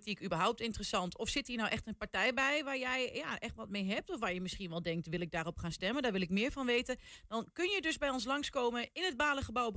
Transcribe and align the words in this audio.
politiek 0.00 0.24
überhaupt 0.24 0.60
interessant? 0.60 1.18
Of 1.18 1.28
zit 1.28 1.46
hier 1.46 1.56
nou 1.56 1.70
echt 1.70 1.86
een 1.86 1.96
partij 1.96 2.34
bij 2.34 2.64
waar 2.64 2.78
jij 2.78 3.10
ja, 3.14 3.38
echt 3.38 3.54
wat 3.54 3.68
mee 3.68 3.84
hebt? 3.84 4.10
Of 4.10 4.20
waar 4.20 4.34
je 4.34 4.40
misschien 4.40 4.70
wel 4.70 4.82
denkt, 4.82 5.08
wil 5.08 5.20
ik 5.20 5.30
daarop 5.30 5.58
gaan 5.58 5.72
stemmen? 5.72 6.02
Daar 6.02 6.12
wil 6.12 6.20
ik 6.20 6.30
meer 6.30 6.52
van 6.52 6.66
weten. 6.66 6.96
Dan 7.28 7.48
kun 7.52 7.70
je 7.70 7.80
dus 7.80 7.98
bij 7.98 8.08
ons 8.10 8.24
langskomen 8.24 8.88
in 8.92 9.04
het 9.04 9.16
Balengebouw 9.16 9.66
op 9.66 9.76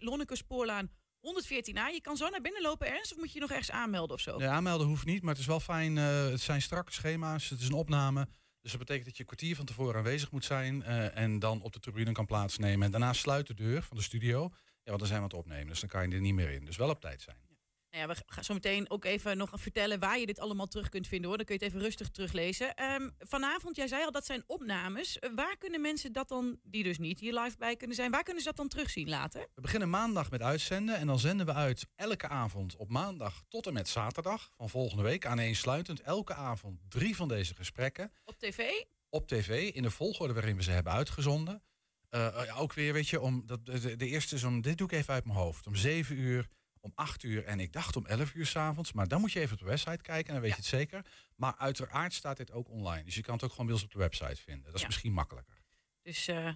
Lonneke 0.00 0.36
Spoorlaan 0.36 0.90
114a. 1.20 1.92
Je 1.92 2.00
kan 2.02 2.16
zo 2.16 2.28
naar 2.28 2.40
binnen 2.40 2.62
lopen, 2.62 2.86
Ernst, 2.86 3.12
of 3.12 3.18
moet 3.18 3.32
je 3.32 3.40
nog 3.40 3.50
ergens 3.50 3.70
aanmelden 3.70 4.16
of 4.16 4.22
zo? 4.22 4.38
Nee, 4.38 4.48
aanmelden 4.48 4.86
hoeft 4.86 5.04
niet, 5.04 5.22
maar 5.22 5.30
het 5.30 5.40
is 5.40 5.46
wel 5.46 5.60
fijn. 5.60 5.98
eh, 5.98 6.24
het 6.24 6.40
zijn 6.40 6.62
strakke 6.62 6.92
schema's, 6.92 7.48
het 7.48 7.60
is 7.60 7.66
een 7.66 7.72
opname. 7.72 8.28
Dus 8.60 8.70
dat 8.70 8.80
betekent 8.80 9.04
dat 9.06 9.14
je 9.16 9.20
een 9.20 9.28
kwartier 9.28 9.56
van 9.56 9.64
tevoren 9.64 9.96
aanwezig 9.96 10.30
moet 10.30 10.44
zijn 10.44 10.82
eh, 10.82 11.16
en 11.16 11.38
dan 11.38 11.62
op 11.62 11.72
de 11.72 11.80
tribune 11.80 12.12
kan 12.12 12.26
plaatsnemen. 12.26 12.84
En 12.84 12.90
daarna 12.90 13.12
sluit 13.12 13.46
de 13.46 13.54
deur 13.54 13.82
van 13.82 13.96
de 13.96 14.02
studio. 14.02 14.40
Ja, 14.84 14.88
want 14.90 14.98
dan 14.98 15.08
zijn 15.08 15.22
het 15.22 15.34
opnemen, 15.34 15.66
dus 15.66 15.80
dan 15.80 15.88
kan 15.88 16.08
je 16.08 16.14
er 16.14 16.20
niet 16.20 16.34
meer 16.34 16.50
in. 16.50 16.64
Dus 16.64 16.76
wel 16.76 16.90
op 16.90 17.00
tijd 17.00 17.22
zijn. 17.22 17.51
Nou 17.92 18.08
ja, 18.08 18.14
we 18.14 18.22
gaan 18.26 18.44
zo 18.44 18.54
meteen 18.54 18.90
ook 18.90 19.04
even 19.04 19.36
nog 19.36 19.50
vertellen 19.54 19.98
waar 19.98 20.18
je 20.18 20.26
dit 20.26 20.38
allemaal 20.38 20.66
terug 20.66 20.88
kunt 20.88 21.06
vinden 21.06 21.28
hoor. 21.28 21.36
Dan 21.36 21.46
kun 21.46 21.54
je 21.58 21.64
het 21.64 21.72
even 21.72 21.84
rustig 21.84 22.08
teruglezen. 22.08 22.74
Ehm, 22.74 23.08
vanavond, 23.18 23.76
jij 23.76 23.88
zei 23.88 24.04
al, 24.04 24.10
dat 24.10 24.26
zijn 24.26 24.42
opnames. 24.46 25.18
Waar 25.34 25.56
kunnen 25.58 25.80
mensen 25.80 26.12
dat 26.12 26.28
dan, 26.28 26.58
die 26.62 26.82
dus 26.82 26.98
niet 26.98 27.18
hier 27.18 27.40
live 27.40 27.56
bij 27.58 27.76
kunnen 27.76 27.96
zijn, 27.96 28.10
waar 28.10 28.22
kunnen 28.22 28.42
ze 28.42 28.48
dat 28.48 28.56
dan 28.56 28.68
terugzien 28.68 29.08
later? 29.08 29.46
We 29.54 29.60
beginnen 29.60 29.90
maandag 29.90 30.30
met 30.30 30.42
uitzenden 30.42 30.96
en 30.96 31.06
dan 31.06 31.18
zenden 31.18 31.46
we 31.46 31.52
uit 31.52 31.86
elke 31.94 32.28
avond 32.28 32.76
op 32.76 32.88
maandag 32.88 33.42
tot 33.48 33.66
en 33.66 33.72
met 33.72 33.88
zaterdag 33.88 34.50
van 34.56 34.68
volgende 34.68 35.02
week 35.02 35.26
aaneensluitend 35.26 36.00
elke 36.00 36.34
avond 36.34 36.80
drie 36.88 37.16
van 37.16 37.28
deze 37.28 37.54
gesprekken 37.54 38.12
Op 38.24 38.38
tv? 38.38 38.70
op 39.08 39.28
tv 39.28 39.70
in 39.72 39.82
de 39.82 39.90
volgorde 39.90 40.34
waarin 40.34 40.56
we 40.56 40.62
ze 40.62 40.70
hebben 40.70 40.92
uitgezonden. 40.92 41.62
Eh, 42.08 42.60
ook 42.60 42.72
weer, 42.72 42.92
weet 42.92 43.08
je, 43.08 43.20
om 43.20 43.46
dat, 43.46 43.66
de, 43.66 43.96
de 43.96 44.06
eerste 44.06 44.34
is 44.34 44.44
om, 44.44 44.60
dit 44.60 44.78
doe 44.78 44.86
ik 44.86 44.92
even 44.92 45.14
uit 45.14 45.24
mijn 45.24 45.38
hoofd, 45.38 45.66
om 45.66 45.74
7 45.74 46.18
uur, 46.18 46.48
om 46.82 46.92
8 46.94 47.22
uur 47.22 47.44
en 47.44 47.60
ik 47.60 47.72
dacht 47.72 47.96
om 47.96 48.06
11 48.06 48.34
uur 48.34 48.46
s'avonds. 48.46 48.92
Maar 48.92 49.08
dan 49.08 49.20
moet 49.20 49.32
je 49.32 49.40
even 49.40 49.52
op 49.52 49.58
de 49.58 49.64
website 49.68 50.02
kijken 50.02 50.26
en 50.26 50.32
dan 50.32 50.40
weet 50.42 50.50
Ja. 50.50 50.56
je 50.56 50.62
het 50.62 50.70
zeker. 50.70 51.04
Maar 51.36 51.54
uiteraard 51.56 52.12
staat 52.12 52.36
dit 52.36 52.52
ook 52.52 52.68
online. 52.70 53.04
Dus 53.04 53.14
je 53.14 53.22
kan 53.22 53.34
het 53.34 53.44
ook 53.44 53.50
gewoon 53.50 53.66
bij 53.66 53.74
ons 53.74 53.84
op 53.84 53.90
de 53.90 53.98
website 53.98 54.36
vinden. 54.42 54.64
Dat 54.64 54.74
is 54.74 54.80
Ja. 54.80 54.86
misschien 54.86 55.12
makkelijker. 55.12 55.60
Dus 56.02 56.28
eh, 56.28 56.52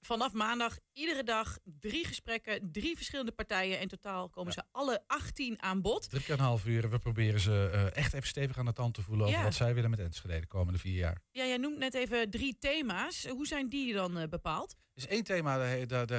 vanaf 0.00 0.32
maandag 0.32 0.78
iedere 0.92 1.22
dag 1.22 1.58
drie 1.64 2.06
gesprekken, 2.06 2.72
drie 2.72 2.96
verschillende 2.96 3.32
partijen. 3.32 3.80
In 3.80 3.88
totaal 3.88 4.28
komen 4.28 4.52
ze 4.52 4.62
alle 4.72 5.02
18 5.06 5.62
aan 5.62 5.82
bod. 5.82 6.10
Drie 6.10 6.22
keer 6.22 6.34
een 6.34 6.40
half 6.40 6.66
uur. 6.66 6.90
We 6.90 6.98
proberen 6.98 7.40
ze 7.40 7.70
eh, 7.72 7.96
echt 7.96 8.12
even 8.12 8.28
stevig 8.28 8.58
aan 8.58 8.64
de 8.64 8.72
tand 8.72 8.94
te 8.94 9.02
voelen 9.02 9.26
over 9.26 9.38
Ja. 9.38 9.44
wat 9.44 9.54
zij 9.54 9.74
willen 9.74 9.90
met 9.90 9.98
Enschede 9.98 10.40
de 10.40 10.46
komende 10.46 10.78
vier 10.78 10.96
jaar. 10.98 11.22
Ja, 11.30 11.44
jij 11.44 11.56
noemt 11.56 11.78
net 11.78 11.94
even 11.94 12.30
drie 12.30 12.56
thema's. 12.58 13.26
Hoe 13.26 13.46
zijn 13.46 13.68
die 13.68 13.92
dan 13.92 14.18
eh, 14.18 14.28
bepaald? 14.28 14.70
Er 14.72 15.04
is 15.04 15.06
één 15.06 15.24
thema, 15.24 15.58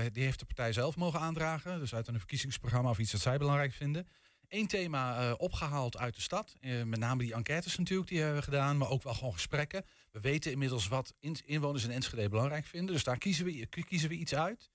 die 0.09 0.23
heeft 0.23 0.39
de 0.39 0.45
partij 0.45 0.73
zelf 0.73 0.95
mogen 0.95 1.19
aandragen. 1.19 1.79
Dus 1.79 1.93
uit 1.95 2.07
een 2.07 2.17
verkiezingsprogramma 2.17 2.89
of 2.89 2.97
iets 2.99 3.11
dat 3.11 3.21
zij 3.21 3.37
belangrijk 3.37 3.73
vinden. 3.73 4.07
Eén 4.47 4.67
thema 4.67 5.19
eh, 5.19 5.33
opgehaald 5.37 5.97
uit 5.97 6.15
de 6.15 6.21
stad. 6.21 6.55
Met 6.61 6.99
name 6.99 7.23
die 7.23 7.33
enquêtes 7.33 7.77
natuurlijk, 7.77 8.09
die 8.09 8.17
hebben 8.19 8.37
we 8.37 8.43
gedaan. 8.43 8.77
Maar 8.77 8.89
ook 8.89 9.03
wel 9.03 9.13
gewoon 9.13 9.33
gesprekken. 9.33 9.85
We 10.11 10.19
weten 10.19 10.51
inmiddels 10.51 10.87
wat 10.87 11.13
in- 11.19 11.37
inwoners 11.45 11.83
in 11.83 11.91
Enschede 11.91 12.29
belangrijk 12.29 12.65
vinden. 12.65 12.93
Dus 12.93 13.03
daar 13.03 13.17
kiezen 13.17 13.45
we, 13.45 13.67
kiezen 13.87 14.09
we 14.09 14.15
iets 14.15 14.35
uit. 14.35 14.69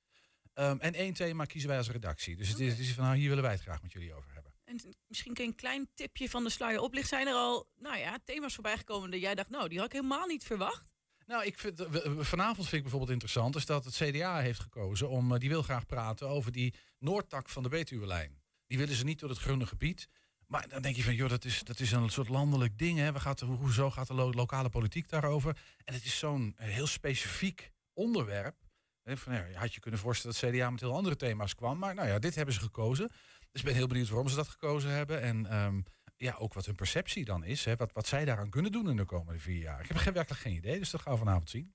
Ehm, 0.52 0.76
en 0.80 0.94
één 0.94 1.12
thema 1.12 1.44
kiezen 1.44 1.68
wij 1.68 1.78
als 1.78 1.90
redactie. 1.90 2.36
Dus 2.36 2.48
het 2.48 2.60
is, 2.60 2.70
het 2.70 2.80
is 2.80 2.92
van, 2.92 3.04
nou, 3.04 3.16
hier 3.16 3.28
willen 3.28 3.42
wij 3.42 3.52
het 3.52 3.62
graag 3.62 3.82
met 3.82 3.92
jullie 3.92 4.14
over 4.14 4.32
hebben. 4.32 4.52
En 4.64 4.80
misschien 5.06 5.34
kun 5.34 5.44
je 5.44 5.50
een 5.50 5.56
klein 5.56 5.88
tipje 5.94 6.30
van 6.30 6.44
de 6.44 6.50
sluier 6.50 6.80
oplicht. 6.80 7.08
Zijn 7.08 7.26
er 7.26 7.34
al, 7.34 7.68
nou 7.76 7.96
ja, 7.98 8.18
thema's 8.24 8.54
voorbij 8.54 8.76
gekomen 8.76 9.10
dat 9.10 9.20
jij 9.20 9.34
dacht, 9.34 9.50
nou, 9.50 9.68
die 9.68 9.78
had 9.78 9.86
ik 9.86 9.92
helemaal 9.92 10.26
niet 10.26 10.44
verwacht. 10.44 10.84
Nou, 11.26 11.44
ik 11.44 11.58
vind, 11.58 11.86
vanavond 12.18 12.56
vind 12.62 12.72
ik 12.72 12.82
bijvoorbeeld 12.82 13.10
interessant... 13.10 13.56
is 13.56 13.66
dat 13.66 13.84
het 13.84 13.94
CDA 13.94 14.40
heeft 14.40 14.60
gekozen 14.60 15.08
om... 15.08 15.32
eh, 15.32 15.38
die 15.38 15.48
wil 15.48 15.62
graag 15.62 15.86
praten 15.86 16.28
over 16.28 16.52
die 16.52 16.74
Noordtak 16.98 17.48
van 17.48 17.62
de 17.62 17.68
Betuwe-lijn. 17.68 18.42
Die 18.66 18.78
willen 18.78 18.94
ze 18.94 19.04
niet 19.04 19.18
door 19.18 19.28
het 19.28 19.38
groene 19.38 19.66
gebied. 19.66 20.08
Maar 20.54 20.68
dan 20.68 20.82
denk 20.82 20.96
je 20.96 21.02
van, 21.02 21.14
joh, 21.14 21.28
dat 21.28 21.44
is, 21.44 21.62
dat 21.62 21.80
is 21.80 21.92
een 21.92 22.08
soort 22.08 22.28
landelijk 22.28 22.78
ding. 22.78 22.98
Hè? 22.98 23.12
We 23.12 23.20
gaat, 23.20 23.40
hoe- 23.40 23.56
hoezo 23.56 23.90
gaat 23.90 24.06
de 24.06 24.14
lo- 24.14 24.32
lokale 24.32 24.68
politiek 24.68 25.08
daarover? 25.08 25.56
En 25.84 25.94
het 25.94 26.04
is 26.04 26.18
zo'n 26.18 26.54
eh, 26.56 26.68
heel 26.68 26.86
specifiek 26.86 27.72
onderwerp. 27.92 28.56
Hè, 29.02 29.16
Van, 29.16 29.34
ja, 29.34 29.44
je 29.44 29.56
had 29.56 29.74
je 29.74 29.80
kunnen 29.80 30.00
voorstellen 30.00 30.36
dat 30.40 30.50
CDA 30.50 30.70
met 30.70 30.80
heel 30.80 30.94
andere 30.94 31.16
thema's 31.16 31.54
kwam. 31.54 31.78
Maar 31.78 31.94
nou 31.94 32.08
ja, 32.08 32.18
dit 32.18 32.34
hebben 32.34 32.54
ze 32.54 32.60
gekozen. 32.60 33.08
Dus 33.50 33.60
ik 33.60 33.64
ben 33.66 33.74
heel 33.74 33.86
benieuwd 33.86 34.08
waarom 34.08 34.28
ze 34.28 34.36
dat 34.36 34.48
gekozen 34.48 34.90
hebben. 34.90 35.20
En 35.20 35.46
ehm, 35.46 35.80
ja, 36.16 36.34
ook 36.38 36.54
wat 36.54 36.66
hun 36.66 36.74
perceptie 36.74 37.24
dan 37.24 37.44
is. 37.44 37.64
Hè? 37.64 37.76
Wat, 37.76 37.92
wat 37.92 38.06
zij 38.06 38.24
daaraan 38.24 38.50
kunnen 38.50 38.72
doen 38.72 38.90
in 38.90 38.96
de 38.96 39.04
komende 39.04 39.40
vier 39.40 39.58
jaar. 39.60 39.80
Ik 39.80 39.88
heb 39.88 39.96
geen, 39.96 40.12
werkelijk 40.12 40.42
geen 40.42 40.54
idee, 40.54 40.78
dus 40.78 40.90
dat 40.90 41.00
gaan 41.00 41.12
we 41.12 41.18
vanavond 41.18 41.50
zien. 41.50 41.74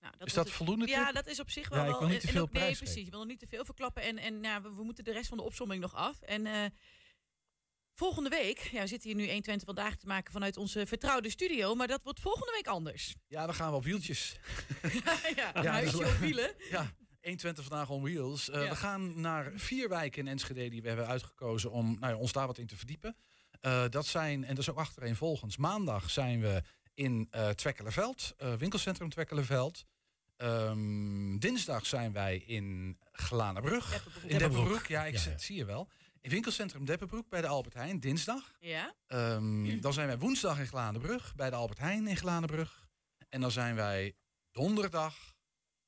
Nou, 0.00 0.14
Is 0.18 0.32
dat 0.32 0.44
het- 0.44 0.54
voldoende 0.54 0.86
Ja, 0.86 1.04
tip? 1.04 1.14
dat 1.14 1.26
is 1.26 1.40
op 1.40 1.50
zich 1.50 1.68
wel. 1.68 1.84
Ja, 1.84 1.92
ik 1.92 1.98
wil 1.98 2.08
niet 2.08 2.20
te 2.20 2.26
en 2.26 2.32
veel 2.32 2.42
ook- 2.42 2.52
Nee, 2.52 2.76
precies. 2.76 3.04
Je 3.04 3.10
wil 3.10 3.18
nog 3.18 3.28
niet 3.28 3.38
te 3.38 3.46
veel 3.46 3.64
verklappen. 3.64 4.02
En, 4.02 4.18
en 4.18 4.42
ja, 4.42 4.62
we, 4.62 4.74
we 4.74 4.82
moeten 4.84 5.04
de 5.04 5.12
rest 5.12 5.28
van 5.28 5.36
de 5.38 5.44
opsomming 5.44 5.80
nog 5.80 5.94
af. 5.94 6.20
En 6.20 6.46
eh, 6.46 6.64
volgende 7.94 8.28
week, 8.28 8.58
ja, 8.58 8.80
we 8.80 8.86
zitten 8.86 9.08
hier 9.08 9.18
nu 9.18 9.26
120 9.26 9.66
vandaag 9.66 9.96
te 9.96 10.06
maken 10.06 10.32
vanuit 10.32 10.56
onze 10.56 10.86
vertrouwde 10.86 11.30
studio. 11.30 11.74
Maar 11.74 11.86
dat 11.86 12.02
wordt 12.02 12.20
volgende 12.20 12.52
week 12.52 12.66
anders. 12.66 13.14
Ja, 13.28 13.46
dan 13.46 13.54
gaan 13.54 13.70
we 13.70 13.76
op 13.76 13.84
wieltjes. 13.84 14.36
ja, 15.36 15.50
Ja, 15.62 15.70
huisje 15.70 16.06
op 16.06 16.16
wielen. 16.20 16.54
Ja, 16.70 16.92
120 17.20 17.64
vandaag 17.64 17.90
on 17.90 18.02
wheels. 18.02 18.50
Eh, 18.50 18.62
Ja. 18.62 18.68
We 18.68 18.76
gaan 18.76 19.20
naar 19.20 19.52
vier 19.54 19.88
wijken 19.88 20.20
in 20.20 20.28
Enschede 20.28 20.68
die 20.68 20.82
we 20.82 20.88
hebben 20.88 21.06
uitgekozen 21.06 21.70
om 21.70 21.96
nou 22.00 22.12
ja, 22.12 22.18
ons 22.18 22.32
daar 22.32 22.46
wat 22.46 22.58
in 22.58 22.66
te 22.66 22.76
verdiepen. 22.76 23.16
Eh, 23.60 23.84
dat 23.88 24.06
zijn, 24.06 24.44
en 24.44 24.54
dat 24.54 24.58
is 24.58 24.70
ook 24.70 24.78
achtereenvolgens, 24.78 25.56
maandag 25.56 26.10
zijn 26.10 26.40
we 26.40 26.62
in 26.94 27.28
eh 27.30 27.48
Twekkelenveld, 27.48 28.34
eh, 28.36 28.54
winkelcentrum 28.54 29.08
Twekkelenveld. 29.10 29.84
Ehm, 30.36 31.38
dinsdag 31.38 31.86
zijn 31.86 32.12
wij 32.12 32.36
in 32.36 32.98
Glanenbrug. 33.12 33.90
Deppenbroek. 33.90 34.30
In 34.30 34.38
Deppenbroek, 34.38 34.86
ja, 34.86 35.04
ik 35.04 35.16
ja. 35.16 35.38
zie 35.38 35.56
je 35.56 35.64
wel. 35.64 35.88
In 36.22 36.30
winkelcentrum 36.30 36.84
Deppenbroek 36.84 37.28
bij 37.28 37.40
de 37.40 37.46
Albert 37.46 37.74
Heijn, 37.74 38.00
dinsdag. 38.00 38.52
Ja. 38.60 38.94
Ehm, 39.06 39.80
Dan 39.80 39.92
zijn 39.92 40.06
wij 40.06 40.18
woensdag 40.18 40.58
in 40.58 40.66
Glanenbrug 40.66 41.34
bij 41.34 41.50
de 41.50 41.56
Albert 41.56 41.78
Heijn 41.78 42.06
in 42.06 42.16
Glanenbrug. 42.16 42.88
En 43.28 43.40
dan 43.40 43.50
zijn 43.50 43.74
wij 43.74 44.14
donderdag 44.50 45.34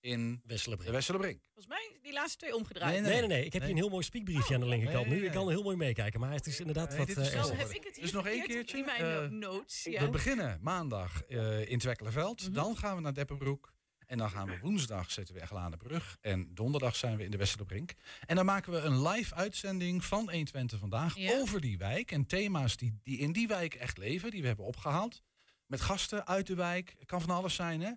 in 0.01 0.33
de 0.35 0.41
Wesselenbrink. 0.47 0.93
Westerlebrink. 0.95 1.43
Volgens 1.45 1.67
mij 1.67 1.99
die 2.03 2.13
laatste 2.13 2.39
twee 2.39 2.55
omgedraaid. 2.57 2.93
Nee, 2.93 3.01
Nee, 3.03 3.19
nee, 3.19 3.29
nee. 3.29 3.45
Ik 3.45 3.53
heb 3.53 3.63
Nee. 3.63 3.71
hier 3.71 3.71
een 3.71 3.83
heel 3.85 3.91
mooi 3.93 4.05
spiekbriefje 4.05 4.55
aan 4.55 4.61
de 4.61 4.67
linkerkant. 4.67 5.05
Nee, 5.07 5.15
Nu, 5.15 5.21
nee, 5.21 5.27
ik 5.29 5.35
kan 5.35 5.49
heel 5.49 5.63
mooi 5.63 5.77
meekijken. 5.77 6.21
Maar 6.21 6.33
het 6.33 6.47
is 6.47 6.61
inderdaad 6.61 6.89
Nee, 6.89 6.99
wat 6.99 7.07
dit 7.07 7.17
is 7.17 7.33
eh, 7.33 7.49
heb 7.51 7.71
ik 7.71 7.85
het 7.85 7.95
hier 7.95 8.05
Dus 8.05 8.13
nog 8.13 8.27
één 8.27 8.47
keertje, 8.47 8.79
in 8.79 8.85
mijn 8.85 9.01
eh, 9.01 9.19
no- 9.31 9.53
notes. 9.53 9.85
We 9.85 9.91
Ja. 9.91 10.11
beginnen 10.11 10.59
maandag 10.63 11.23
eh, 11.23 11.71
in 11.71 11.79
Twekkelenveld. 11.79 12.43
Mhm. 12.43 12.53
Dan 12.53 12.77
gaan 12.77 12.95
we 12.97 13.03
naar 13.03 13.15
Deppenbroek. 13.15 13.73
En 14.07 14.19
dan 14.19 14.31
gaan 14.31 14.47
we 14.47 14.59
woensdag 14.59 15.11
zitten 15.11 15.35
we 15.35 15.41
in 15.41 15.47
Glanenbrug. 15.47 16.17
En 16.21 16.55
donderdag 16.55 16.97
zijn 16.97 17.17
we 17.17 17.25
in 17.25 17.31
de 17.31 17.37
Westerlebrink. 17.37 17.95
En 18.27 18.37
dan 18.37 18.45
maken 18.45 18.73
we 18.73 18.79
een 18.79 19.03
live 19.09 19.35
uitzending 19.35 20.05
van 20.05 20.19
120 20.31 20.79
vandaag 20.79 21.17
Ja. 21.19 21.33
over 21.41 21.61
die 21.61 21.79
wijk. 21.79 22.11
En 22.11 22.27
thema's 22.27 22.77
die, 22.77 22.99
die 23.03 23.19
in 23.19 23.33
die 23.33 23.49
wijk 23.49 23.75
echt 23.75 23.99
leven, 23.99 24.31
die 24.31 24.41
we 24.41 24.47
hebben 24.47 24.67
opgehaald. 24.67 25.23
Met 25.67 25.81
gasten 25.81 26.27
uit 26.27 26.47
de 26.47 26.55
wijk. 26.55 26.95
Het 26.99 27.07
kan 27.09 27.21
van 27.21 27.31
alles 27.31 27.55
zijn, 27.55 27.81
hè? 27.81 27.91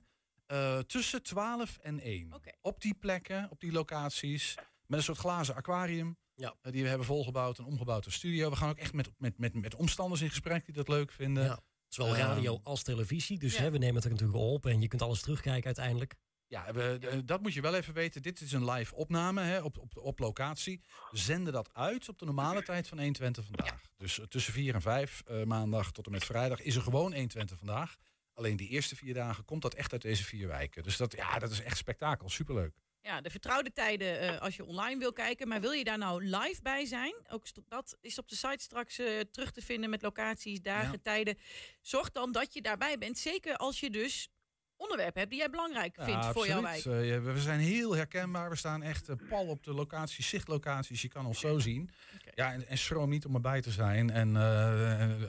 Eh, 0.45 0.79
tussen 0.79 1.23
12 1.23 1.77
en 1.77 1.99
1. 1.99 2.33
Oké. 2.33 2.49
Op 2.61 2.81
die 2.81 2.93
plekken, 2.93 3.47
op 3.49 3.59
die 3.59 3.71
locaties. 3.71 4.55
Met 4.85 4.99
een 4.99 5.05
soort 5.05 5.17
glazen 5.17 5.55
aquarium. 5.55 6.17
Ja. 6.35 6.55
eh, 6.61 6.71
die 6.71 6.83
we 6.83 6.87
hebben 6.89 7.07
volgebouwd 7.07 7.57
en 7.57 7.65
omgebouwd 7.65 8.05
als 8.05 8.13
studio. 8.13 8.49
We 8.49 8.55
gaan 8.55 8.69
ook 8.69 8.77
echt 8.77 8.93
met, 8.93 9.09
met, 9.17 9.37
met, 9.37 9.53
met 9.53 9.75
omstanders 9.75 10.21
in 10.21 10.29
gesprek 10.29 10.65
die 10.65 10.73
dat 10.75 10.87
leuk 10.87 11.11
vinden. 11.11 11.43
Ja. 11.43 11.59
Zowel 11.87 12.15
Ehm, 12.15 12.27
radio 12.27 12.59
als 12.63 12.83
televisie. 12.83 13.39
Dus 13.39 13.55
ja. 13.55 13.61
hè, 13.61 13.71
we 13.71 13.77
nemen 13.77 13.95
het 13.95 14.03
er 14.03 14.09
natuurlijk 14.09 14.39
op. 14.39 14.65
En 14.65 14.81
je 14.81 14.87
kunt 14.87 15.01
alles 15.01 15.21
terugkijken 15.21 15.65
uiteindelijk. 15.65 16.15
Ja, 16.47 16.73
we, 16.73 16.97
eh, 17.01 17.19
dat 17.25 17.41
moet 17.41 17.53
je 17.53 17.61
wel 17.61 17.75
even 17.75 17.93
weten. 17.93 18.21
Dit 18.21 18.41
is 18.41 18.51
een 18.51 18.69
live 18.71 18.95
opname 18.95 19.41
hè, 19.41 19.61
op, 19.61 19.77
op, 19.77 19.97
op 19.97 20.19
locatie. 20.19 20.81
We 21.11 21.17
zenden 21.17 21.53
dat 21.53 21.69
uit 21.73 22.09
op 22.09 22.19
de 22.19 22.25
normale 22.25 22.63
tijd 22.63 22.87
van 22.87 22.97
120 22.97 23.45
vandaag. 23.45 23.81
Dus 23.97 24.19
eh, 24.19 24.25
tussen 24.25 24.53
4 24.53 24.73
en 24.73 24.81
5 24.81 25.23
eh, 25.25 25.43
maandag 25.43 25.91
tot 25.91 26.05
en 26.05 26.11
met 26.11 26.25
vrijdag 26.25 26.61
is 26.61 26.75
er 26.75 26.81
gewoon 26.81 27.11
120 27.11 27.57
vandaag. 27.57 27.95
Alleen 28.33 28.57
die 28.57 28.69
eerste 28.69 28.95
vier 28.95 29.13
dagen 29.13 29.45
komt 29.45 29.61
dat 29.61 29.73
echt 29.73 29.91
uit 29.91 30.01
deze 30.01 30.23
vier 30.23 30.47
wijken. 30.47 30.83
Dus 30.83 30.97
dat, 30.97 31.13
ja, 31.15 31.39
dat 31.39 31.51
is 31.51 31.61
echt 31.61 31.77
spektakel. 31.77 32.29
Superleuk. 32.29 32.75
Ja, 33.01 33.21
de 33.21 33.29
vertrouwde 33.29 33.71
tijden 33.71 34.19
eh, 34.19 34.41
als 34.41 34.55
je 34.55 34.65
online 34.65 34.99
wil 34.99 35.13
kijken. 35.13 35.47
Maar 35.47 35.61
wil 35.61 35.71
je 35.71 35.83
daar 35.83 35.97
nou 35.97 36.23
live 36.23 36.61
bij 36.61 36.85
zijn? 36.85 37.13
Ook 37.29 37.45
dat 37.67 37.97
is 38.01 38.17
op 38.17 38.27
de 38.29 38.35
site 38.35 38.63
straks 38.63 38.99
eh, 38.99 39.19
terug 39.31 39.51
te 39.51 39.61
vinden 39.61 39.89
met 39.89 40.01
locaties, 40.01 40.61
dagen, 40.61 40.91
Ja. 40.91 40.97
tijden. 41.01 41.37
Zorg 41.81 42.11
dan 42.11 42.31
dat 42.31 42.53
je 42.53 42.61
daarbij 42.61 42.97
bent. 42.97 43.17
Zeker 43.17 43.57
als 43.57 43.79
je 43.79 43.89
dus 43.89 44.29
onderwerpen 44.75 45.19
hebt 45.19 45.31
die 45.31 45.39
jij 45.39 45.49
belangrijk 45.49 45.95
vindt 45.95 46.11
Ja, 46.23 46.31
voor 46.31 46.47
jouw 46.47 46.61
wijk. 46.61 46.83
Ja, 46.83 47.21
we 47.21 47.39
zijn 47.39 47.59
heel 47.59 47.95
herkenbaar. 47.95 48.49
We 48.49 48.55
staan 48.55 48.83
echt 48.83 49.27
pal 49.29 49.47
op 49.47 49.63
de 49.63 49.73
locaties, 49.73 50.29
zichtlocaties. 50.29 51.01
Je 51.01 51.07
kan 51.07 51.25
ons 51.25 51.39
zo 51.39 51.59
zien. 51.59 51.89
Ja, 52.35 52.53
en, 52.53 52.67
en 52.67 52.77
schroom 52.77 53.09
niet 53.09 53.25
om 53.25 53.35
erbij 53.35 53.61
te 53.61 53.71
zijn. 53.71 54.09
En 54.09 54.35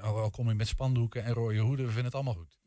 al, 0.02 0.18
al 0.18 0.30
kom 0.30 0.48
je 0.48 0.54
met 0.54 0.68
spandoeken 0.68 1.24
en 1.24 1.32
rode 1.32 1.58
hoeden, 1.58 1.84
we 1.84 1.92
vinden 1.92 2.04
het 2.04 2.14
allemaal 2.14 2.34
goed. 2.34 2.57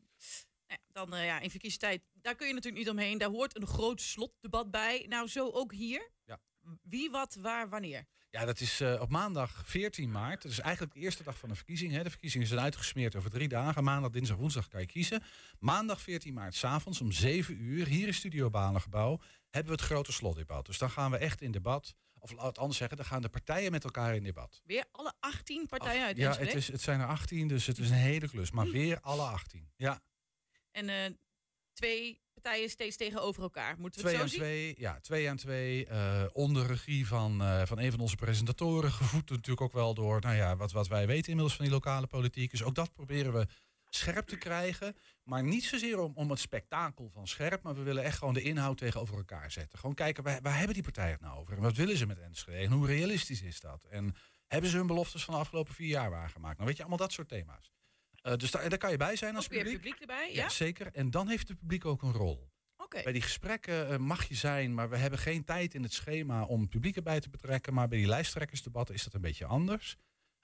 Dan 0.92 1.14
eh, 1.14 1.24
ja, 1.24 1.40
in 1.40 1.50
verkiezingstijd, 1.50 2.02
daar 2.12 2.34
kun 2.34 2.46
je 2.46 2.54
natuurlijk 2.54 2.82
niet 2.82 2.92
omheen. 2.92 3.18
Daar 3.18 3.30
hoort 3.30 3.56
een 3.56 3.66
groot 3.66 4.00
slotdebat 4.00 4.70
bij. 4.70 5.06
Nou, 5.08 5.28
zo 5.28 5.50
ook 5.50 5.72
hier. 5.72 6.10
Ja. 6.24 6.40
Wie, 6.82 7.10
wat, 7.10 7.34
waar, 7.34 7.68
wanneer? 7.68 8.06
Ja, 8.32 8.44
dat 8.44 8.60
is 8.60 8.80
eh, 8.80 9.00
op 9.00 9.10
maandag 9.10 9.62
14 9.64 10.10
maart. 10.10 10.42
Dat 10.42 10.52
is 10.52 10.58
eigenlijk 10.58 10.94
de 10.94 11.00
eerste 11.00 11.22
dag 11.22 11.38
van 11.38 11.48
de 11.48 11.54
verkiezing. 11.54 11.92
Hè. 11.92 12.02
De 12.02 12.10
verkiezingen 12.10 12.46
zijn 12.46 12.60
uitgesmeerd 12.60 13.16
over 13.16 13.30
drie 13.30 13.48
dagen. 13.48 13.84
Maandag, 13.84 14.10
dinsdag, 14.10 14.36
woensdag 14.36 14.68
kan 14.68 14.80
je 14.80 14.86
kiezen. 14.86 15.22
Maandag 15.58 16.00
14 16.00 16.34
maart, 16.34 16.54
s'avonds 16.54 17.00
om 17.00 17.12
7 17.12 17.62
uur, 17.62 17.86
hier 17.86 18.06
in 18.06 18.14
Studio 18.14 18.50
Balengebouw, 18.50 19.20
hebben 19.50 19.72
we 19.72 19.78
het 19.78 19.90
grote 19.90 20.12
slotdebat. 20.12 20.66
Dus 20.66 20.78
dan 20.78 20.90
gaan 20.90 21.10
we 21.10 21.16
echt 21.16 21.40
in 21.40 21.50
debat 21.50 21.94
Of 22.18 22.32
laat 22.32 22.46
het 22.46 22.58
anders 22.58 22.78
zeggen, 22.78 22.96
dan 22.96 23.06
gaan 23.06 23.22
de 23.22 23.28
partijen 23.28 23.70
met 23.70 23.84
elkaar 23.84 24.14
in 24.14 24.22
debat. 24.22 24.62
Weer 24.64 24.84
alle 24.90 25.12
18 25.20 25.66
partijen 25.66 26.04
uit 26.04 26.16
ja, 26.16 26.36
het, 26.36 26.54
is, 26.54 26.68
het 26.68 26.80
zijn 26.80 27.00
er 27.00 27.06
18, 27.06 27.48
dus 27.48 27.66
het 27.66 27.78
is 27.78 27.90
een 27.90 27.96
hele 27.96 28.28
klus. 28.28 28.50
Maar 28.50 28.68
weer 28.70 29.00
alle 29.00 29.22
18. 29.22 29.70
Ja, 29.76 30.00
En 30.72 30.88
eh, 30.88 31.10
twee 31.72 32.20
partijen 32.34 32.70
steeds 32.70 32.96
tegenover 32.96 33.42
elkaar. 33.42 33.78
Moeten 33.78 34.00
we 34.00 34.06
twee 34.06 34.20
het 34.20 34.22
aan 34.22 34.28
zo 34.28 34.34
zien? 34.34 34.44
twee. 34.44 34.74
Ja, 34.78 35.00
twee 35.00 35.30
aan 35.30 35.36
twee. 35.36 35.86
eh, 35.86 36.24
onder 36.32 36.66
regie 36.66 37.06
van, 37.06 37.42
eh, 37.42 37.66
van 37.66 37.78
een 37.78 37.90
van 37.90 38.00
onze 38.00 38.16
presentatoren. 38.16 38.92
Gevoed 38.92 39.30
natuurlijk 39.30 39.60
ook 39.60 39.72
wel 39.72 39.94
door 39.94 40.20
nou 40.20 40.36
ja, 40.36 40.56
wat, 40.56 40.72
wat 40.72 40.88
wij 40.88 41.06
weten 41.06 41.28
inmiddels 41.28 41.56
van 41.56 41.64
die 41.64 41.74
lokale 41.74 42.06
politiek. 42.06 42.50
Dus 42.50 42.62
ook 42.62 42.74
dat 42.74 42.92
proberen 42.92 43.32
we 43.32 43.46
scherp 43.88 44.26
te 44.26 44.36
krijgen. 44.36 44.96
Maar 45.22 45.42
niet 45.44 45.64
zozeer 45.64 45.98
om, 45.98 46.12
om 46.14 46.30
het 46.30 46.38
spektakel 46.38 47.08
van 47.08 47.28
scherp. 47.28 47.62
Maar 47.62 47.74
we 47.74 47.82
willen 47.82 48.04
echt 48.04 48.18
gewoon 48.18 48.34
de 48.34 48.42
inhoud 48.42 48.78
tegenover 48.78 49.16
elkaar 49.16 49.50
zetten. 49.50 49.78
Gewoon 49.78 49.94
kijken, 49.94 50.24
waar, 50.24 50.42
waar 50.42 50.56
hebben 50.56 50.74
die 50.74 50.82
partijen 50.82 51.12
het 51.12 51.20
nou 51.20 51.38
over? 51.38 51.56
En 51.56 51.62
wat 51.62 51.76
willen 51.76 51.96
ze 51.96 52.06
met 52.06 52.18
Enschede? 52.18 52.58
En 52.58 52.72
hoe 52.72 52.86
realistisch 52.86 53.42
is 53.42 53.60
dat? 53.60 53.84
En 53.84 54.14
hebben 54.46 54.70
ze 54.70 54.76
hun 54.76 54.86
beloftes 54.86 55.24
van 55.24 55.34
de 55.34 55.40
afgelopen 55.40 55.74
vier 55.74 55.88
jaar 55.88 56.10
waargemaakt? 56.10 56.54
Nou 56.54 56.66
weet 56.66 56.76
je, 56.76 56.82
allemaal 56.82 57.06
dat 57.06 57.12
soort 57.12 57.28
thema's. 57.28 57.72
Eh, 58.22 58.36
dus 58.36 58.50
daar, 58.50 58.68
daar 58.68 58.78
kan 58.78 58.90
je 58.90 58.96
bij 58.96 59.16
zijn 59.16 59.36
als 59.36 59.46
publiek. 59.48 59.72
publiek 59.74 60.00
erbij, 60.00 60.28
Ja, 60.32 60.42
ja? 60.42 60.48
zeker. 60.48 60.92
En 60.92 61.10
dan 61.10 61.28
heeft 61.28 61.48
het 61.48 61.58
publiek 61.58 61.84
ook 61.84 62.02
een 62.02 62.12
rol. 62.12 62.50
Bij 63.02 63.12
die 63.12 63.22
gesprekken 63.22 63.88
eh, 63.88 63.96
mag 63.96 64.24
je 64.28 64.34
zijn, 64.34 64.74
maar 64.74 64.90
we 64.90 64.96
hebben 64.96 65.18
geen 65.18 65.44
tijd 65.44 65.74
in 65.74 65.82
het 65.82 65.92
schema 65.92 66.44
om 66.44 66.60
het 66.60 66.70
publiek 66.70 66.96
erbij 66.96 67.20
te 67.20 67.30
betrekken. 67.30 67.74
Maar 67.74 67.88
bij 67.88 67.98
die 67.98 68.06
lijsttrekkersdebatten 68.06 68.94
is 68.94 69.04
dat 69.04 69.14
een 69.14 69.20
beetje 69.20 69.44
anders. 69.44 69.96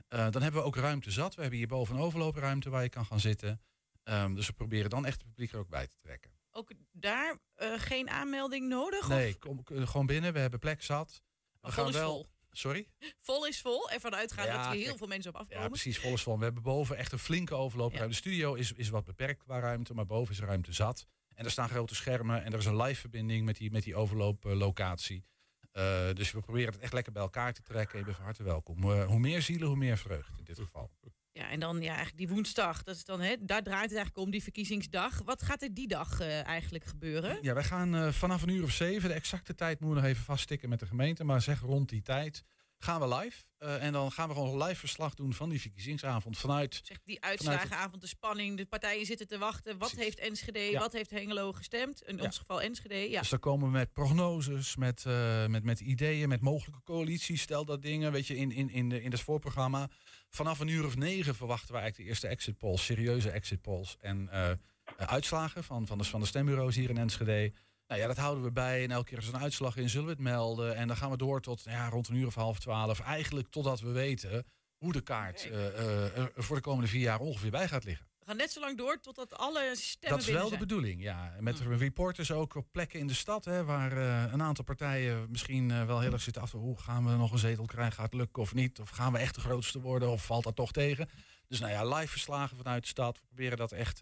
Eh, 0.08 0.30
dan 0.30 0.42
hebben 0.42 0.60
we 0.60 0.66
ook 0.66 0.76
ruimte 0.76 1.10
zat. 1.10 1.34
We 1.34 1.40
hebben 1.40 1.58
hierboven 1.58 1.94
een 1.96 2.00
overloopruimte 2.00 2.70
waar 2.70 2.82
je 2.82 2.88
kan 2.88 3.06
gaan 3.06 3.20
zitten. 3.20 3.60
Ehm, 4.02 4.34
dus 4.34 4.46
we 4.46 4.52
proberen 4.52 4.90
dan 4.90 5.06
echt 5.06 5.18
het 5.18 5.26
publiek 5.28 5.52
er 5.52 5.58
ook 5.58 5.68
bij 5.68 5.86
te 5.86 5.96
trekken. 6.00 6.30
Ook 6.50 6.70
daar 6.92 7.38
geen 7.76 8.08
aanmelding 8.10 8.68
nodig? 8.68 9.08
Nee, 9.08 9.28
Of? 9.32 9.38
kom, 9.38 9.60
gewoon 9.64 10.06
binnen. 10.06 10.32
We 10.32 10.38
hebben 10.38 10.58
plek 10.58 10.82
zat. 10.82 11.22
We 11.60 11.72
gaan 11.72 11.92
wel. 11.92 12.10
vol. 12.12 12.26
Sorry? 12.58 12.88
Vol 13.20 13.46
is 13.46 13.60
vol. 13.60 13.90
Ervan 13.90 14.14
uitgaan 14.14 14.46
Ja, 14.46 14.56
dat 14.56 14.64
er 14.66 14.72
heel 14.72 14.84
kijk. 14.84 14.98
veel 14.98 15.06
mensen 15.06 15.30
op 15.30 15.36
Ja, 15.36 15.42
afkomen. 15.42 15.68
precies. 15.70 15.98
Vol 15.98 16.12
is 16.12 16.22
vol. 16.22 16.38
We 16.38 16.44
hebben 16.44 16.62
boven 16.62 16.96
echt 16.96 17.12
een 17.12 17.18
flinke 17.18 17.54
overloopruimte. 17.54 18.08
De 18.10 18.16
studio 18.16 18.54
is, 18.54 18.72
is 18.72 18.88
wat 18.88 19.04
beperkt 19.04 19.42
qua 19.42 19.58
ruimte, 19.58 19.94
maar 19.94 20.06
boven 20.06 20.34
is 20.34 20.40
ruimte 20.40 20.72
zat. 20.72 21.06
En 21.34 21.44
er 21.44 21.50
staan 21.50 21.68
grote 21.68 21.94
schermen 21.94 22.44
en 22.44 22.52
er 22.52 22.58
is 22.58 22.64
een 22.64 22.76
live 22.76 23.00
verbinding 23.00 23.44
met 23.44 23.56
die, 23.56 23.70
met 23.70 23.82
die 23.82 23.96
overlooplocatie. 23.96 25.24
Eh, 25.72 26.12
dus 26.14 26.32
we 26.32 26.40
proberen 26.40 26.72
het 26.72 26.82
echt 26.82 26.92
lekker 26.92 27.12
bij 27.12 27.22
elkaar 27.22 27.52
te 27.52 27.62
trekken. 27.62 27.98
Je 27.98 28.04
bent 28.04 28.16
van 28.16 28.24
harte 28.24 28.42
welkom. 28.42 28.90
Eh, 28.92 29.06
hoe 29.06 29.18
meer 29.18 29.42
zielen, 29.42 29.68
hoe 29.68 29.76
meer 29.76 29.98
vreugd 29.98 30.38
in 30.38 30.44
dit 30.44 30.58
geval. 30.58 30.90
Ja, 31.38 31.50
en 31.50 31.60
dan 31.60 31.80
ja, 31.80 31.88
eigenlijk 31.88 32.16
die 32.16 32.28
woensdag. 32.28 32.82
Dat 32.82 32.96
is 32.96 33.04
dan, 33.04 33.20
hè, 33.20 33.34
daar 33.40 33.62
draait 33.62 33.82
het 33.82 33.98
eigenlijk 33.98 34.16
om, 34.26 34.30
die 34.30 34.42
verkiezingsdag. 34.42 35.22
Wat 35.24 35.42
gaat 35.42 35.62
er 35.62 35.74
die 35.74 35.88
dag 35.88 36.20
eh, 36.20 36.46
eigenlijk 36.46 36.84
gebeuren? 36.84 37.38
Ja, 37.42 37.54
wij 37.54 37.64
gaan 37.64 37.94
eh, 37.94 38.08
vanaf 38.08 38.42
een 38.42 38.48
uur 38.48 38.62
of 38.62 38.70
zeven, 38.70 39.08
de 39.08 39.14
exacte 39.14 39.54
tijd 39.54 39.80
moeten 39.80 39.98
we 39.98 40.02
nog 40.02 40.12
even 40.12 40.24
vaststikken 40.24 40.68
met 40.68 40.80
de 40.80 40.86
gemeente, 40.86 41.24
maar 41.24 41.42
zeg 41.42 41.60
rond 41.60 41.88
die 41.88 42.02
tijd 42.02 42.44
gaan 42.78 43.00
we 43.00 43.16
live. 43.16 43.44
Eh, 43.58 43.82
en 43.84 43.92
dan 43.92 44.12
gaan 44.12 44.28
we 44.28 44.34
gewoon 44.34 44.60
een 44.60 44.66
live 44.66 44.78
verslag 44.80 45.14
doen 45.14 45.34
van 45.34 45.48
die 45.48 45.60
verkiezingsavond 45.60 46.38
vanuit 46.38 46.80
Zeg, 46.84 46.98
die 47.04 47.20
uitslagenavond, 47.24 48.00
de 48.00 48.06
spanning, 48.06 48.56
de 48.56 48.66
partijen 48.66 49.06
zitten 49.06 49.26
te 49.26 49.38
wachten. 49.38 49.78
Wat 49.78 49.88
Precies. 49.88 49.98
heeft 50.04 50.18
Enschede, 50.18 50.58
Ja. 50.58 50.78
wat 50.78 50.92
heeft 50.92 51.10
Hengelo 51.10 51.52
gestemd? 51.52 52.02
In 52.02 52.16
Ja. 52.16 52.22
ons 52.22 52.38
geval 52.38 52.62
Enschede, 52.62 52.94
ja. 53.10 53.20
Dus 53.20 53.28
dan 53.28 53.38
komen 53.38 53.66
we 53.66 53.72
met 53.72 53.92
prognoses, 53.92 54.76
met, 54.76 55.04
eh, 55.06 55.46
met, 55.46 55.64
met 55.64 55.80
ideeën, 55.80 56.28
met 56.28 56.40
mogelijke 56.40 56.82
coalities. 56.84 57.42
Stel 57.42 57.64
dat 57.64 57.82
dingen, 57.82 58.12
weet 58.12 58.26
je, 58.26 58.36
in, 58.36 58.52
in, 58.52 58.70
in, 58.70 58.88
de, 58.88 59.02
in 59.02 59.10
het 59.10 59.20
voorprogramma. 59.20 59.88
Vanaf 60.30 60.58
een 60.58 60.68
uur 60.68 60.84
of 60.84 60.96
negen 60.96 61.34
verwachten 61.34 61.72
we 61.74 61.78
eigenlijk 61.80 62.02
de 62.04 62.08
eerste 62.08 62.26
exit 62.28 62.58
polls, 62.58 62.84
serieuze 62.84 63.30
exit 63.30 63.62
polls. 63.62 63.96
En 64.00 64.28
eh, 64.28 64.50
uitslagen 64.96 65.64
van, 65.64 65.86
van, 65.86 65.98
de, 65.98 66.04
van 66.04 66.20
de 66.20 66.26
stembureaus 66.26 66.74
hier 66.74 66.90
in 66.90 66.98
Enschede. 66.98 67.52
Nou 67.88 68.00
ja, 68.00 68.06
dat 68.06 68.16
houden 68.16 68.44
we 68.44 68.52
bij. 68.52 68.84
En 68.84 68.90
elke 68.90 69.08
keer 69.08 69.16
als 69.16 69.28
er 69.28 69.34
een 69.34 69.40
uitslag 69.40 69.76
in, 69.76 69.88
zullen 69.88 70.06
we 70.06 70.12
het 70.12 70.20
melden. 70.20 70.74
En 70.76 70.88
dan 70.88 70.96
gaan 70.96 71.10
we 71.10 71.16
door 71.16 71.40
tot 71.40 71.62
ja, 71.64 71.88
rond 71.88 72.08
een 72.08 72.14
uur 72.14 72.26
of 72.26 72.34
half 72.34 72.58
twaalf. 72.58 73.00
Eigenlijk 73.00 73.48
totdat 73.48 73.80
we 73.80 73.90
weten 73.90 74.46
hoe 74.76 74.92
de 74.92 75.00
kaart 75.00 75.50
eh, 75.50 75.66
eh, 75.66 76.16
er 76.16 76.32
voor 76.34 76.56
de 76.56 76.62
komende 76.62 76.88
vier 76.88 77.00
jaar 77.00 77.20
ongeveer 77.20 77.50
bij 77.50 77.68
gaat 77.68 77.84
liggen. 77.84 78.06
We 78.18 78.24
gaan 78.26 78.36
net 78.36 78.52
zo 78.52 78.60
lang 78.60 78.76
door 78.76 79.00
totdat 79.00 79.36
alle 79.36 79.72
stemmen 79.76 80.18
Dat 80.18 80.28
is 80.28 80.34
wel 80.34 80.48
de 80.50 80.58
bedoeling, 80.58 81.02
ja. 81.02 81.34
Met 81.40 81.58
Hm. 81.60 81.72
reporters 81.72 82.32
ook 82.32 82.54
op 82.54 82.66
plekken 82.72 82.98
in 83.00 83.06
de 83.06 83.14
stad, 83.14 83.44
hè, 83.44 83.64
waar 83.64 83.92
eh, 83.96 84.32
een 84.32 84.42
aantal 84.42 84.64
partijen 84.64 85.30
misschien 85.30 85.86
wel 85.86 86.00
heel 86.00 86.12
erg 86.12 86.22
zitten 86.22 86.42
af. 86.42 86.52
Hoe 86.52 86.78
gaan 86.80 87.04
we 87.06 87.16
nog 87.16 87.32
een 87.32 87.38
zetel 87.38 87.64
krijgen? 87.64 87.92
Gaat 87.92 88.04
het 88.04 88.14
lukken 88.14 88.42
of 88.42 88.54
niet? 88.54 88.80
Of 88.80 88.90
gaan 88.90 89.12
we 89.12 89.18
echt 89.18 89.34
de 89.34 89.40
grootste 89.40 89.80
worden? 89.80 90.10
Of 90.10 90.24
valt 90.24 90.44
dat 90.44 90.56
toch 90.56 90.72
tegen? 90.72 91.08
Dus 91.46 91.60
nou 91.60 91.72
ja, 91.72 91.96
live 91.96 92.08
verslagen 92.08 92.56
vanuit 92.56 92.82
de 92.82 92.88
stad. 92.88 93.18
We 93.18 93.26
proberen 93.26 93.58
dat 93.58 93.72
echt 93.72 93.98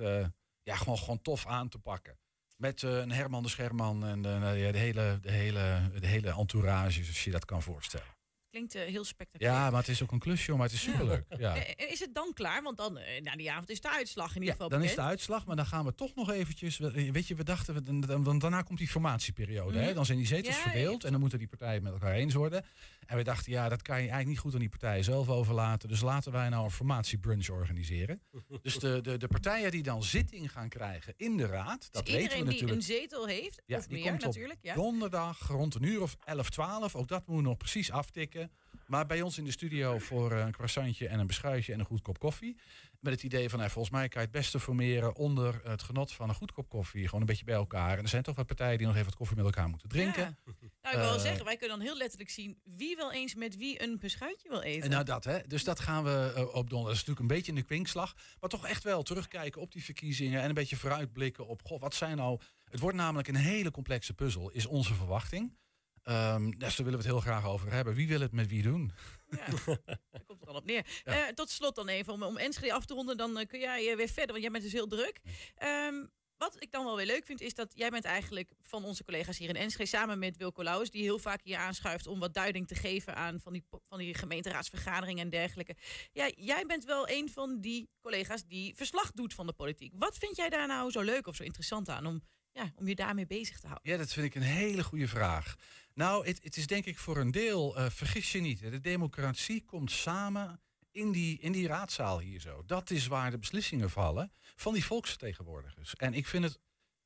ja, 0.62 0.76
gewoon, 0.76 0.98
gewoon 0.98 1.22
tof 1.22 1.46
aan 1.46 1.68
te 1.68 1.78
pakken. 1.78 2.18
Met 2.56 2.82
eh, 2.82 2.96
een 2.98 3.12
Herman 3.12 3.42
de 3.42 3.48
Scherman 3.48 4.04
en 4.06 4.22
de, 4.22 4.28
nou 4.28 4.56
ja, 4.56 4.72
de, 4.72 4.78
hele, 4.78 5.18
de, 5.22 5.30
hele, 5.30 5.90
de 6.00 6.06
hele 6.06 6.30
entourage, 6.34 7.00
als 7.06 7.24
je 7.24 7.30
dat 7.30 7.44
kan 7.44 7.62
voorstellen. 7.62 8.06
Klinkt 8.50 8.74
eh, 8.74 8.82
heel 8.82 9.04
spectaculair. 9.04 9.54
Ja, 9.56 9.70
maar 9.70 9.80
het 9.80 9.88
is 9.88 10.02
ook 10.02 10.12
een 10.12 10.18
klusje, 10.18 10.52
maar 10.52 10.62
het 10.66 10.72
is 10.72 10.80
superleuk. 10.82 11.24
Ja. 11.38 11.56
Eh, 11.56 11.70
eh, 11.86 11.92
Is 11.92 12.00
het 12.00 12.14
dan 12.14 12.30
klaar? 12.34 12.62
Want 12.62 12.76
dan, 12.76 12.98
eh, 12.98 13.22
na 13.22 13.36
die 13.36 13.50
avond 13.52 13.70
is 13.70 13.80
de 13.80 13.90
uitslag 13.90 14.28
in 14.28 14.34
ieder 14.34 14.46
Ja, 14.48 14.52
geval 14.52 14.68
dan 14.68 14.82
is 14.82 14.88
de 14.88 14.94
bekend. 14.94 15.10
uitslag, 15.10 15.46
maar 15.46 15.56
dan 15.56 15.66
gaan 15.66 15.84
we 15.84 15.94
toch 15.94 16.14
nog 16.14 16.30
eventjes... 16.30 16.78
we- 16.78 17.12
Weet 17.12 17.26
je, 17.28 17.34
we 17.34 17.44
dachten, 17.44 17.74
we- 17.74 17.82
dan- 17.82 18.00
dan- 18.00 18.22
dan- 18.24 18.38
daarna 18.38 18.62
komt 18.62 18.78
die 18.78 18.88
formatieperiode. 18.88 19.78
hè? 19.78 19.84
Mhm. 19.84 19.94
Dan 19.94 20.06
zijn 20.06 20.18
die 20.18 20.26
zetels 20.26 20.56
Ja, 20.56 20.62
verdeeld 20.62 21.04
en 21.04 21.10
dan 21.10 21.20
moeten 21.20 21.38
die 21.38 21.48
partijen 21.48 21.82
met 21.82 21.92
elkaar 21.92 22.12
eens 22.14 22.34
worden. 22.34 22.64
En 23.06 23.16
we 23.16 23.22
dachten, 23.22 23.52
ja, 23.52 23.68
dat 23.68 23.82
kan 23.82 23.94
je 23.94 24.00
eigenlijk 24.00 24.28
niet 24.28 24.38
goed 24.38 24.52
aan 24.52 24.58
die 24.58 24.68
partijen 24.68 25.04
zelf 25.04 25.28
overlaten. 25.28 25.88
Dus 25.88 26.00
laten 26.00 26.32
wij 26.32 26.48
nou 26.48 26.64
een 26.64 26.70
formatiebrunch 26.70 27.48
organiseren. 27.48 28.22
dus 28.62 28.78
de, 28.78 29.00
de, 29.00 29.16
de 29.16 29.28
partijen 29.28 29.70
die 29.70 29.82
dan 29.82 30.02
zitting 30.02 30.52
gaan 30.52 30.68
krijgen 30.68 31.14
in 31.16 31.36
de 31.36 31.46
raad... 31.46 31.88
dat 31.90 32.04
Dus 32.06 32.14
weten 32.14 32.22
iedereen 32.22 32.44
we 32.44 32.50
die 32.50 32.60
natuurlijk 32.60 32.72
een 32.72 32.82
zetel 32.82 33.26
heeft, 33.26 33.62
Ja, 33.66 33.76
of 33.76 33.86
die 33.86 33.98
meer 33.98 34.08
komt 34.10 34.20
op 34.20 34.26
natuurlijk. 34.26 34.58
Ja. 34.62 34.74
donderdag 34.74 35.48
rond 35.48 35.74
een 35.74 35.82
uur 35.82 36.02
of 36.02 36.16
11, 36.24 36.50
12. 36.50 36.96
Ook 36.96 37.08
dat 37.08 37.26
moeten 37.26 37.44
we 37.44 37.48
nog 37.48 37.58
precies 37.58 37.90
aftikken. 37.90 38.50
Maar 38.86 39.06
bij 39.06 39.22
ons 39.22 39.38
in 39.38 39.44
de 39.44 39.50
studio 39.50 39.98
voor 39.98 40.32
eh, 40.32 40.38
een 40.38 40.52
croissantje 40.52 41.08
en 41.08 41.18
een 41.18 41.26
beschuitje 41.26 41.72
en 41.72 41.78
een 41.78 41.86
goed 41.86 42.02
kop 42.02 42.18
koffie. 42.18 42.56
Met 43.00 43.12
het 43.12 43.22
idee 43.22 43.48
van, 43.48 43.58
nou, 43.58 43.70
volgens 43.70 43.94
mij 43.94 44.08
kan 44.08 44.20
je 44.20 44.28
het 44.28 44.36
beste 44.36 44.60
formeren 44.60 45.16
onder 45.16 45.60
het 45.64 45.82
genot 45.82 46.12
van 46.12 46.28
een 46.28 46.34
goed 46.34 46.52
kop 46.52 46.68
koffie. 46.68 47.04
Gewoon 47.04 47.20
een 47.20 47.26
beetje 47.26 47.44
bij 47.44 47.54
elkaar. 47.54 47.96
En 47.96 48.02
er 48.02 48.08
zijn 48.08 48.22
toch 48.22 48.36
wat 48.36 48.46
partijen 48.46 48.78
die 48.78 48.86
nog 48.86 48.94
even 48.94 49.08
wat 49.08 49.16
koffie 49.16 49.36
met 49.36 49.44
elkaar 49.44 49.68
moeten 49.68 49.88
drinken. 49.88 50.38
Ja. 50.44 50.52
Nou, 50.86 50.98
ik 50.98 51.02
wil 51.04 51.10
wel 51.10 51.20
Eh, 51.24 51.26
zeggen, 51.28 51.44
wij 51.44 51.56
kunnen 51.56 51.78
dan 51.78 51.86
heel 51.86 51.96
letterlijk 51.96 52.30
zien 52.30 52.60
wie 52.64 52.96
wel 52.96 53.12
eens 53.12 53.34
met 53.34 53.56
wie 53.56 53.82
een 53.82 53.98
beschuitje 53.98 54.48
wil 54.48 54.60
eten. 54.60 54.82
En 54.82 54.90
nou 54.90 55.04
dat, 55.04 55.24
hè. 55.24 55.38
Dus 55.46 55.64
dat 55.64 55.80
gaan 55.80 56.04
we 56.04 56.32
eh, 56.36 56.42
op 56.42 56.52
donderdag. 56.52 56.82
Dat 56.82 56.92
is 56.92 56.98
natuurlijk 56.98 57.20
een 57.20 57.36
beetje 57.36 57.52
in 57.52 57.58
de 57.58 57.62
kwinkslag. 57.64 58.14
Maar 58.40 58.50
toch 58.50 58.66
echt 58.66 58.82
wel 58.82 59.02
terugkijken 59.02 59.60
op 59.60 59.72
die 59.72 59.84
verkiezingen. 59.84 60.40
En 60.42 60.48
een 60.48 60.54
beetje 60.54 60.76
vooruitblikken 60.76 61.46
op, 61.46 61.62
goh, 61.64 61.80
wat 61.80 61.94
zijn 61.94 62.16
nou... 62.16 62.40
Het 62.64 62.80
wordt 62.80 62.96
namelijk 62.96 63.28
een 63.28 63.36
hele 63.36 63.70
complexe 63.70 64.14
puzzel, 64.14 64.50
is 64.50 64.66
onze 64.66 64.94
verwachting. 64.94 65.56
Ehm 66.02 66.50
dus 66.50 66.76
daar 66.76 66.84
willen 66.86 66.90
we 66.90 66.96
het 66.96 67.06
heel 67.06 67.20
graag 67.20 67.46
over 67.46 67.72
hebben. 67.72 67.94
Wie 67.94 68.08
wil 68.08 68.20
het 68.20 68.32
met 68.32 68.48
wie 68.48 68.62
doen? 68.62 68.92
Ja, 69.30 69.36
daar 70.10 70.24
komt 70.26 70.38
het 70.38 70.46
dan 70.46 70.56
op 70.56 70.64
neer. 70.64 70.86
Eh, 71.04 71.26
tot 71.34 71.50
slot 71.50 71.74
dan 71.74 71.88
even, 71.88 72.12
om, 72.12 72.22
om 72.22 72.36
Enschede 72.36 72.72
af 72.72 72.84
te 72.84 72.94
ronden, 72.94 73.16
dan 73.16 73.46
kun 73.46 73.60
jij 73.60 73.96
weer 73.96 74.08
verder, 74.08 74.30
want 74.30 74.42
jij 74.42 74.50
bent 74.50 74.64
dus 74.64 74.72
heel 74.72 74.86
druk. 74.86 75.20
Ehm, 75.54 75.94
wat 76.38 76.62
ik 76.62 76.72
dan 76.72 76.84
wel 76.84 76.96
weer 76.96 77.06
leuk 77.06 77.26
vind, 77.26 77.40
is 77.40 77.54
dat 77.54 77.72
jij 77.74 77.90
bent 77.90 78.04
eigenlijk 78.04 78.50
van 78.60 78.84
onze 78.84 79.04
collega's 79.04 79.38
hier 79.38 79.48
in 79.48 79.56
Enschede, 79.56 79.88
samen 79.88 80.18
met 80.18 80.36
Wilco 80.36 80.62
Lauwers, 80.62 80.90
die 80.90 81.02
heel 81.02 81.18
vaak 81.18 81.40
hier 81.42 81.56
aanschuift 81.56 82.06
om 82.06 82.18
wat 82.18 82.34
duiding 82.34 82.68
te 82.68 82.74
geven 82.74 83.16
aan 83.16 83.40
van 83.40 83.52
die, 83.52 83.64
van 83.88 83.98
die 83.98 84.14
gemeenteraadsvergaderingen 84.14 85.24
en 85.24 85.30
dergelijke. 85.30 85.76
Ja, 86.12 86.30
jij 86.36 86.66
bent 86.66 86.84
wel 86.84 87.08
een 87.08 87.30
van 87.30 87.60
die 87.60 87.88
collega's 88.00 88.44
die 88.46 88.74
verslag 88.74 89.12
doet 89.12 89.34
van 89.34 89.46
de 89.46 89.52
politiek. 89.52 89.92
Wat 89.94 90.18
vind 90.18 90.36
jij 90.36 90.48
daar 90.48 90.66
nou 90.66 90.90
zo 90.90 91.00
leuk 91.00 91.26
of 91.26 91.36
zo 91.36 91.42
interessant 91.42 91.88
aan 91.88 92.06
om, 92.06 92.22
ja, 92.52 92.72
om 92.74 92.88
je 92.88 92.94
daarmee 92.94 93.26
bezig 93.26 93.60
te 93.60 93.66
houden? 93.66 93.92
Ja, 93.92 93.98
dat 93.98 94.12
vind 94.12 94.26
ik 94.26 94.34
een 94.34 94.42
hele 94.42 94.84
goede 94.84 95.08
vraag. 95.08 95.54
Nou, 95.94 96.26
het, 96.26 96.42
het 96.42 96.56
is 96.56 96.66
denk 96.66 96.84
ik 96.84 96.98
voor 96.98 97.16
een 97.16 97.30
deel, 97.30 97.76
eh, 97.76 97.90
vergis 97.90 98.32
je 98.32 98.40
niet, 98.40 98.60
de 98.60 98.80
democratie 98.80 99.64
komt 99.64 99.90
samen 99.90 100.60
in 100.96 101.12
die, 101.12 101.38
in 101.38 101.52
die 101.52 101.66
raadzaal 101.66 102.18
hier 102.18 102.40
zo. 102.40 102.62
Dat 102.66 102.90
is 102.90 103.06
waar 103.06 103.30
de 103.30 103.38
beslissingen 103.38 103.90
vallen 103.90 104.32
van 104.56 104.72
die 104.72 104.84
volksvertegenwoordigers. 104.84 105.94
En 105.94 106.14
ik 106.14 106.26
vind 106.26 106.44
het, 106.44 106.58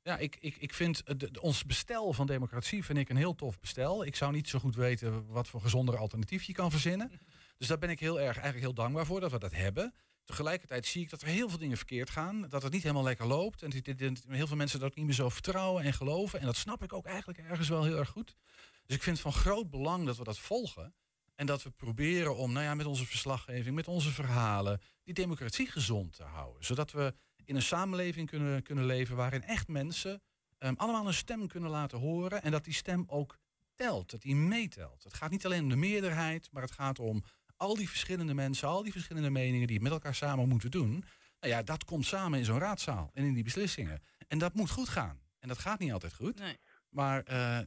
ja, 0.02 0.18
ik, 0.18 0.36
ik, 0.40 0.56
ik 0.56 0.74
vind 0.74 1.02
ons 1.40 1.64
bestel 1.64 2.12
van 2.12 2.26
democratie 2.26 2.84
vind 2.84 2.98
ik 2.98 3.08
een 3.08 3.16
heel 3.16 3.34
tof 3.34 3.60
bestel. 3.60 4.04
Ik 4.04 4.16
zou 4.16 4.32
niet 4.32 4.48
zo 4.48 4.58
goed 4.58 4.74
weten 4.74 5.26
wat 5.26 5.48
voor 5.48 5.60
gezonder 5.60 5.96
alternatief 5.96 6.42
je 6.42 6.52
kan 6.52 6.70
verzinnen. 6.70 7.20
Dus 7.56 7.68
daar 7.68 7.78
ben 7.78 7.90
ik 7.90 8.00
heel 8.00 8.20
erg, 8.20 8.34
eigenlijk 8.34 8.64
heel 8.64 8.74
dankbaar 8.74 9.06
voor 9.06 9.20
dat 9.20 9.30
we 9.30 9.38
dat 9.38 9.52
hebben. 9.52 9.94
Tegelijkertijd 10.24 10.86
zie 10.86 11.02
ik 11.02 11.10
dat 11.10 11.22
er 11.22 11.28
heel 11.28 11.48
veel 11.48 11.58
dingen 11.58 11.76
verkeerd 11.76 12.10
gaan. 12.10 12.46
Dat 12.48 12.62
het 12.62 12.72
niet 12.72 12.82
helemaal 12.82 13.02
lekker 13.02 13.26
loopt. 13.26 13.62
En 13.62 13.72
heel 14.28 14.46
veel 14.46 14.56
mensen 14.56 14.80
dat 14.80 14.88
ook 14.88 14.96
niet 14.96 15.06
meer 15.06 15.14
zo 15.14 15.28
vertrouwen 15.28 15.84
en 15.84 15.92
geloven. 15.92 16.40
En 16.40 16.46
dat 16.46 16.56
snap 16.56 16.82
ik 16.82 16.92
ook 16.92 17.06
eigenlijk 17.06 17.38
ergens 17.38 17.68
wel 17.68 17.84
heel 17.84 17.98
erg 17.98 18.08
goed. 18.08 18.36
Dus 18.86 18.96
ik 18.96 19.02
vind 19.02 19.22
het 19.22 19.32
van 19.32 19.42
groot 19.42 19.70
belang 19.70 20.06
dat 20.06 20.16
we 20.16 20.24
dat 20.24 20.38
volgen. 20.38 20.94
En 21.40 21.46
dat 21.46 21.62
we 21.62 21.70
proberen 21.70 22.36
om 22.36 22.52
nou 22.52 22.64
ja, 22.64 22.74
met 22.74 22.86
onze 22.86 23.06
verslaggeving, 23.06 23.74
met 23.74 23.88
onze 23.88 24.10
verhalen, 24.10 24.80
die 25.04 25.14
democratie 25.14 25.66
gezond 25.66 26.12
te 26.12 26.22
houden. 26.22 26.64
Zodat 26.64 26.92
we 26.92 27.14
in 27.44 27.56
een 27.56 27.62
samenleving 27.62 28.28
kunnen, 28.28 28.62
kunnen 28.62 28.84
leven 28.84 29.16
waarin 29.16 29.42
echt 29.42 29.68
mensen 29.68 30.22
ehm, 30.58 30.74
allemaal 30.76 31.06
een 31.06 31.14
stem 31.14 31.46
kunnen 31.46 31.70
laten 31.70 31.98
horen. 31.98 32.42
En 32.42 32.50
dat 32.50 32.64
die 32.64 32.74
stem 32.74 33.04
ook 33.06 33.38
telt, 33.74 34.10
dat 34.10 34.22
die 34.22 34.34
meetelt. 34.34 35.04
Het 35.04 35.14
gaat 35.14 35.30
niet 35.30 35.44
alleen 35.44 35.62
om 35.62 35.68
de 35.68 35.76
meerderheid, 35.76 36.48
maar 36.52 36.62
het 36.62 36.72
gaat 36.72 36.98
om 36.98 37.24
al 37.56 37.76
die 37.76 37.88
verschillende 37.88 38.34
mensen, 38.34 38.68
al 38.68 38.82
die 38.82 38.92
verschillende 38.92 39.30
meningen 39.30 39.66
die 39.66 39.80
met 39.80 39.92
elkaar 39.92 40.14
samen 40.14 40.48
moeten 40.48 40.70
doen. 40.70 41.04
Nou 41.40 41.52
ja, 41.52 41.62
dat 41.62 41.84
komt 41.84 42.06
samen 42.06 42.38
in 42.38 42.44
zo'n 42.44 42.58
raadzaal 42.58 43.10
en 43.14 43.24
in 43.24 43.34
die 43.34 43.44
beslissingen. 43.44 44.02
En 44.28 44.38
dat 44.38 44.54
moet 44.54 44.70
goed 44.70 44.88
gaan. 44.88 45.20
En 45.38 45.48
dat 45.48 45.58
gaat 45.58 45.78
niet 45.78 45.92
altijd 45.92 46.14
goed. 46.14 46.38
Nee. 46.38 46.56
Maar 46.90 47.22
eh, 47.22 47.58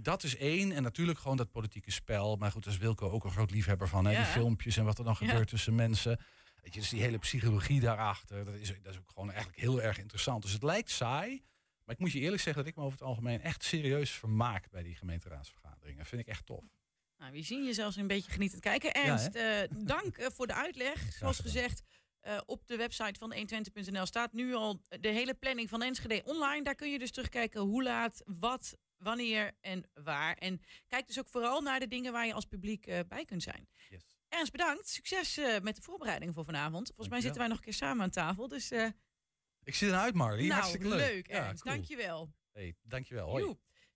dat 0.00 0.22
is 0.22 0.36
één. 0.36 0.72
En 0.72 0.82
natuurlijk 0.82 1.18
gewoon 1.18 1.36
dat 1.36 1.50
politieke 1.50 1.90
spel. 1.90 2.36
Maar 2.36 2.50
goed, 2.50 2.64
daar 2.64 2.72
is 2.72 2.78
Wilco 2.78 3.10
ook 3.10 3.24
een 3.24 3.30
groot 3.30 3.50
liefhebber 3.50 3.88
van. 3.88 4.04
Hè? 4.06 4.16
Die 4.16 4.24
filmpjes 4.24 4.76
en 4.76 4.84
wat 4.84 4.98
er 4.98 5.04
dan 5.04 5.16
Ja. 5.20 5.26
gebeurt 5.26 5.48
tussen 5.48 5.74
mensen. 5.74 6.20
Weet 6.62 6.74
je, 6.74 6.80
dus 6.80 6.88
die 6.88 7.02
hele 7.02 7.18
psychologie 7.18 7.80
daarachter. 7.80 8.44
Dat 8.44 8.54
is, 8.54 8.68
dat 8.82 8.92
is 8.92 8.98
ook 8.98 9.08
gewoon 9.14 9.30
eigenlijk 9.30 9.58
heel 9.60 9.82
erg 9.82 9.98
interessant. 9.98 10.42
Dus 10.42 10.52
het 10.52 10.62
lijkt 10.62 10.90
saai. 10.90 11.42
Maar 11.84 11.94
ik 11.94 12.00
moet 12.00 12.12
je 12.12 12.20
eerlijk 12.20 12.42
zeggen 12.42 12.62
dat 12.62 12.72
ik 12.72 12.78
me 12.78 12.84
over 12.84 12.98
het 12.98 13.08
algemeen 13.08 13.40
echt 13.40 13.64
serieus 13.64 14.10
vermaak 14.10 14.70
bij 14.70 14.82
die 14.82 14.94
gemeenteraadsvergaderingen. 14.94 15.98
Dat 15.98 16.08
vind 16.08 16.20
ik 16.20 16.28
echt 16.28 16.46
tof. 16.46 16.64
Nou, 17.18 17.32
we 17.32 17.42
zien 17.42 17.64
je 17.64 17.72
zelfs 17.72 17.96
een 17.96 18.06
beetje 18.06 18.30
genietend 18.30 18.60
kijken. 18.60 18.92
Ernst, 18.92 19.34
eh, 19.34 19.58
dank 19.84 20.16
eh, 20.16 20.26
voor 20.32 20.46
de 20.46 20.54
uitleg. 20.54 21.02
Zoals 21.18 21.38
gezegd, 21.38 21.82
eh, 22.26 22.40
op 22.46 22.66
de 22.66 22.76
website 22.76 23.18
van 23.18 23.34
120.nl 23.34 24.06
staat 24.06 24.32
nu 24.32 24.54
al 24.54 24.80
de 25.00 25.08
hele 25.08 25.34
planning 25.34 25.68
van 25.68 25.82
Enschede 25.82 26.22
online. 26.24 26.62
Daar 26.64 26.74
kun 26.74 26.90
je 26.90 26.98
dus 26.98 27.10
terugkijken 27.10 27.60
hoe 27.60 27.82
laat, 27.82 28.22
wat, 28.24 28.76
wanneer 28.96 29.52
en 29.60 29.90
waar. 29.94 30.36
En 30.36 30.60
kijk 30.86 31.06
dus 31.06 31.18
ook 31.18 31.28
vooral 31.28 31.60
naar 31.60 31.80
de 31.80 31.88
dingen 31.88 32.12
waar 32.12 32.26
je 32.26 32.32
als 32.34 32.44
publiek 32.44 32.86
eh, 32.86 33.00
bij 33.08 33.24
kunt 33.24 33.42
zijn. 33.42 33.68
Yes. 33.90 34.02
Ernst, 34.28 34.52
bedankt. 34.52 34.88
Succes 34.88 35.36
eh, 35.36 35.60
met 35.60 35.76
de 35.76 35.82
voorbereidingen 35.82 36.34
voor 36.34 36.44
vanavond. 36.44 36.86
Volgens 36.86 37.08
mij 37.08 37.20
zitten 37.20 37.38
wij 37.40 37.48
nog 37.48 37.56
een 37.58 37.64
keer 37.64 37.72
samen 37.74 38.02
aan 38.02 38.10
tafel. 38.10 38.48
Dus 38.48 38.70
eh, 38.70 38.86
Ik 39.62 39.74
zie 39.74 39.88
er 39.88 39.94
uit, 39.94 40.14
Marley. 40.14 40.40
nou, 40.42 40.52
Hartstikke 40.52 40.88
leuk, 40.88 40.98
leuk. 40.98 41.26
Ja, 41.30 41.46
Ernst. 41.46 41.62
cool. 41.62 41.74
Dankjewel. 41.74 42.32
Hey, 42.52 42.74
dankjewel. 42.82 43.28
Hoi. 43.28 43.42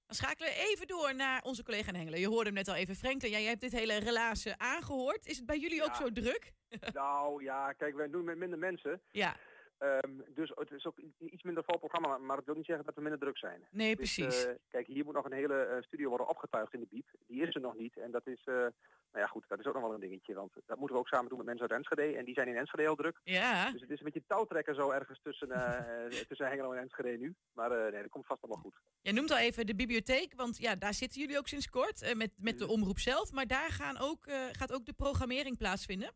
Dan 0.07 0.19
schakelen 0.19 0.51
we 0.51 0.69
even 0.71 0.87
door 0.87 1.15
naar 1.15 1.43
onze 1.43 1.63
collega 1.63 1.89
in 1.89 1.95
Hengelen. 1.95 2.21
Je 2.21 2.29
hoorde 2.29 2.45
hem 2.45 2.55
net 2.55 2.69
al 2.69 2.75
even. 2.75 2.97
Franklin, 2.97 3.31
jij 3.31 3.45
hebt 3.45 3.61
dit 3.61 3.73
hele 3.73 3.97
relaas 3.97 4.47
aangehoord. 4.57 5.27
Is 5.27 5.37
het 5.37 5.47
bij 5.47 5.59
jullie 5.59 5.83
ook 5.83 5.89
Ja. 5.89 5.97
zo 5.97 6.13
druk? 6.13 6.53
Nou 6.93 7.43
ja, 7.43 7.73
kijk, 7.73 7.95
wij 7.97 8.11
doen 8.11 8.25
met 8.25 8.37
minder 8.39 8.59
mensen. 8.59 9.01
Ja, 9.11 9.37
Ehm, 9.81 10.11
dus 10.35 10.53
het 10.55 10.71
is 10.71 10.87
ook 10.87 10.99
iets 11.19 11.43
minder 11.43 11.65
vol 11.65 11.79
programma, 11.79 12.19
maar 12.19 12.37
dat 12.37 12.45
wil 12.45 12.55
niet 12.55 12.65
zeggen 12.67 12.85
dat 12.85 12.95
we 12.95 13.01
minder 13.01 13.21
druk 13.21 13.39
zijn. 13.39 13.67
nee, 13.71 13.97
Dus, 13.97 14.15
precies. 14.15 14.45
eh, 14.45 14.55
kijk, 14.69 14.87
hier 14.87 15.05
moet 15.05 15.15
nog 15.15 15.25
een 15.25 15.33
hele 15.33 15.63
eh, 15.63 15.83
studio 15.83 16.09
worden 16.09 16.29
opgetuigd 16.29 16.75
in 16.75 16.81
de 16.81 16.87
biep. 16.91 17.09
Die 17.27 17.43
is 17.47 17.55
er 17.55 17.61
nog 17.61 17.75
niet. 17.77 17.97
En 17.97 18.11
dat 18.11 18.27
is, 18.27 18.41
eh, 18.45 18.55
nou 18.55 18.71
ja 19.13 19.27
goed, 19.27 19.45
dat 19.49 19.59
is 19.59 19.67
ook 19.67 19.75
nog 19.75 19.83
wel 19.83 19.95
een 19.95 20.01
dingetje. 20.01 20.35
Want 20.35 20.53
dat 20.67 20.77
moeten 20.79 20.97
we 20.97 21.03
ook 21.03 21.09
samen 21.09 21.29
doen 21.29 21.37
met 21.39 21.47
mensen 21.47 21.69
uit 21.69 21.79
Enschede. 21.79 22.17
En 22.17 22.25
die 22.25 22.35
zijn 22.35 22.49
in 22.49 22.57
Enschede 22.57 22.83
heel 22.83 22.95
druk. 22.95 23.21
ja, 23.25 23.71
Dus 23.71 23.81
het 23.81 23.91
is 23.91 23.99
een 23.99 24.05
beetje 24.05 24.25
touwtrekken 24.27 24.75
zo 24.75 24.91
ergens 24.91 25.21
tussen, 25.23 25.49
tussen 26.29 26.47
Hengelo 26.47 26.73
en 26.73 26.83
Enschede 26.83 27.17
nu. 27.19 27.35
Maar 27.53 27.71
nee, 27.93 28.03
dat 28.03 28.11
komt 28.11 28.27
vast 28.27 28.43
allemaal 28.43 28.63
goed. 28.63 28.75
jij 29.01 29.13
noemt 29.13 29.31
al 29.31 29.39
even 29.39 29.67
de 29.67 29.75
bibliotheek, 29.75 30.33
want 30.37 30.59
ja, 30.59 30.75
daar 30.77 30.95
zitten 30.95 31.21
jullie 31.21 31.39
ook 31.39 31.49
sinds 31.49 31.69
kort 31.71 32.15
met, 32.17 32.33
met 32.37 32.59
de 32.59 32.65
Mhm. 32.65 32.73
omroep 32.73 32.99
zelf. 32.99 33.33
Maar 33.33 33.47
daar 33.47 33.71
gaan 33.71 33.99
ook, 33.99 34.25
gaat 34.53 34.73
ook 34.73 34.85
de 34.87 34.93
programmering 34.93 35.57
plaatsvinden. 35.59 36.13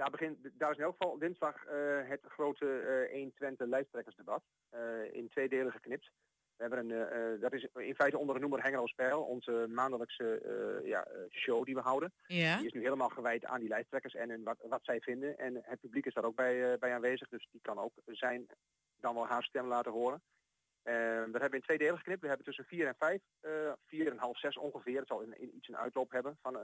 Daar, 0.00 0.10
begint, 0.10 0.38
daar 0.58 0.70
is 0.70 0.76
in 0.76 0.82
elk 0.82 0.96
geval 0.98 1.18
dinsdag 1.18 1.64
eh, 1.64 2.08
het 2.08 2.20
grote 2.26 2.66
eh 3.10 3.16
1 3.16 3.32
Twente 3.34 3.66
lijsttrekkersdebat. 3.66 4.42
eh, 4.70 4.80
in 5.12 5.28
twee 5.28 5.48
delen 5.48 5.72
geknipt. 5.72 6.10
We 6.56 6.66
hebben 6.66 6.90
een, 6.90 7.40
dat 7.40 7.52
is 7.52 7.66
in 7.74 7.94
feite 7.94 8.18
onder 8.18 8.34
de 8.34 8.40
noemer 8.40 8.62
Hengelo 8.62 8.86
Spel, 8.86 9.22
onze 9.22 9.66
maandelijkse 9.68 10.42
ja, 10.84 11.06
show 11.30 11.64
die 11.64 11.74
we 11.74 11.80
houden. 11.80 12.12
Ja, 12.26 12.56
Die 12.56 12.66
is 12.66 12.72
nu 12.72 12.82
helemaal 12.82 13.08
gewijd 13.08 13.44
aan 13.44 13.60
die 13.60 13.68
lijsttrekkers 13.68 14.14
en 14.14 14.42
wat, 14.42 14.56
wat 14.68 14.84
zij 14.84 15.00
vinden. 15.00 15.38
En 15.38 15.58
het 15.62 15.80
publiek 15.80 16.06
is 16.06 16.14
daar 16.14 16.24
ook 16.24 16.34
bij, 16.34 16.78
bij 16.78 16.94
aanwezig, 16.94 17.28
dus 17.28 17.48
die 17.50 17.60
kan 17.60 17.78
ook 17.78 17.92
zijn, 18.06 18.46
dan 19.00 19.14
wel 19.14 19.26
haar 19.26 19.42
stem 19.42 19.66
laten 19.66 19.92
horen. 19.92 20.22
Eh, 20.82 20.94
dat 21.32 21.40
hebben 21.40 21.50
we 21.50 21.56
in 21.56 21.62
twee 21.62 21.78
delen 21.78 21.96
geknipt. 21.96 22.20
We 22.20 22.26
hebben 22.28 22.46
tussen 22.46 22.64
vier 22.64 22.86
en 22.86 22.94
vijf, 22.98 23.22
eh, 23.40 23.72
vier 23.86 24.10
en 24.10 24.18
half 24.18 24.38
zes 24.38 24.56
ongeveer, 24.56 24.98
het 24.98 25.08
zal 25.08 25.20
in, 25.20 25.40
in 25.40 25.56
iets 25.56 25.68
een 25.68 25.76
uitloop 25.76 26.10
hebben 26.10 26.38
van 26.42 26.54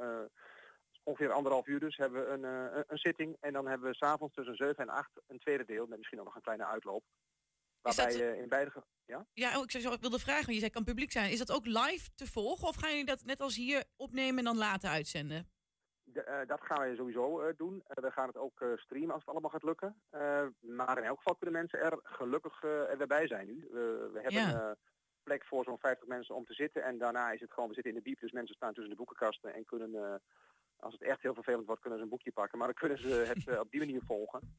ongeveer 1.07 1.33
anderhalf 1.33 1.67
uur 1.67 1.81
dus, 1.81 1.97
hebben 1.97 2.25
we 2.25 2.31
een, 2.31 2.45
eh, 2.45 2.81
een, 2.87 2.99
zitting. 2.99 3.37
En 3.41 3.53
dan 3.53 3.67
hebben 3.67 3.89
we 3.91 3.95
s'avonds 3.97 4.35
tussen 4.35 4.57
zeven 4.57 4.77
en 4.77 4.89
acht 4.89 5.11
een 5.27 5.39
tweede 5.39 5.65
deel, 5.65 5.87
met 5.87 5.97
misschien 5.99 6.19
ook 6.19 6.25
nog 6.25 6.35
een 6.35 6.43
kleine 6.43 6.67
uitloop. 6.67 7.05
Waarbij 7.81 8.05
dat- 8.07 8.15
eh, 8.21 8.41
in 8.41 8.49
beide... 8.49 8.71
ge- 8.71 8.83
Ja? 9.05 9.27
ja 9.33 9.57
oh, 9.59 9.63
ik, 9.63 9.71
zou, 9.71 9.83
zo- 9.83 9.93
ik 9.93 10.01
wilde 10.01 10.19
vragen, 10.19 10.43
want 10.43 10.53
je 10.55 10.59
zei 10.61 10.71
kan 10.71 10.85
publiek 10.85 11.13
zijn. 11.13 11.31
Is 11.31 11.39
dat 11.39 11.53
ook 11.53 11.67
live 11.67 12.09
te 12.15 12.27
volgen 12.27 12.69
of 12.69 12.77
gaan 12.77 12.91
jullie 12.91 13.05
dat 13.05 13.25
net 13.25 13.41
als 13.41 13.57
hier 13.57 13.85
opnemen 13.97 14.39
en 14.39 14.45
dan 14.45 14.57
later 14.57 14.91
uitzenden? 14.91 15.49
De- 16.03 16.23
eh, 16.23 16.47
dat 16.47 16.61
gaan 16.63 16.89
we 16.91 16.97
sowieso 16.97 17.53
doen. 17.57 17.83
We 17.87 18.11
gaan 18.11 18.27
het 18.27 18.37
ook 18.37 18.65
streamen 18.77 19.11
als 19.11 19.21
het 19.21 19.29
allemaal 19.31 19.51
gaat 19.51 19.63
lukken. 19.63 20.01
Maar 20.61 20.99
in 20.99 21.05
elk 21.05 21.17
geval 21.17 21.37
kunnen 21.37 21.61
mensen 21.61 21.79
er 21.81 21.99
gelukkig 22.03 22.61
weer 22.99 23.07
bij 23.07 23.27
zijn 23.27 23.47
nu. 23.47 23.69
We 23.71 24.11
hebben 24.23 24.33
Ja. 24.41 24.77
plek 25.23 25.45
voor 25.47 25.65
zo'n 25.65 25.79
50 25.79 26.07
mensen 26.09 26.35
om 26.35 26.45
te 26.45 26.55
zitten. 26.55 26.83
En 26.83 26.99
daarna 26.99 27.31
is 27.33 27.41
het 27.41 27.53
gewoon, 27.53 27.69
we 27.69 27.75
zitten 27.75 27.93
in 27.93 27.99
de 27.99 28.05
biep, 28.05 28.21
dus 28.21 28.33
mensen 28.33 28.55
staan 28.55 28.73
tussen 28.73 28.91
de 28.91 28.97
boekenkasten 28.97 29.55
en 29.55 29.65
kunnen, 29.65 30.23
als 30.77 30.93
het 30.93 31.03
echt 31.03 31.23
heel 31.23 31.35
vervelend 31.35 31.67
wordt, 31.67 31.81
kunnen 31.81 31.99
ze 31.99 32.05
een 32.05 32.11
boekje 32.11 32.33
pakken. 32.33 32.59
Maar 32.59 32.67
dan 32.67 32.77
kunnen 32.77 32.99
ze 32.99 33.09
het 33.09 33.47
eh, 33.49 33.59
op 33.61 33.71
die 33.71 33.81
manier 33.81 34.03
volgen. 34.07 34.59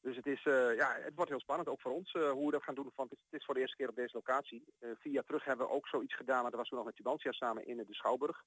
Dus 0.00 0.16
het, 0.16 0.26
is, 0.26 0.44
eh, 0.46 0.76
ja, 0.76 0.96
het 1.00 1.14
wordt 1.14 1.30
heel 1.30 1.40
spannend, 1.40 1.68
ook 1.68 1.80
voor 1.80 1.92
ons, 1.92 2.12
eh, 2.12 2.30
hoe 2.30 2.46
we 2.46 2.52
dat 2.52 2.62
gaan 2.62 2.74
doen. 2.74 2.92
Want 2.94 3.10
het 3.10 3.18
is, 3.30 3.44
voor 3.44 3.54
de 3.54 3.60
eerste 3.60 3.76
keer 3.76 3.88
op 3.88 3.96
deze 3.96 4.16
locatie. 4.16 4.64
Eh, 4.78 4.90
vier 4.98 5.12
jaar 5.12 5.24
terug 5.24 5.44
hebben 5.44 5.66
we 5.66 5.72
ook 5.72 5.88
zoiets 5.88 6.14
gedaan, 6.14 6.42
maar 6.42 6.50
dat 6.50 6.60
was 6.60 6.68
toen 6.68 6.78
nog 6.78 6.86
met 6.86 6.96
Tubantia 6.96 7.32
samen 7.32 7.66
in 7.66 7.76
de 7.76 7.86
Schouwburg. 7.94 8.44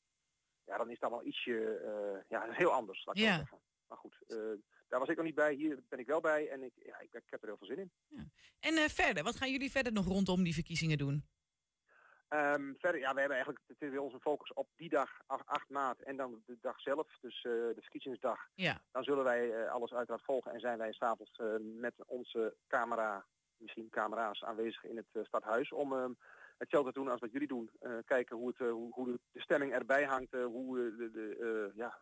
Ja, 0.66 0.78
dan 0.78 0.90
is 0.92 1.00
dat 1.00 1.10
wel 1.10 1.26
ietsje 1.26 2.24
ja, 2.28 2.48
heel 2.52 2.72
anders, 2.72 3.06
laat 3.06 3.18
ik 3.18 3.24
Ja. 3.24 3.36
zeggen. 3.38 3.60
Maar 3.88 3.98
goed, 3.98 4.16
daar 4.88 5.00
was 5.00 5.10
ik 5.10 5.16
nog 5.16 5.26
niet 5.26 5.36
bij, 5.36 5.54
hier 5.54 5.80
ben 5.90 6.00
ik 6.00 6.08
wel 6.08 6.20
bij 6.22 6.50
en 6.50 6.64
ik, 6.64 6.74
ja, 6.86 7.00
ik, 7.00 7.14
ik 7.14 7.24
heb 7.30 7.42
er 7.42 7.48
heel 7.48 7.58
veel 7.58 7.68
zin 7.68 7.78
in. 7.80 7.92
En 8.60 8.76
eh, 8.78 8.90
verder, 8.90 9.24
wat 9.24 9.36
gaan 9.36 9.52
jullie 9.52 9.72
verder 9.72 9.94
nog 9.94 10.06
rondom 10.06 10.44
die 10.44 10.54
verkiezingen 10.54 10.98
doen? 10.98 11.26
Ehm, 12.32 12.74
verder, 12.78 13.00
ja, 13.00 13.14
we 13.14 13.20
hebben 13.20 13.38
eigenlijk 13.38 13.60
het 13.68 13.82
is 13.82 13.90
weer 13.90 14.02
onze 14.02 14.20
focus 14.20 14.54
op 14.54 14.68
die 14.76 14.90
dag, 14.90 15.10
8, 15.28 15.46
8 15.46 15.70
maart, 15.70 16.04
en 16.04 16.16
dan 16.16 16.42
de 16.46 16.58
dag 16.62 16.80
zelf, 16.80 17.08
dus 17.22 17.36
eh, 17.36 17.52
de 17.52 17.82
verkiezingsdag. 17.82 18.40
Ja, 18.56 18.82
Dan 18.92 19.04
zullen 19.04 19.24
wij 19.24 19.52
eh, 19.52 19.72
alles 19.72 19.94
uiteraard 19.94 20.24
volgen 20.24 20.52
en 20.52 20.60
zijn 20.60 20.78
wij 20.78 20.92
s'avonds 20.92 21.32
eh 21.38 21.56
met 21.60 21.94
onze 22.06 22.56
camera, 22.68 23.26
misschien 23.58 23.90
camera's 23.90 24.44
aanwezig 24.44 24.84
in 24.84 24.98
het 24.98 25.26
stadhuis 25.26 25.72
om 25.72 25.94
ehm, 25.94 26.12
hetzelfde 26.58 26.92
te 26.92 27.00
doen 27.00 27.10
als 27.10 27.20
wat 27.20 27.32
jullie 27.32 27.48
doen. 27.48 27.70
Kijken 28.06 28.36
hoe, 28.38 28.48
het, 28.48 28.58
hoe, 28.58 28.94
hoe 28.94 29.20
de, 29.32 29.40
stemming 29.42 29.74
erbij 29.74 30.04
hangt, 30.04 30.34
hoe 30.34 30.96
de, 30.98 31.12
de, 31.12 31.72
ja, 31.76 31.98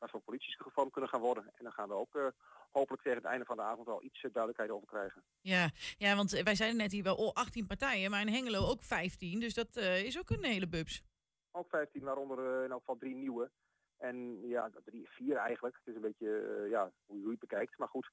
wat 0.00 0.10
voor 0.10 0.20
polities 0.20 0.56
gevormd 0.56 0.92
kunnen 0.92 1.10
gaan 1.10 1.20
worden. 1.20 1.44
En 1.44 1.64
dan 1.64 1.72
gaan 1.72 1.88
we 1.88 1.94
ook 1.94 2.14
eh, 2.14 2.26
hopelijk 2.70 3.02
tegen 3.02 3.18
het 3.18 3.26
einde 3.26 3.44
van 3.44 3.56
de 3.56 3.62
avond 3.62 3.88
al 3.88 4.02
iets 4.02 4.22
eh, 4.22 4.32
duidelijkheid 4.32 4.70
over 4.70 4.86
krijgen. 4.86 5.22
ja. 5.40 5.70
ja 5.98 6.16
want 6.16 6.30
wij 6.30 6.54
zeiden 6.54 6.78
net 6.78 6.92
hier 6.92 7.02
wel 7.02 7.16
oh, 7.16 7.32
18 7.32 7.66
partijen, 7.66 8.10
maar 8.10 8.20
in 8.20 8.32
Hengelo 8.32 8.66
ook 8.66 8.82
15. 8.82 9.40
Dus 9.40 9.54
dat 9.54 9.76
eh, 9.76 10.04
is 10.04 10.18
ook 10.18 10.30
een 10.30 10.44
hele 10.44 10.68
bubs. 10.68 11.02
Ook 11.50 11.68
15, 11.68 12.02
waaronder 12.02 12.64
in 12.64 12.70
elk 12.70 12.80
geval 12.80 12.96
drie 12.96 13.14
nieuwe. 13.14 13.50
En 13.96 14.48
ja, 14.48 14.70
drie, 14.84 15.08
vier 15.10 15.36
eigenlijk. 15.36 15.76
Het 15.76 15.86
is 15.86 15.94
een 15.94 16.08
beetje 16.10 16.66
ja, 16.70 16.90
hoe 17.06 17.20
je 17.20 17.30
het 17.30 17.38
bekijkt. 17.38 17.78
Maar 17.78 17.88
goed, 17.88 18.10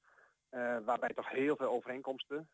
waarbij 0.86 1.10
toch 1.10 1.30
heel 1.30 1.56
veel 1.56 1.70
overeenkomsten. 1.70 2.50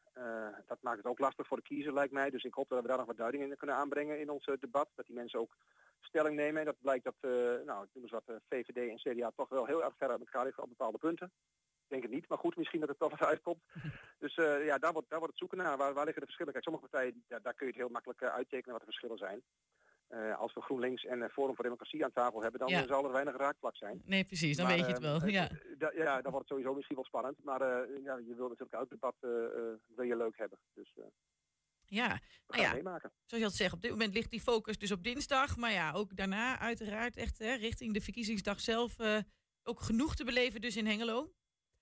Dat 0.67 0.81
maakt 0.81 0.97
het 0.97 1.05
ook 1.05 1.19
lastig 1.19 1.47
voor 1.47 1.57
de 1.57 1.63
kiezer, 1.63 1.93
lijkt 1.93 2.13
mij. 2.13 2.29
Dus 2.29 2.43
ik 2.43 2.53
hoop 2.53 2.69
dat 2.69 2.81
we 2.81 2.87
daar 2.87 2.97
nog 2.97 3.05
wat 3.05 3.17
duiding 3.17 3.43
in 3.43 3.57
kunnen 3.57 3.75
aanbrengen 3.75 4.19
in 4.19 4.29
ons 4.29 4.45
debat. 4.59 4.89
Dat 4.95 5.05
die 5.05 5.15
mensen 5.15 5.39
ook 5.39 5.55
stelling 6.05 6.35
nemen. 6.35 6.59
En 6.59 6.65
dat 6.65 6.81
blijkt 6.81 7.03
dat, 7.03 7.15
eh 7.19 7.29
nou, 7.65 7.87
noem 7.93 8.03
eens 8.03 8.11
wat, 8.11 8.23
eh, 8.25 8.35
VVD 8.49 8.77
en 8.77 9.13
CDA 9.15 9.31
toch 9.35 9.49
wel 9.49 9.65
heel 9.65 9.83
erg 9.83 9.93
ver 9.97 10.09
uit 10.09 10.19
elkaar 10.19 10.43
liggen 10.45 10.63
op 10.63 10.69
bepaalde 10.69 10.97
punten. 10.97 11.31
Ik 11.83 11.89
denk 11.89 12.01
het 12.03 12.11
niet, 12.11 12.27
maar 12.27 12.37
goed, 12.37 12.55
misschien 12.57 12.79
dat 12.79 12.89
het 12.89 12.99
toch 12.99 13.09
wat 13.19 13.27
uitkomt. 13.33 13.61
Dus 14.19 14.35
eh, 14.35 14.65
ja, 14.65 14.77
daar 14.77 14.93
wordt, 14.93 15.09
daar 15.09 15.19
wordt 15.19 15.33
het 15.39 15.49
zoeken 15.49 15.57
naar. 15.57 15.77
Waar, 15.77 15.93
waar 15.93 16.03
liggen 16.03 16.21
de 16.21 16.27
verschillen? 16.27 16.51
Kijk, 16.53 16.63
sommige 16.63 16.87
partijen, 16.89 17.23
daar, 17.27 17.41
daar 17.41 17.53
kun 17.53 17.65
je 17.65 17.71
het 17.71 17.81
heel 17.81 17.91
makkelijk 17.91 18.23
uittekenen 18.23 18.71
wat 18.71 18.79
de 18.79 18.91
verschillen 18.91 19.17
zijn. 19.17 19.43
Als 20.37 20.53
we 20.53 20.61
GroenLinks 20.61 21.05
en 21.05 21.29
Forum 21.29 21.55
voor 21.55 21.63
Democratie 21.63 22.03
aan 22.03 22.11
tafel 22.11 22.41
hebben, 22.41 22.59
dan 22.59 22.69
Ja. 22.69 22.85
zal 22.87 23.05
er 23.05 23.11
weinig 23.11 23.37
raakvlak 23.37 23.75
zijn. 23.75 24.01
Nee, 24.05 24.23
precies, 24.25 24.57
dan 24.57 24.65
Maar, 24.65 24.75
weet 24.75 24.85
je 24.85 24.91
het 24.91 25.01
wel. 25.01 25.25
Ja. 25.27 25.49
ja, 25.95 26.21
dan 26.21 26.31
wordt 26.31 26.37
het 26.37 26.47
sowieso 26.47 26.73
misschien 26.73 26.95
wel 26.95 27.05
spannend. 27.05 27.43
Maar 27.43 27.59
ja, 28.03 28.17
je 28.17 28.35
wil 28.35 28.47
natuurlijk 28.47 28.73
elk 28.73 28.89
debat 28.89 29.15
wil 29.95 30.05
je 30.05 30.15
leuk 30.15 30.37
hebben. 30.37 30.59
Dus 30.73 30.93
ja, 31.85 32.21
Nou 32.47 32.61
ja. 32.61 32.73
meemaken. 32.73 33.11
zoals 33.25 33.43
je 33.43 33.49
al 33.49 33.55
zegt, 33.55 33.73
op 33.73 33.81
dit 33.81 33.91
moment 33.91 34.13
ligt 34.13 34.31
die 34.31 34.41
focus 34.41 34.77
dus 34.77 34.91
op 34.91 35.03
dinsdag. 35.03 35.57
Maar 35.57 35.71
ja, 35.71 35.91
ook 35.91 36.15
daarna 36.15 36.59
uiteraard 36.59 37.17
echt 37.17 37.37
hè, 37.37 37.53
richting 37.53 37.93
de 37.93 38.01
verkiezingsdag 38.01 38.59
zelf 38.59 38.99
eh, 38.99 39.19
ook 39.63 39.79
genoeg 39.79 40.15
te 40.15 40.23
beleven 40.23 40.61
dus 40.61 40.77
in 40.77 40.85
Hengelo. 40.85 41.33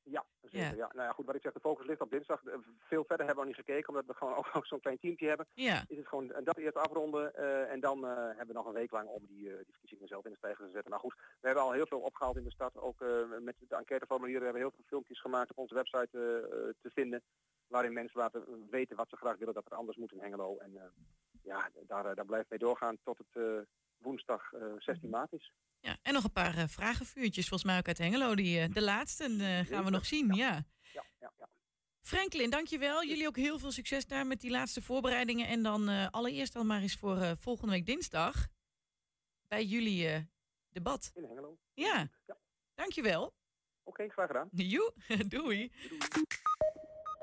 Ja, 0.03 0.25
zeker. 0.41 0.59
Ja. 0.59 0.73
Ja. 0.75 0.89
Nou 0.93 1.07
ja, 1.07 1.11
goed, 1.11 1.25
wat 1.25 1.35
ik 1.35 1.41
zeg, 1.41 1.53
de 1.53 1.59
focus 1.59 1.85
ligt 1.85 2.01
op 2.01 2.11
dinsdag. 2.11 2.43
Eh, 2.45 2.53
Veel 2.79 3.03
verder 3.05 3.25
hebben 3.25 3.43
we 3.43 3.49
nog 3.49 3.57
niet 3.57 3.65
gekeken, 3.65 3.89
omdat 3.89 4.05
we 4.05 4.13
gewoon 4.13 4.35
ook 4.53 4.65
zo'n 4.65 4.79
klein 4.79 4.99
teampje 4.99 5.27
hebben. 5.27 5.47
Ja, 5.53 5.83
Is 5.87 5.97
het 5.97 6.07
gewoon 6.07 6.27
dat 6.43 6.57
eerst 6.57 6.77
afronden 6.77 7.35
eh, 7.35 7.71
en 7.71 7.79
dan 7.79 8.05
eh, 8.05 8.15
hebben 8.15 8.47
we 8.47 8.53
nog 8.53 8.65
een 8.65 8.73
week 8.73 8.91
lang 8.91 9.07
om 9.07 9.25
die, 9.25 9.49
eh, 9.49 9.55
die 9.55 9.71
verkiezingen 9.71 10.07
zelf 10.07 10.25
in 10.25 10.31
de 10.31 10.37
stijger 10.37 10.65
te 10.65 10.71
zetten. 10.71 10.91
Maar 10.91 10.99
goed, 10.99 11.15
we 11.15 11.47
hebben 11.47 11.63
al 11.63 11.71
heel 11.71 11.85
veel 11.87 11.99
opgehaald 11.99 12.37
in 12.37 12.43
de 12.43 12.51
stad. 12.51 12.77
Ook 12.77 12.99
met 13.39 13.55
de 13.59 13.75
enquêteformulieren 13.75 14.43
hebben 14.43 14.61
we 14.61 14.67
heel 14.67 14.75
veel 14.75 14.85
filmpjes 14.87 15.21
gemaakt 15.21 15.49
op 15.49 15.57
onze 15.57 15.73
website 15.73 16.09
te 16.81 16.89
vinden. 16.93 17.21
Waarin 17.67 17.93
mensen 17.93 18.19
laten 18.19 18.67
weten 18.69 18.95
wat 18.97 19.09
ze 19.09 19.15
graag 19.15 19.37
willen 19.37 19.53
dat 19.53 19.65
er 19.65 19.77
anders 19.77 19.97
moet 19.97 20.11
in 20.11 20.19
Hengelo. 20.19 20.57
En 20.57 20.91
ja, 21.43 21.69
daar, 21.87 22.15
daar 22.15 22.25
blijft 22.25 22.49
mee 22.49 22.59
doorgaan 22.59 22.97
tot 23.03 23.17
het 23.17 23.65
woensdag 24.01 24.51
eh, 24.53 24.61
16 24.77 25.09
maart 25.09 25.31
is. 25.33 25.51
ja. 25.79 25.97
En 26.01 26.13
nog 26.13 26.23
een 26.23 26.31
paar 26.31 26.57
eh, 26.57 26.67
vragenvuurtjes 26.67 27.47
volgens 27.47 27.69
mij 27.69 27.77
ook 27.79 27.87
uit 27.87 27.97
Hengelo. 27.97 28.35
Die, 28.35 28.59
eh, 28.59 28.69
de 28.73 28.81
laatste 28.81 29.23
eh, 29.23 29.65
gaan 29.73 29.83
we 29.83 29.89
nog 29.89 30.05
zien, 30.05 30.33
ja. 30.33 30.65
Ja, 30.93 31.03
ja, 31.19 31.31
ja. 31.37 31.49
Franklin, 32.01 32.49
dankjewel. 32.49 33.05
Jullie 33.05 33.27
ook 33.27 33.35
heel 33.35 33.59
veel 33.59 33.71
succes 33.71 34.05
daar 34.05 34.27
met 34.27 34.39
die 34.41 34.51
laatste 34.51 34.81
voorbereidingen. 34.81 35.47
En 35.47 35.63
dan 35.63 36.11
allereerst 36.11 36.55
al 36.55 36.63
maar 36.63 36.81
eens 36.81 36.95
voor 36.95 37.37
volgende 37.37 37.73
week 37.73 37.85
dinsdag 37.85 38.47
bij 39.47 39.63
jullie 39.65 40.29
debat. 40.69 41.11
In 41.15 41.23
Hengelo. 41.23 41.57
Ja, 41.73 42.07
Ja. 42.25 42.37
dankjewel. 42.75 43.33
Oké, 43.83 44.09
graag 44.09 44.27
gedaan. 44.27 44.49
Joe, 44.51 44.93
doei. 45.27 45.71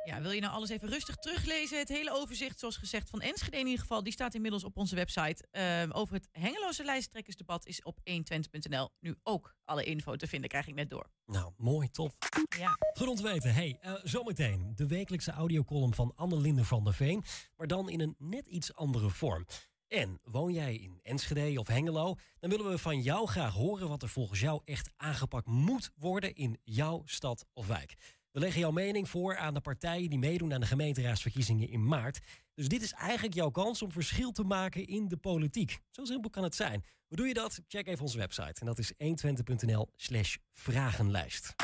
Ja, 0.09 0.21
wil 0.21 0.31
je 0.31 0.41
nou 0.41 0.53
alles 0.53 0.69
even 0.69 0.89
rustig 0.89 1.17
teruglezen? 1.17 1.79
Het 1.79 1.89
hele 1.89 2.13
overzicht, 2.13 2.59
zoals 2.59 2.77
gezegd, 2.77 3.11
van 3.11 3.21
Enschede 3.21 3.59
in 3.59 3.67
ieder 3.67 3.81
geval, 3.81 4.03
die 4.03 4.13
staat 4.13 4.35
inmiddels 4.35 4.65
op 4.65 4.77
onze 4.77 4.95
website. 4.95 5.47
Ehm, 5.51 5.91
over 5.91 6.15
het 6.15 6.29
Hengeloze 6.33 6.85
lijsttrekkersdebat 6.85 7.67
is 7.67 7.83
op 7.83 7.99
120.nl 8.05 8.89
nu 9.01 9.15
ook 9.23 9.55
alle 9.65 9.85
info 9.85 10.17
te 10.17 10.27
vinden, 10.27 10.49
krijg 10.49 10.67
ik 10.67 10.75
net 10.75 10.91
door. 10.91 11.11
Nou, 11.27 11.53
mooi, 11.57 11.91
top. 11.91 12.13
Ja. 12.59 12.77
Goed 12.93 13.21
weten. 13.21 13.55
Hey, 13.55 13.79
eh, 13.81 13.93
zometeen 14.03 14.73
de 14.75 14.87
wekelijkse 14.87 15.31
audiocolumn 15.31 15.95
van 15.95 16.13
Annelinde 16.15 16.65
van 16.65 16.85
der 16.85 16.95
Veen, 16.95 17.25
maar 17.57 17.67
dan 17.67 17.89
in 17.89 18.01
een 18.01 18.15
net 18.19 18.47
iets 18.47 18.75
andere 18.75 19.11
vorm. 19.11 19.47
En 19.89 20.21
woon 20.23 20.53
jij 20.53 20.75
in 20.75 20.99
Enschede 21.03 21.61
of 21.61 21.67
Hengelo, 21.67 22.15
dan 22.41 22.51
willen 22.51 22.71
we 22.71 22.79
van 22.79 23.03
jou 23.03 23.27
graag 23.27 23.53
horen 23.53 23.89
wat 23.89 24.03
er 24.03 24.09
volgens 24.09 24.41
jou 24.41 24.61
echt 24.65 24.91
aangepakt 24.97 25.47
moet 25.47 25.91
worden 25.95 26.35
in 26.35 26.59
jouw 26.65 27.03
stad 27.05 27.47
of 27.53 27.67
wijk. 27.67 28.18
We 28.39 28.45
leggen 28.45 28.63
jouw 28.63 28.71
mening 28.71 29.09
voor 29.09 29.37
aan 29.37 29.55
de 29.55 29.61
partijen 29.61 30.11
die 30.11 30.19
meedoen 30.19 30.53
aan 30.53 30.61
de 30.61 30.67
gemeenteraadsverkiezingen 30.67 31.71
in 31.71 31.87
maart. 31.87 32.21
Dus 32.55 32.69
dit 32.69 32.83
is 32.83 32.93
eigenlijk 32.93 33.35
jouw 33.35 33.51
kans 33.51 33.83
om 33.83 33.93
verschil 33.93 34.33
te 34.33 34.43
maken 34.43 34.87
in 34.87 35.09
de 35.09 35.17
politiek. 35.17 35.79
Zo 35.91 36.05
simpel 36.05 36.31
kan 36.31 36.43
het 36.43 36.55
zijn. 36.55 36.85
Hoe 37.09 37.17
doe 37.17 37.27
je 37.27 37.35
dat? 37.35 37.61
Check 37.69 37.87
even 37.87 38.03
onze 38.03 38.19
website. 38.19 38.61
En 38.61 38.67
dat 38.67 38.79
is 38.79 38.93
120.nl 38.93 39.89
slash 39.97 40.37
vragenlijst. 40.53 41.55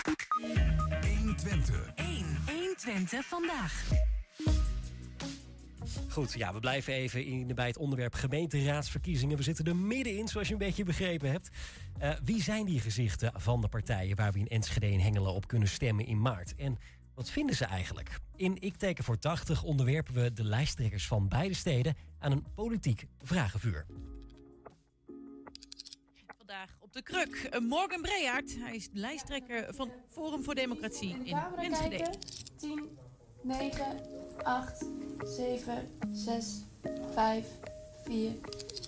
120. 1.18 1.90
1. 1.94 2.36
120 2.46 3.24
vandaag. 3.24 3.90
Goed, 6.08 6.32
ja, 6.32 6.52
we 6.52 6.60
blijven 6.60 6.92
even 6.92 7.24
in, 7.24 7.54
bij 7.54 7.66
het 7.66 7.78
onderwerp 7.78 8.14
gemeenteraadsverkiezingen. 8.14 9.36
We 9.36 9.42
zitten 9.42 9.64
er 9.64 9.76
middenin, 9.76 10.28
zoals 10.28 10.46
je 10.46 10.52
een 10.52 10.58
beetje 10.58 10.84
begrepen 10.84 11.30
hebt. 11.30 11.48
Uh, 12.02 12.12
wie 12.24 12.42
zijn 12.42 12.64
die 12.64 12.80
gezichten 12.80 13.32
van 13.40 13.60
de 13.60 13.68
partijen 13.68 14.16
waar 14.16 14.32
we 14.32 14.38
in 14.38 14.48
Enschede 14.48 14.86
en 14.86 15.00
Hengelo 15.00 15.32
op 15.32 15.46
kunnen 15.46 15.68
stemmen 15.68 16.06
in 16.06 16.20
maart? 16.20 16.54
En 16.54 16.78
wat 17.14 17.30
vinden 17.30 17.56
ze 17.56 17.64
eigenlijk? 17.64 18.18
In 18.36 18.56
Ik 18.60 18.76
teken 18.76 19.04
voor 19.04 19.18
80 19.18 19.62
onderwerpen 19.62 20.14
we 20.14 20.32
de 20.32 20.44
lijsttrekkers 20.44 21.06
van 21.06 21.28
beide 21.28 21.54
steden 21.54 21.94
aan 22.18 22.32
een 22.32 22.44
politiek 22.54 23.06
vragenvuur. 23.22 23.86
Vandaag 26.36 26.76
op 26.80 26.92
de 26.92 27.02
kruk 27.02 27.48
uh, 27.52 27.60
Morgan 27.60 28.02
Breyaert. 28.02 28.56
Hij 28.58 28.76
is 28.76 28.88
lijsttrekker 28.92 29.74
van 29.74 29.90
Forum 30.08 30.42
voor 30.42 30.54
Democratie 30.54 31.16
in 31.24 31.36
Enschede. 31.56 31.96
Kijken. 31.96 32.18
10, 32.56 32.98
9, 33.44 34.00
8, 34.42 34.84
7, 35.24 35.88
6, 36.12 36.64
5, 37.14 37.46
4, 38.04 38.32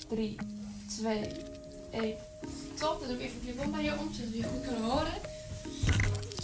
3, 0.09 0.37
2, 0.99 1.31
1. 1.91 2.15
Top, 2.75 2.99
dan 2.99 3.09
doe 3.09 3.17
ik 3.17 3.23
even 3.23 3.47
je 3.47 3.71
bij 3.71 3.83
je 3.83 3.99
om, 3.99 4.13
zodat 4.13 4.31
we 4.31 4.37
je 4.37 4.43
goed 4.43 4.61
kunnen 4.61 4.83
horen. 4.83 5.13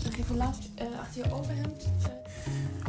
Nog 0.04 0.16
even 0.16 0.36
last 0.36 0.68
uh, 0.82 0.98
achter 0.98 1.24
je 1.24 1.32
overhemd. 1.32 1.88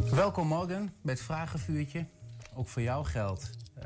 Uh. 0.03 0.11
Welkom 0.11 0.47
morgen 0.47 0.93
bij 1.01 1.13
het 1.13 1.23
vragenvuurtje. 1.23 2.05
Ook 2.53 2.67
voor 2.67 2.81
jou 2.81 3.05
geldt. 3.05 3.49
Uh, 3.77 3.83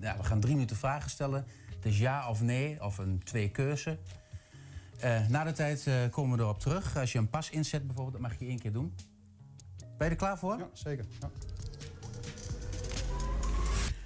ja, 0.00 0.16
we 0.16 0.24
gaan 0.24 0.40
drie 0.40 0.54
minuten 0.54 0.76
vragen 0.76 1.10
stellen. 1.10 1.46
Is 1.82 1.98
ja 1.98 2.28
of 2.28 2.42
nee, 2.42 2.84
of 2.84 2.98
een 2.98 3.20
twee 3.24 3.50
keuze. 3.50 3.98
Uh, 5.04 5.28
na 5.28 5.44
de 5.44 5.52
tijd 5.52 5.88
komen 6.10 6.36
we 6.36 6.42
erop 6.42 6.60
terug. 6.60 6.96
Als 6.96 7.12
je 7.12 7.18
een 7.18 7.30
pas 7.30 7.50
inzet 7.50 7.86
bijvoorbeeld, 7.86 8.22
dat 8.22 8.30
mag 8.30 8.38
je 8.38 8.46
één 8.46 8.58
keer 8.58 8.72
doen. 8.72 8.94
Ben 9.98 10.06
je 10.06 10.12
er 10.12 10.16
klaar 10.16 10.38
voor? 10.38 10.58
Ja, 10.58 10.68
zeker. 10.72 11.04
Ja. 11.20 11.30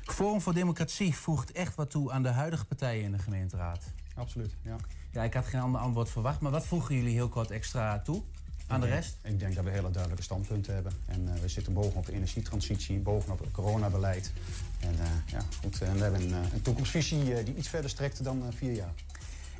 Forum 0.02 0.40
voor 0.40 0.54
Democratie 0.54 1.14
voegt 1.14 1.52
echt 1.52 1.74
wat 1.74 1.90
toe 1.90 2.12
aan 2.12 2.22
de 2.22 2.28
huidige 2.28 2.64
partijen 2.64 3.04
in 3.04 3.12
de 3.12 3.18
gemeenteraad. 3.18 3.84
Absoluut, 4.14 4.56
ja. 4.62 4.76
Ja, 5.12 5.22
ik 5.22 5.34
had 5.34 5.46
geen 5.46 5.60
ander 5.60 5.80
antwoord 5.80 6.10
verwacht, 6.10 6.40
maar 6.40 6.50
wat 6.50 6.66
voegen 6.66 6.94
jullie 6.94 7.14
heel 7.14 7.28
kort 7.28 7.50
extra 7.50 8.00
toe 8.00 8.22
aan 8.66 8.80
de 8.80 8.86
rest? 8.86 9.16
Ik 9.22 9.38
denk 9.38 9.54
dat 9.54 9.64
we 9.64 9.70
hele 9.70 9.90
duidelijke 9.90 10.22
standpunten 10.22 10.74
hebben. 10.74 10.92
En 11.06 11.22
uh, 11.22 11.32
we 11.32 11.48
zitten 11.48 11.72
bovenop 11.72 12.06
de 12.06 12.12
energietransitie, 12.12 12.98
bovenop 12.98 13.38
het 13.38 13.50
coronabeleid. 13.50 14.32
En 14.80 14.94
uh, 14.94 15.00
ja, 15.26 15.42
goed, 15.60 15.82
en 15.82 15.94
we 15.94 16.02
hebben 16.02 16.20
een, 16.20 16.52
een 16.52 16.62
toekomstvisie 16.62 17.38
uh, 17.38 17.44
die 17.44 17.56
iets 17.56 17.68
verder 17.68 17.90
strekt 17.90 18.24
dan 18.24 18.52
vier 18.52 18.72
jaar. 18.72 18.92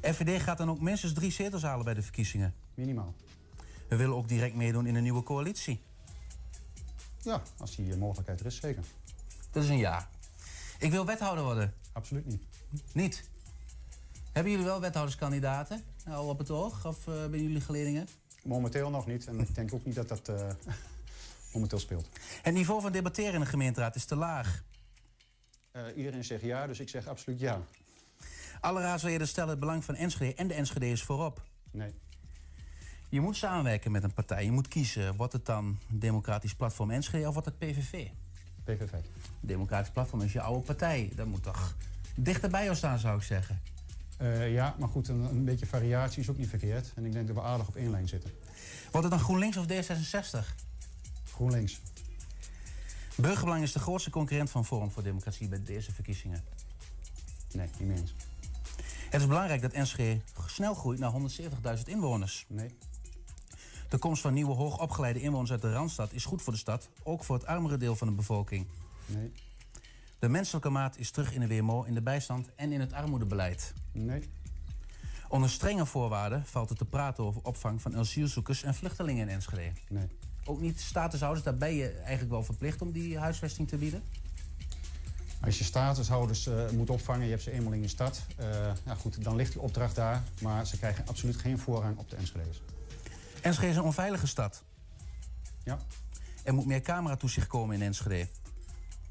FVD 0.02 0.42
gaat 0.42 0.58
dan 0.58 0.70
ook 0.70 0.80
minstens 0.80 1.12
drie 1.12 1.32
zetels 1.32 1.62
halen 1.62 1.84
bij 1.84 1.94
de 1.94 2.02
verkiezingen. 2.02 2.54
Minimaal. 2.74 3.14
We 3.88 3.96
willen 3.96 4.16
ook 4.16 4.28
direct 4.28 4.54
meedoen 4.54 4.86
in 4.86 4.94
een 4.94 5.02
nieuwe 5.02 5.22
coalitie. 5.22 5.80
Ja, 7.22 7.42
als 7.58 7.76
die 7.76 7.96
mogelijkheid 7.96 8.40
er 8.40 8.46
is, 8.46 8.56
zeker. 8.56 8.84
Dat 9.50 9.62
is 9.62 9.68
een 9.68 9.78
ja. 9.78 10.08
Ik 10.78 10.90
wil 10.90 11.06
wethouder 11.06 11.44
worden. 11.44 11.74
Absoluut 11.92 12.26
niet. 12.26 12.42
Niet? 12.92 13.28
Hebben 14.32 14.52
jullie 14.52 14.66
wel 14.66 14.80
wethouderskandidaten 14.80 15.84
al 16.06 16.28
op 16.28 16.38
het 16.38 16.50
oog? 16.50 16.86
Of 16.86 17.06
uh, 17.06 17.26
ben 17.26 17.42
jullie 17.42 17.60
geleerlingen? 17.60 18.08
Momenteel 18.42 18.90
nog 18.90 19.06
niet. 19.06 19.26
En 19.26 19.40
ik 19.40 19.54
denk 19.54 19.74
ook 19.74 19.84
niet 19.84 19.94
dat 19.94 20.08
dat 20.08 20.28
uh, 20.28 20.50
momenteel 21.52 21.78
speelt. 21.78 22.08
Het 22.42 22.54
niveau 22.54 22.80
van 22.80 22.92
debatteren 22.92 23.34
in 23.34 23.40
de 23.40 23.46
gemeenteraad 23.46 23.94
is 23.94 24.04
te 24.04 24.16
laag. 24.16 24.62
Uh, 25.72 25.82
iedereen 25.96 26.24
zegt 26.24 26.42
ja, 26.42 26.66
dus 26.66 26.80
ik 26.80 26.88
zeg 26.88 27.06
absoluut 27.06 27.40
ja. 27.40 27.60
Alle 28.60 28.80
raadsleden 28.80 29.28
stellen 29.28 29.50
het 29.50 29.60
belang 29.60 29.84
van 29.84 29.94
Enschede 29.94 30.34
en 30.34 30.48
de 30.48 30.54
Enschede's 30.54 31.02
voorop. 31.02 31.42
Nee. 31.70 31.94
Je 33.10 33.20
moet 33.20 33.36
samenwerken 33.36 33.90
met 33.90 34.02
een 34.02 34.12
partij. 34.12 34.44
Je 34.44 34.52
moet 34.52 34.68
kiezen. 34.68 35.16
Wordt 35.16 35.32
het 35.32 35.46
dan 35.46 35.78
Democratisch 35.88 36.54
Platform 36.54 36.90
Enschede 36.90 37.26
of 37.26 37.32
wordt 37.32 37.48
het 37.48 37.58
PVV? 37.58 38.08
PVV. 38.64 38.92
Democratisch 39.40 39.90
Platform 39.90 40.22
is 40.22 40.32
je 40.32 40.40
oude 40.40 40.60
partij. 40.60 41.12
Dat 41.14 41.26
moet 41.26 41.42
toch 41.42 41.76
dichter 42.14 42.50
bij 42.50 42.64
jou 42.64 42.76
staan, 42.76 42.98
zou 42.98 43.16
ik 43.16 43.22
zeggen. 43.22 43.60
Uh, 44.20 44.52
ja, 44.52 44.74
maar 44.78 44.88
goed, 44.88 45.08
een, 45.08 45.20
een, 45.20 45.44
beetje 45.44 45.66
variatie 45.66 46.22
is 46.22 46.30
ook 46.30 46.36
niet 46.36 46.48
verkeerd. 46.48 46.92
En 46.94 47.04
ik 47.04 47.12
denk 47.12 47.26
dat 47.26 47.36
we 47.36 47.42
aardig 47.42 47.68
op 47.68 47.76
één 47.76 47.90
lijn 47.90 48.08
zitten. 48.08 48.30
Wordt 48.90 49.06
het 49.06 49.10
dan 49.10 49.24
GroenLinks 49.24 49.56
of 49.56 49.66
D66? 49.66 50.38
GroenLinks. 51.32 51.80
Burgerbelang 53.16 53.62
is 53.62 53.72
de 53.72 53.78
grootste 53.78 54.10
concurrent 54.10 54.50
van 54.50 54.64
Forum 54.64 54.90
voor 54.90 55.02
Democratie 55.02 55.48
bij 55.48 55.62
deze 55.62 55.92
verkiezingen. 55.92 56.44
Nee, 57.52 57.68
niet 57.78 57.88
meer 57.88 57.96
eens. 57.96 58.14
Het 59.10 59.20
is 59.20 59.26
belangrijk 59.26 59.62
dat 59.62 59.72
Enschede 59.72 60.20
snel 60.46 60.74
groeit 60.74 60.98
naar 60.98 61.12
170.000 61.76 61.82
inwoners. 61.84 62.44
Nee. 62.48 62.70
De 63.90 63.98
komst 63.98 64.22
van 64.22 64.34
nieuwe 64.34 64.54
hoogopgeleide 64.54 65.20
inwoners 65.20 65.50
uit 65.50 65.62
de 65.62 65.72
Randstad 65.72 66.12
is 66.12 66.24
goed 66.24 66.42
voor 66.42 66.52
de 66.52 66.58
stad, 66.58 66.88
ook 67.02 67.24
voor 67.24 67.36
het 67.36 67.46
armere 67.46 67.76
deel 67.76 67.96
van 67.96 68.08
de 68.08 68.14
bevolking. 68.14 68.66
Nee. 69.06 69.32
De 70.18 70.28
menselijke 70.28 70.68
maat 70.68 70.98
is 70.98 71.10
terug 71.10 71.32
in 71.32 71.40
de 71.40 71.46
WMO, 71.46 71.82
in 71.82 71.94
de 71.94 72.02
bijstand 72.02 72.48
en 72.54 72.72
in 72.72 72.80
het 72.80 72.92
armoedebeleid. 72.92 73.74
Nee. 73.92 74.28
Onder 75.28 75.50
strenge 75.50 75.86
voorwaarden 75.86 76.46
valt 76.46 76.68
het 76.68 76.78
te 76.78 76.84
praten 76.84 77.24
over 77.24 77.40
opvang 77.42 77.82
van 77.82 77.96
asielzoekers 77.96 78.62
en 78.62 78.74
vluchtelingen 78.74 79.28
in 79.28 79.34
Enschede. 79.34 79.72
Nee. 79.88 80.06
Ook 80.44 80.60
niet 80.60 80.80
statushouders, 80.80 81.44
daar 81.44 81.54
ben 81.54 81.74
je 81.74 81.90
eigenlijk 81.90 82.30
wel 82.30 82.42
verplicht 82.42 82.82
om 82.82 82.92
die 82.92 83.18
huisvesting 83.18 83.68
te 83.68 83.76
bieden? 83.76 84.02
Als 85.40 85.58
je 85.58 85.64
statushouders 85.64 86.46
uh, 86.46 86.70
moet 86.70 86.90
opvangen, 86.90 87.24
je 87.24 87.30
hebt 87.30 87.42
ze 87.42 87.50
eenmaal 87.50 87.72
in 87.72 87.82
je 87.82 87.88
stad, 87.88 88.22
uh, 88.40 88.46
ja 88.84 88.94
goed, 88.94 89.24
dan 89.24 89.36
ligt 89.36 89.52
die 89.52 89.60
opdracht 89.60 89.94
daar. 89.94 90.22
Maar 90.40 90.66
ze 90.66 90.78
krijgen 90.78 91.06
absoluut 91.06 91.36
geen 91.36 91.58
voorrang 91.58 91.98
op 91.98 92.10
de 92.10 92.16
Enschede's. 92.16 92.62
Enschede 93.42 93.70
is 93.70 93.76
een 93.76 93.82
onveilige 93.82 94.26
stad. 94.26 94.64
Ja. 95.64 95.78
Er 96.44 96.54
moet 96.54 96.66
meer 96.66 96.80
cameratoezicht 96.80 97.46
komen 97.46 97.76
in 97.76 97.82
Enschede. 97.82 98.28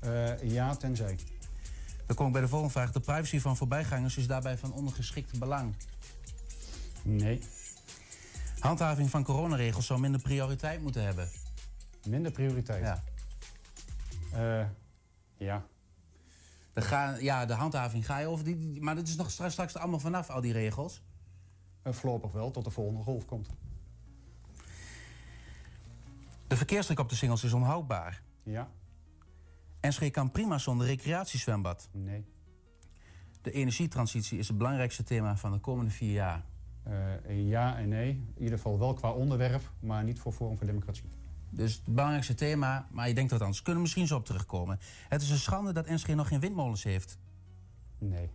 Uh, 0.05 0.51
ja, 0.51 0.75
tenzij. 0.75 1.19
Dan 2.05 2.15
kom 2.15 2.25
ik 2.27 2.31
bij 2.31 2.41
de 2.41 2.47
volgende 2.47 2.73
vraag. 2.73 2.91
De 2.91 2.99
privacy 2.99 3.39
van 3.39 3.57
voorbijgangers 3.57 4.17
is 4.17 4.27
daarbij 4.27 4.57
van 4.57 4.73
ondergeschikt 4.73 5.39
belang. 5.39 5.75
Nee. 7.01 7.43
Handhaving 8.59 9.09
van 9.09 9.23
coronaregels 9.23 9.85
zou 9.85 9.99
minder 9.99 10.21
prioriteit 10.21 10.81
moeten 10.81 11.03
hebben. 11.03 11.29
Minder 12.07 12.31
prioriteit? 12.31 12.83
Ja. 12.83 13.03
Uh, 14.33 14.67
ja. 15.37 15.65
De, 16.73 16.81
ga, 16.81 17.15
ja, 17.19 17.45
de 17.45 17.53
handhaving 17.53 18.05
ga 18.05 18.17
je 18.17 18.27
over. 18.27 18.45
Die, 18.45 18.57
die, 18.57 18.81
maar 18.81 18.95
dat 18.95 19.07
is 19.07 19.15
nog 19.15 19.31
straks, 19.31 19.51
straks 19.51 19.77
allemaal 19.77 19.99
vanaf, 19.99 20.29
al 20.29 20.41
die 20.41 20.53
regels. 20.53 21.01
Uh, 21.83 21.93
voorlopig 21.93 22.31
wel, 22.31 22.51
tot 22.51 22.63
de 22.63 22.71
volgende 22.71 23.03
golf 23.03 23.25
komt. 23.25 23.49
De 26.49 26.57
verkeersdruk 26.57 26.99
op 26.99 27.09
de 27.09 27.15
singels 27.15 27.43
is 27.43 27.53
onhoudbaar. 27.53 28.21
Ja. 28.43 28.71
Enschede 29.79 30.11
kan 30.11 30.31
prima 30.31 30.57
zonder 30.57 30.87
recreatiezwembad. 30.87 31.89
Nee. 31.91 32.25
De 33.41 33.51
energietransitie 33.51 34.39
is 34.39 34.47
het 34.47 34.57
belangrijkste 34.57 35.03
thema 35.03 35.37
van 35.37 35.51
de 35.51 35.59
komende 35.59 35.91
vier 35.91 36.11
jaar. 36.11 36.45
Uh, 36.87 37.49
ja 37.49 37.77
en 37.77 37.89
nee. 37.89 38.09
In 38.09 38.33
ieder 38.43 38.57
geval 38.57 38.79
wel 38.79 38.93
qua 38.93 39.11
onderwerp, 39.11 39.71
maar 39.79 40.03
niet 40.03 40.19
voor 40.19 40.31
Forum 40.31 40.57
voor 40.57 40.65
Democratie. 40.65 41.09
Dus 41.49 41.73
het 41.73 41.83
belangrijkste 41.85 42.35
thema, 42.35 42.87
maar 42.91 43.07
je 43.07 43.13
denkt 43.13 43.29
dat 43.29 43.41
anders. 43.41 43.61
Kunnen 43.61 43.75
we 43.75 43.81
misschien 43.81 44.07
zo 44.07 44.15
op 44.15 44.25
terugkomen. 44.25 44.79
Het 45.07 45.21
is 45.21 45.29
een 45.29 45.37
schande 45.37 45.73
dat 45.73 45.85
Enschede 45.85 46.15
nog 46.15 46.27
geen 46.27 46.39
windmolens 46.39 46.83
heeft. 46.83 47.17
Nee. 47.97 48.29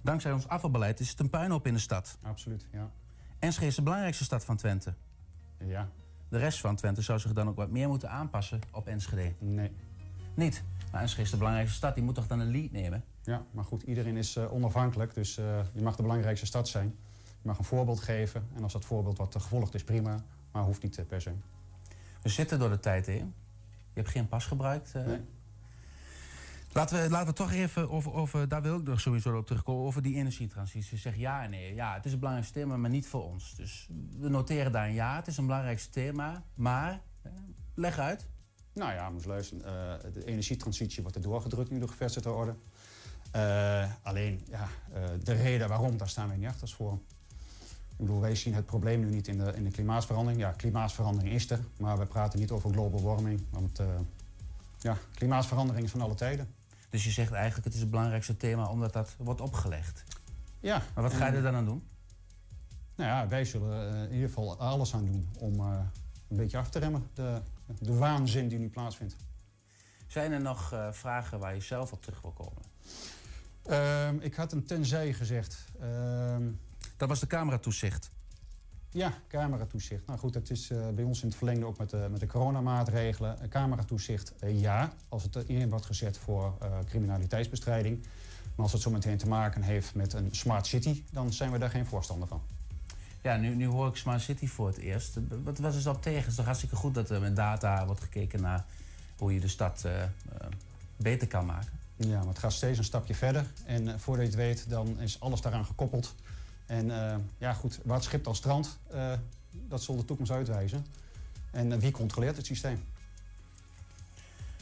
Dankzij 0.00 0.32
ons 0.32 0.48
afvalbeleid 0.48 1.00
is 1.00 1.10
het 1.10 1.20
een 1.20 1.30
puinhoop 1.30 1.66
in 1.66 1.74
de 1.74 1.80
stad. 1.80 2.18
Absoluut, 2.22 2.66
ja. 2.72 2.90
Enschede 3.38 3.66
is 3.66 3.74
de 3.74 3.82
belangrijkste 3.82 4.24
stad 4.24 4.44
van 4.44 4.56
Twente. 4.56 4.94
Ja. 5.58 5.90
De 6.32 6.38
rest 6.38 6.60
van 6.60 6.76
Twente 6.76 7.02
zou 7.02 7.18
zich 7.18 7.32
dan 7.32 7.48
ook 7.48 7.56
wat 7.56 7.70
meer 7.70 7.88
moeten 7.88 8.10
aanpassen 8.10 8.60
op 8.70 8.86
Enschede. 8.86 9.34
Nee. 9.38 9.70
Niet? 10.34 10.62
Maar 10.92 11.00
Enschede 11.00 11.22
is 11.22 11.30
de 11.30 11.36
belangrijkste 11.36 11.76
stad, 11.76 11.94
die 11.94 12.04
moet 12.04 12.14
toch 12.14 12.26
dan 12.26 12.40
een 12.40 12.50
lead 12.50 12.70
nemen? 12.70 13.04
Ja, 13.22 13.44
maar 13.50 13.64
goed, 13.64 13.82
iedereen 13.82 14.16
is 14.16 14.36
uh, 14.36 14.52
onafhankelijk. 14.52 15.14
Dus 15.14 15.38
uh, 15.38 15.44
je 15.72 15.82
mag 15.82 15.96
de 15.96 16.02
belangrijkste 16.02 16.46
stad 16.46 16.68
zijn. 16.68 16.94
Je 17.24 17.48
mag 17.48 17.58
een 17.58 17.64
voorbeeld 17.64 18.00
geven. 18.00 18.48
En 18.54 18.62
als 18.62 18.72
dat 18.72 18.84
voorbeeld 18.84 19.18
wat 19.18 19.34
gevolgd 19.34 19.74
is, 19.74 19.84
prima. 19.84 20.24
Maar 20.52 20.62
hoeft 20.62 20.82
niet 20.82 20.98
uh, 20.98 21.06
per 21.06 21.20
se. 21.20 21.32
We 22.22 22.28
zitten 22.28 22.58
door 22.58 22.70
de 22.70 22.80
tijd 22.80 23.06
heen. 23.06 23.34
Je 23.92 24.00
hebt 24.00 24.08
geen 24.08 24.28
pas 24.28 24.46
gebruikt. 24.46 24.94
eh. 24.94 25.06
Nee. 25.06 25.20
Laten 26.74 27.02
we, 27.02 27.10
laten 27.10 27.26
we 27.26 27.32
toch 27.32 27.52
even 27.52 27.90
over, 27.90 28.12
over, 28.12 28.48
daar 28.48 28.62
wil 28.62 28.78
ik 28.78 28.86
nog 28.86 29.00
sowieso 29.00 29.36
op 29.36 29.46
terugkomen, 29.46 29.84
over 29.86 30.02
die 30.02 30.14
energietransitie. 30.16 30.98
Zeg 30.98 31.16
ja 31.16 31.42
en 31.42 31.50
nee. 31.50 31.74
Ja, 31.74 31.94
het 31.94 32.04
is 32.04 32.12
een 32.12 32.18
belangrijk 32.18 32.48
thema, 32.48 32.76
maar 32.76 32.90
niet 32.90 33.06
voor 33.06 33.24
ons. 33.24 33.54
Dus 33.54 33.88
we 34.18 34.28
noteren 34.28 34.72
daar 34.72 34.86
een 34.86 34.94
ja, 34.94 35.16
het 35.16 35.26
is 35.26 35.36
een 35.36 35.46
belangrijk 35.46 35.78
thema, 35.78 36.42
maar 36.54 37.00
leg 37.74 37.98
uit. 37.98 38.26
Nou 38.74 38.92
ja, 38.92 39.10
moet 39.10 39.24
luisteren. 39.24 39.64
eh, 39.64 40.12
de 40.12 40.24
energietransitie 40.24 41.02
wordt 41.02 41.16
er 41.16 41.22
doorgedrukt 41.22 41.70
nu 41.70 41.78
door 41.78 41.88
gevestigde 41.88 42.30
orde. 42.30 42.54
Eh, 43.30 43.90
alleen, 44.02 44.40
ja, 44.48 44.68
eh, 44.92 45.02
de 45.22 45.32
reden 45.32 45.68
waarom, 45.68 45.96
daar 45.96 46.08
staan 46.08 46.28
wij 46.28 46.36
niet 46.36 46.48
achter 46.48 46.68
voor. 46.68 46.92
Ik 47.90 47.98
bedoel, 48.08 48.20
wij 48.20 48.34
zien 48.34 48.54
het 48.54 48.66
probleem 48.66 49.00
nu 49.00 49.10
niet 49.10 49.28
in 49.28 49.38
de, 49.38 49.52
in 49.54 49.64
de 49.64 49.70
klimaatverandering. 49.70 50.40
Ja, 50.40 50.50
klimaatverandering 50.50 51.34
is 51.34 51.50
er, 51.50 51.60
maar 51.78 51.98
we 51.98 52.06
praten 52.06 52.38
niet 52.38 52.50
over 52.50 52.72
global 52.72 53.02
warming. 53.02 53.42
Want 53.50 53.80
ja, 54.78 54.96
klimaatverandering 55.14 55.84
is 55.84 55.90
van 55.90 56.00
alle 56.00 56.14
tijden. 56.14 56.54
Dus 56.92 57.04
je 57.04 57.10
zegt 57.10 57.32
eigenlijk 57.32 57.64
het 57.64 57.74
is 57.74 57.80
het 57.80 57.90
belangrijkste 57.90 58.36
thema 58.36 58.66
omdat 58.66 58.92
dat 58.92 59.14
wordt 59.18 59.40
opgelegd. 59.40 60.04
Ja. 60.60 60.82
Maar 60.94 61.02
wat 61.02 61.14
ga 61.14 61.26
je 61.26 61.36
er 61.36 61.42
dan 61.42 61.54
aan 61.54 61.64
doen? 61.64 61.82
Nou 62.94 63.10
ja, 63.10 63.28
wij 63.28 63.44
zullen 63.44 63.94
eh, 63.94 64.02
in 64.02 64.12
ieder 64.12 64.28
geval 64.28 64.58
alles 64.58 64.94
aan 64.94 65.04
doen 65.04 65.28
om 65.38 65.54
eh, 65.54 65.78
een 66.28 66.36
beetje 66.36 66.58
af 66.58 66.70
te 66.70 66.78
remmen. 66.78 67.10
De, 67.14 67.40
de 67.78 67.94
waanzin 67.94 68.48
die 68.48 68.58
nu 68.58 68.68
plaatsvindt. 68.68 69.16
Zijn 70.06 70.32
er 70.32 70.40
nog 70.40 70.72
eh, 70.72 70.92
vragen 70.92 71.38
waar 71.38 71.54
je 71.54 71.60
zelf 71.60 71.92
op 71.92 72.02
terug 72.02 72.20
wil 72.20 72.32
komen? 72.32 72.62
Ehm, 73.62 74.16
ik 74.20 74.34
had 74.34 74.52
een 74.52 74.64
tenzij 74.64 75.12
gezegd. 75.12 75.64
Ehm, 75.80 76.50
Dat 76.96 77.08
was 77.08 77.20
de 77.20 77.26
cameratoezicht. 77.26 78.10
Ja, 78.92 79.12
cameratoezicht. 79.28 80.06
Nou 80.06 80.18
goed, 80.18 80.32
dat 80.32 80.50
is 80.50 80.70
eh, 80.70 80.88
bij 80.88 81.04
ons 81.04 81.22
in 81.22 81.28
het 81.28 81.36
verlengde 81.36 81.66
ook 81.66 81.78
met 81.78 81.90
de, 81.90 82.06
met 82.10 82.20
de 82.20 82.26
coronamaatregelen. 82.26 83.36
Uh, 83.42 83.48
cameratoezicht, 83.48 84.34
eh, 84.38 84.60
ja, 84.60 84.92
als 85.08 85.22
het 85.22 85.36
in 85.36 85.70
wordt 85.70 85.86
gezet 85.86 86.18
voor 86.18 86.56
eh, 86.60 86.78
criminaliteitsbestrijding. 86.86 88.00
Maar 88.42 88.64
als 88.64 88.72
het 88.72 88.82
zo 88.82 88.90
meteen 88.90 89.18
te 89.18 89.28
maken 89.28 89.62
heeft 89.62 89.94
met 89.94 90.12
een 90.12 90.28
smart 90.30 90.66
city, 90.66 91.02
dan 91.10 91.32
zijn 91.32 91.52
we 91.52 91.58
daar 91.58 91.70
geen 91.70 91.86
voorstander 91.86 92.28
van. 92.28 92.42
Ja, 93.22 93.36
nu, 93.36 93.54
nu 93.54 93.66
hoor 93.66 93.88
ik 93.88 93.96
Smart 93.96 94.20
City 94.20 94.46
voor 94.46 94.66
het 94.66 94.76
eerst. 94.76 95.18
Wat 95.44 95.58
was 95.58 95.76
is 95.76 95.82
dat 95.82 96.02
tegen? 96.02 96.20
Het 96.20 96.28
is 96.28 96.34
toch 96.34 96.44
hartstikke 96.44 96.76
goed 96.76 96.94
dat 96.94 97.10
er 97.10 97.20
met 97.20 97.36
data 97.36 97.86
wordt 97.86 98.00
gekeken 98.00 98.40
naar 98.40 98.64
hoe 99.18 99.34
je 99.34 99.40
de 99.40 99.48
stad 99.48 99.82
eh, 99.84 100.02
eh, 100.02 100.08
beter 100.96 101.28
kan 101.28 101.46
maken. 101.46 101.70
Ja, 101.96 102.18
maar 102.18 102.28
het 102.28 102.38
gaat 102.38 102.52
steeds 102.52 102.78
een 102.78 102.84
stapje 102.84 103.14
verder. 103.14 103.46
En 103.64 103.88
eh, 103.88 103.94
voordat 103.98 104.24
je 104.24 104.30
het 104.30 104.40
weet, 104.40 104.68
dan 104.68 105.00
is 105.00 105.20
alles 105.20 105.40
daaraan 105.40 105.64
gekoppeld. 105.64 106.14
En 106.72 106.90
eh, 106.90 107.16
ja, 107.38 107.52
goed, 107.52 107.78
waar 107.84 107.96
het 107.96 108.04
schip 108.04 108.24
dan 108.24 108.34
strandt, 108.34 108.78
eh, 108.90 109.12
dat 109.50 109.82
zal 109.82 109.96
de 109.96 110.04
toekomst 110.04 110.32
uitwijzen. 110.32 110.86
En 111.50 111.72
eh, 111.72 111.78
wie 111.78 111.90
controleert 111.90 112.36
het 112.36 112.46
systeem? 112.46 112.84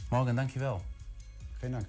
Morgen, 0.09 0.35
dankjewel. 0.35 0.81
Geen 1.59 1.71
dank. 1.71 1.85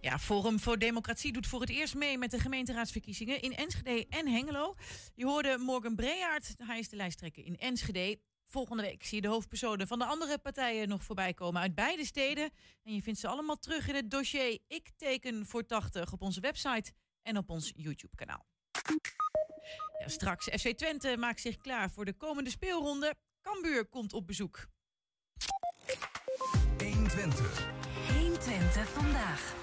Ja, 0.00 0.18
Forum 0.18 0.58
voor 0.58 0.78
Democratie 0.78 1.32
doet 1.32 1.46
voor 1.46 1.60
het 1.60 1.70
eerst 1.70 1.94
mee 1.94 2.18
met 2.18 2.30
de 2.30 2.38
gemeenteraadsverkiezingen 2.38 3.42
in 3.42 3.54
Enschede 3.54 4.06
en 4.10 4.28
Hengelo. 4.28 4.74
Je 5.14 5.24
hoorde 5.24 5.58
Morgan 5.58 5.94
Breaert, 5.94 6.54
hij 6.56 6.78
is 6.78 6.88
de 6.88 6.96
lijsttrekker 6.96 7.44
in 7.44 7.58
Enschede. 7.58 8.18
Volgende 8.44 8.82
week 8.82 9.04
zie 9.04 9.16
je 9.16 9.22
de 9.22 9.28
hoofdpersonen 9.28 9.86
van 9.86 9.98
de 9.98 10.04
andere 10.04 10.38
partijen 10.38 10.88
nog 10.88 11.02
voorbij 11.02 11.34
komen 11.34 11.60
uit 11.60 11.74
beide 11.74 12.04
steden. 12.04 12.50
En 12.82 12.94
je 12.94 13.02
vindt 13.02 13.20
ze 13.20 13.28
allemaal 13.28 13.58
terug 13.58 13.88
in 13.88 13.94
het 13.94 14.10
dossier 14.10 14.58
Ik 14.68 14.90
teken 14.96 15.46
voor 15.46 15.66
80 15.66 16.12
op 16.12 16.22
onze 16.22 16.40
website 16.40 16.92
en 17.22 17.36
op 17.36 17.50
ons 17.50 17.72
YouTube-kanaal. 17.76 18.46
Ja, 19.98 20.08
straks 20.08 20.44
FC 20.44 20.68
Twente 20.68 21.16
maakt 21.16 21.40
zich 21.40 21.56
klaar 21.56 21.90
voor 21.90 22.04
de 22.04 22.12
komende 22.12 22.50
speelronde. 22.50 23.14
Cambuur 23.42 23.86
komt 23.86 24.12
op 24.12 24.26
bezoek. 24.26 24.66
120. 26.78 27.66
120 28.18 28.88
vandaag. 28.88 29.54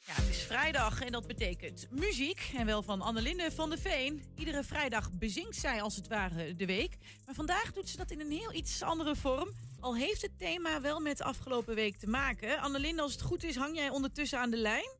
Ja, 0.00 0.14
het 0.14 0.28
is 0.28 0.42
vrijdag 0.42 1.00
en 1.00 1.12
dat 1.12 1.26
betekent 1.26 1.86
muziek. 1.90 2.50
En 2.56 2.66
wel 2.66 2.82
van 2.82 3.00
Annelinde 3.00 3.50
van 3.50 3.70
de 3.70 3.78
Veen. 3.78 4.22
Iedere 4.36 4.62
vrijdag 4.64 5.12
bezinkt 5.12 5.56
zij 5.56 5.82
als 5.82 5.96
het 5.96 6.08
ware 6.08 6.56
de 6.56 6.66
week. 6.66 6.96
Maar 7.26 7.34
vandaag 7.34 7.72
doet 7.72 7.88
ze 7.88 7.96
dat 7.96 8.10
in 8.10 8.20
een 8.20 8.30
heel 8.30 8.52
iets 8.52 8.82
andere 8.82 9.16
vorm. 9.16 9.48
Al 9.80 9.96
heeft 9.96 10.22
het 10.22 10.38
thema 10.38 10.80
wel 10.80 11.00
met 11.00 11.22
afgelopen 11.22 11.74
week 11.74 11.96
te 11.96 12.08
maken. 12.08 12.58
Annelinde, 12.58 13.02
als 13.02 13.12
het 13.12 13.22
goed 13.22 13.44
is, 13.44 13.56
hang 13.56 13.76
jij 13.76 13.88
ondertussen 13.88 14.38
aan 14.38 14.50
de 14.50 14.56
lijn? 14.56 14.99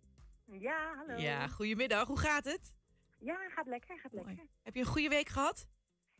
Ja, 0.58 0.94
hallo. 0.96 1.16
Ja, 1.16 1.48
goedemiddag. 1.48 2.06
Hoe 2.06 2.18
gaat 2.18 2.44
het? 2.44 2.72
Ja, 3.18 3.48
gaat 3.48 3.66
lekker, 3.66 3.98
gaat 3.98 4.12
lekker. 4.12 4.46
Heb 4.62 4.74
je 4.74 4.80
een 4.80 4.86
goede 4.86 5.08
week 5.08 5.28
gehad? 5.28 5.66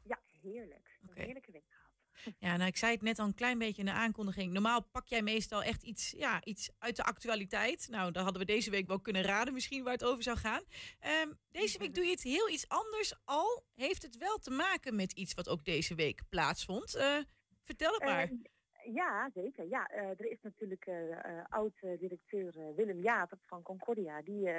Ja, 0.03 0.19
heerlijk. 0.43 0.99
Een 1.07 1.25
heerlijke 1.25 1.53
week 1.53 1.65
gehad. 1.69 2.35
Ja, 2.39 2.57
nou, 2.57 2.69
ik 2.69 2.77
zei 2.77 2.93
het 2.93 3.03
net 3.03 3.19
al 3.19 3.27
een 3.27 3.35
klein 3.35 3.59
beetje 3.59 3.81
in 3.81 3.87
de 3.87 3.93
aankondiging. 3.93 4.53
Normaal 4.53 4.83
pak 4.83 5.07
jij 5.07 5.23
meestal 5.23 5.63
echt 5.63 5.83
iets, 5.83 6.11
ja, 6.11 6.45
iets 6.45 6.71
uit 6.79 6.97
de 6.97 7.03
actualiteit. 7.03 7.89
Nou, 7.91 8.13
daar 8.13 8.23
hadden 8.23 8.41
we 8.41 8.53
deze 8.53 8.71
week 8.71 8.87
wel 8.87 9.01
kunnen 9.01 9.23
raden 9.23 9.55
misschien 9.55 9.85
waar 9.85 9.93
het 9.93 10.05
over 10.05 10.23
zou 10.23 10.37
gaan. 10.37 10.63
Ehm, 10.99 11.33
deze 11.51 11.79
week 11.79 11.95
doe 11.95 12.05
je 12.05 12.11
het 12.11 12.23
heel 12.23 12.49
iets 12.49 12.69
anders. 12.69 13.15
Al 13.25 13.65
heeft 13.75 14.03
het 14.03 14.17
wel 14.19 14.39
te 14.39 14.51
maken 14.51 14.97
met 14.97 15.13
iets 15.13 15.35
wat 15.35 15.49
ook 15.49 15.65
deze 15.65 15.95
week 15.95 16.23
plaatsvond. 16.29 16.95
Eh, 16.95 17.17
vertel 17.63 17.93
het 17.93 18.05
maar. 18.05 18.23
Eh, 18.23 18.39
ja, 18.85 19.31
zeker. 19.35 19.67
Ja, 19.67 19.87
eh, 19.87 20.09
er 20.09 20.31
is 20.31 20.39
natuurlijk 20.43 20.87
eh, 20.87 21.13
eh, 21.13 21.45
oud-directeur 21.49 22.75
Willem 22.75 23.01
Jaap 23.01 23.33
van 23.47 23.63
Concordia. 23.63 24.23
Die 24.23 24.51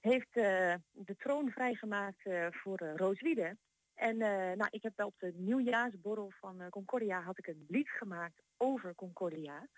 heeft 0.00 0.34
de 0.34 1.16
troon 1.18 1.50
vrijgemaakt 1.50 2.22
voor 2.50 2.78
eh, 2.78 2.94
Rooswiede. 2.96 3.56
En 3.94 4.16
nou, 4.56 4.66
ik 4.70 4.82
heb 4.82 5.04
op 5.04 5.14
de 5.18 5.32
nieuwjaarsborrel 5.36 6.32
van 6.40 6.70
Concordia 6.70 7.22
had 7.22 7.38
ik 7.38 7.46
een 7.46 7.64
lied 7.68 7.88
gemaakt 7.88 8.42
over 8.56 8.94
Concordia. 8.94 9.68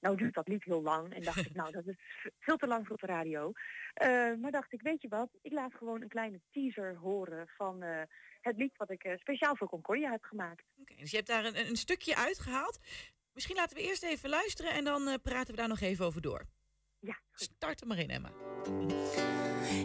Nou 0.00 0.16
duurt 0.16 0.34
dat 0.34 0.48
lied 0.48 0.64
heel 0.64 0.82
lang 0.82 1.14
en 1.14 1.22
dacht 1.22 1.46
ik, 1.46 1.54
nou 1.60 1.72
dat 1.72 1.86
is 1.86 1.96
veel 2.38 2.56
te 2.56 2.66
lang 2.66 2.86
voor 2.86 2.96
de 2.96 3.06
radio. 3.06 3.52
Maar 4.40 4.50
dacht 4.50 4.72
ik, 4.72 4.82
weet 4.82 5.02
je 5.02 5.08
wat, 5.08 5.28
ik 5.42 5.52
laat 5.52 5.74
gewoon 5.74 6.02
een 6.02 6.08
kleine 6.08 6.40
teaser 6.50 6.96
horen 6.96 7.48
van 7.48 7.82
het 8.40 8.56
lied 8.56 8.76
wat 8.76 8.90
ik 8.90 9.16
speciaal 9.16 9.56
voor 9.56 9.68
Concordia 9.68 10.10
heb 10.10 10.24
gemaakt. 10.24 10.64
Oké, 10.80 10.94
dus 10.94 11.10
je 11.10 11.16
hebt 11.16 11.28
daar 11.28 11.44
een, 11.44 11.58
een 11.58 11.76
stukje 11.76 12.16
uitgehaald. 12.16 12.80
Misschien 13.32 13.56
laten 13.56 13.76
we 13.76 13.82
eerst 13.82 14.02
even 14.02 14.28
luisteren 14.30 14.72
en 14.72 14.84
dan 14.84 15.08
eh, 15.08 15.14
praten 15.22 15.50
we 15.54 15.60
daar 15.60 15.68
nog 15.68 15.80
even 15.80 16.04
over 16.06 16.20
door. 16.20 16.46
Ja, 16.98 17.20
Start 17.32 17.80
er 17.80 17.86
maar 17.86 17.98
in, 17.98 18.10
Emma. 18.10 18.32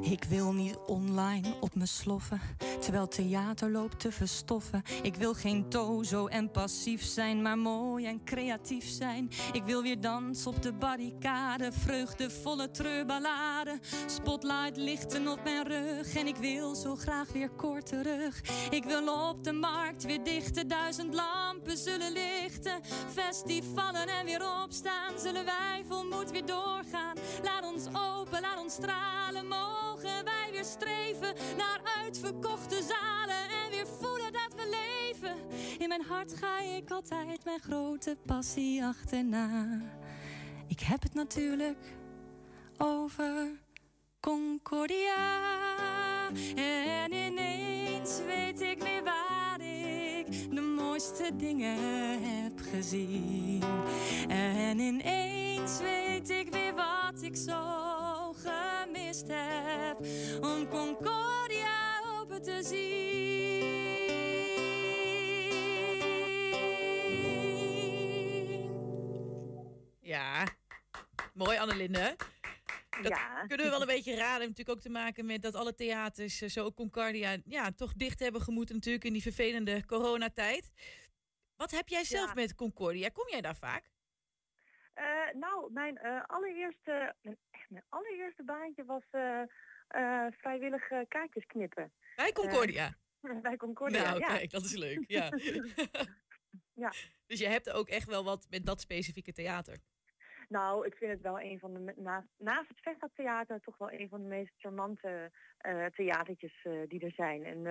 Ik 0.01 0.23
wil 0.23 0.53
niet 0.53 0.77
online 0.85 1.55
op 1.59 1.75
me 1.75 1.85
sloffen, 1.85 2.41
terwijl 2.81 3.07
theater 3.07 3.71
loopt 3.71 3.99
te 3.99 4.11
verstoffen. 4.11 4.83
Ik 5.01 5.15
wil 5.15 5.33
geen 5.33 5.69
tozo 5.69 6.27
en 6.27 6.51
passief 6.51 7.03
zijn, 7.03 7.41
maar 7.41 7.57
mooi 7.57 8.05
en 8.05 8.23
creatief 8.23 8.89
zijn. 8.89 9.29
Ik 9.51 9.63
wil 9.63 9.81
weer 9.81 10.01
dansen 10.01 10.51
op 10.51 10.61
de 10.61 10.73
barricade, 10.73 11.71
vreugdevolle 11.71 12.71
treurballade. 12.71 13.79
Spotlight 14.05 14.77
lichten 14.77 15.27
op 15.27 15.43
mijn 15.43 15.67
rug 15.67 16.15
en 16.15 16.27
ik 16.27 16.35
wil 16.35 16.75
zo 16.75 16.95
graag 16.95 17.31
weer 17.31 17.49
kort 17.49 17.85
terug. 17.85 18.41
Ik 18.69 18.83
wil 18.83 19.29
op 19.29 19.43
de 19.43 19.53
markt 19.53 20.03
weer 20.03 20.23
dichten, 20.23 20.67
duizend 20.67 21.13
lampen 21.13 21.77
zullen 21.77 22.11
lichten. 22.11 22.81
Festivalen 23.13 24.07
en 24.07 24.25
weer 24.25 24.63
opstaan, 24.63 25.19
zullen 25.19 25.45
wij 25.45 25.83
vol 25.87 26.05
moed 26.05 26.31
weer 26.31 26.45
doorgaan. 26.45 27.17
Laat 27.43 27.73
ons 27.73 27.87
open, 27.87 28.41
laat 28.41 28.59
ons 28.59 28.73
stralen, 28.73 29.47
mogen 29.81 30.23
wij 30.23 30.49
weer 30.51 30.65
streven 30.65 31.35
naar 31.57 31.81
uitverkochte 32.03 32.81
zalen 32.83 33.49
en 33.63 33.69
weer 33.69 33.87
voelen 33.99 34.33
dat 34.33 34.53
we 34.55 34.69
leven. 34.69 35.35
In 35.79 35.87
mijn 35.87 36.03
hart 36.03 36.33
ga 36.33 36.59
ik 36.59 36.91
altijd 36.91 37.45
mijn 37.45 37.59
grote 37.59 38.17
passie 38.25 38.83
achterna. 38.83 39.81
Ik 40.67 40.79
heb 40.79 41.01
het 41.01 41.13
natuurlijk 41.13 41.77
over 42.77 43.63
Concordia. 44.19 45.49
En 46.55 47.13
ineens 47.13 48.19
weet 48.25 48.61
ik 48.61 48.81
weer 48.81 49.03
waar 49.03 49.34
de 50.49 50.61
mooiste 50.61 51.31
dingen 51.35 51.77
heb 52.23 52.59
gezien. 52.71 53.63
En 54.27 54.79
ineens 54.79 55.79
weet 55.79 56.29
ik 56.29 56.49
weer 56.51 56.73
wat 56.75 57.21
ik 57.21 57.35
zo 57.35 58.33
gemist 58.33 59.27
heb 59.27 59.97
om 60.41 60.67
Concordia 60.67 62.01
open 62.19 62.41
te 62.41 62.59
zien. 62.63 63.25
Ja, 70.01 70.43
mooi 71.33 71.57
Annelinde. 71.57 72.15
Dat 73.01 73.07
Ja. 73.17 73.45
kunnen 73.47 73.65
we 73.65 73.71
wel 73.71 73.81
een 73.81 73.87
beetje 73.87 74.15
raden. 74.15 74.39
Heeft 74.39 74.49
natuurlijk 74.49 74.77
ook 74.77 74.83
te 74.83 74.89
maken 74.89 75.25
met 75.25 75.41
dat 75.41 75.55
alle 75.55 75.75
theaters, 75.75 76.41
eh, 76.41 76.49
zo 76.49 76.63
ook 76.63 76.75
Concordia, 76.75 77.37
ja, 77.45 77.71
toch 77.71 77.93
dicht 77.93 78.19
hebben 78.19 78.41
gemoeten 78.41 78.75
natuurlijk 78.75 79.03
in 79.03 79.13
die 79.13 79.21
vervelende 79.21 79.85
coronatijd. 79.85 80.71
Wat 81.55 81.71
heb 81.71 81.87
jij 81.87 82.03
zelf 82.03 82.27
Ja. 82.27 82.33
met 82.33 82.55
Concordia? 82.55 83.09
Kom 83.09 83.29
jij 83.29 83.41
daar 83.41 83.55
vaak? 83.55 83.89
Eh, 84.93 85.05
nou, 85.33 85.71
mijn 85.73 85.97
eh, 85.97 86.23
allereerste, 86.25 87.15
mijn, 87.21 87.37
echt 87.51 87.69
mijn 87.69 87.85
allereerste 87.89 88.43
baantje 88.43 88.85
was 88.85 89.03
vrijwillig 90.37 90.87
kaartjes 91.07 91.45
knippen. 91.45 91.93
Bij 92.15 92.31
Concordia? 92.31 92.97
bij 93.41 93.57
Concordia, 93.57 94.03
nou, 94.03 94.19
ja. 94.19 94.27
kijk, 94.27 94.51
dat 94.51 94.63
is 94.63 94.73
leuk. 94.75 95.03
Ja. 95.07 95.29
Ja. 96.73 96.93
Dus 97.27 97.39
je 97.39 97.47
hebt 97.47 97.69
ook 97.69 97.87
echt 97.89 98.07
wel 98.07 98.23
wat 98.23 98.47
met 98.49 98.65
dat 98.65 98.81
specifieke 98.81 99.31
theater. 99.31 99.77
Nou, 100.49 100.85
ik 100.85 100.95
vind 100.95 101.11
het 101.11 101.21
wel 101.21 101.39
een 101.39 101.59
van 101.59 101.73
de, 101.73 101.93
naast, 101.95 102.27
naast 102.37 102.67
het 102.67 102.79
Vestdagtheater, 102.81 103.59
toch 103.59 103.77
wel 103.77 103.91
een 103.91 104.09
van 104.09 104.21
de 104.21 104.27
meest 104.27 104.53
charmante 104.57 105.31
eh, 105.57 105.85
theatertjes 105.85 106.59
eh, 106.63 106.71
die 106.87 107.05
er 107.05 107.11
zijn. 107.11 107.45
En 107.45 107.65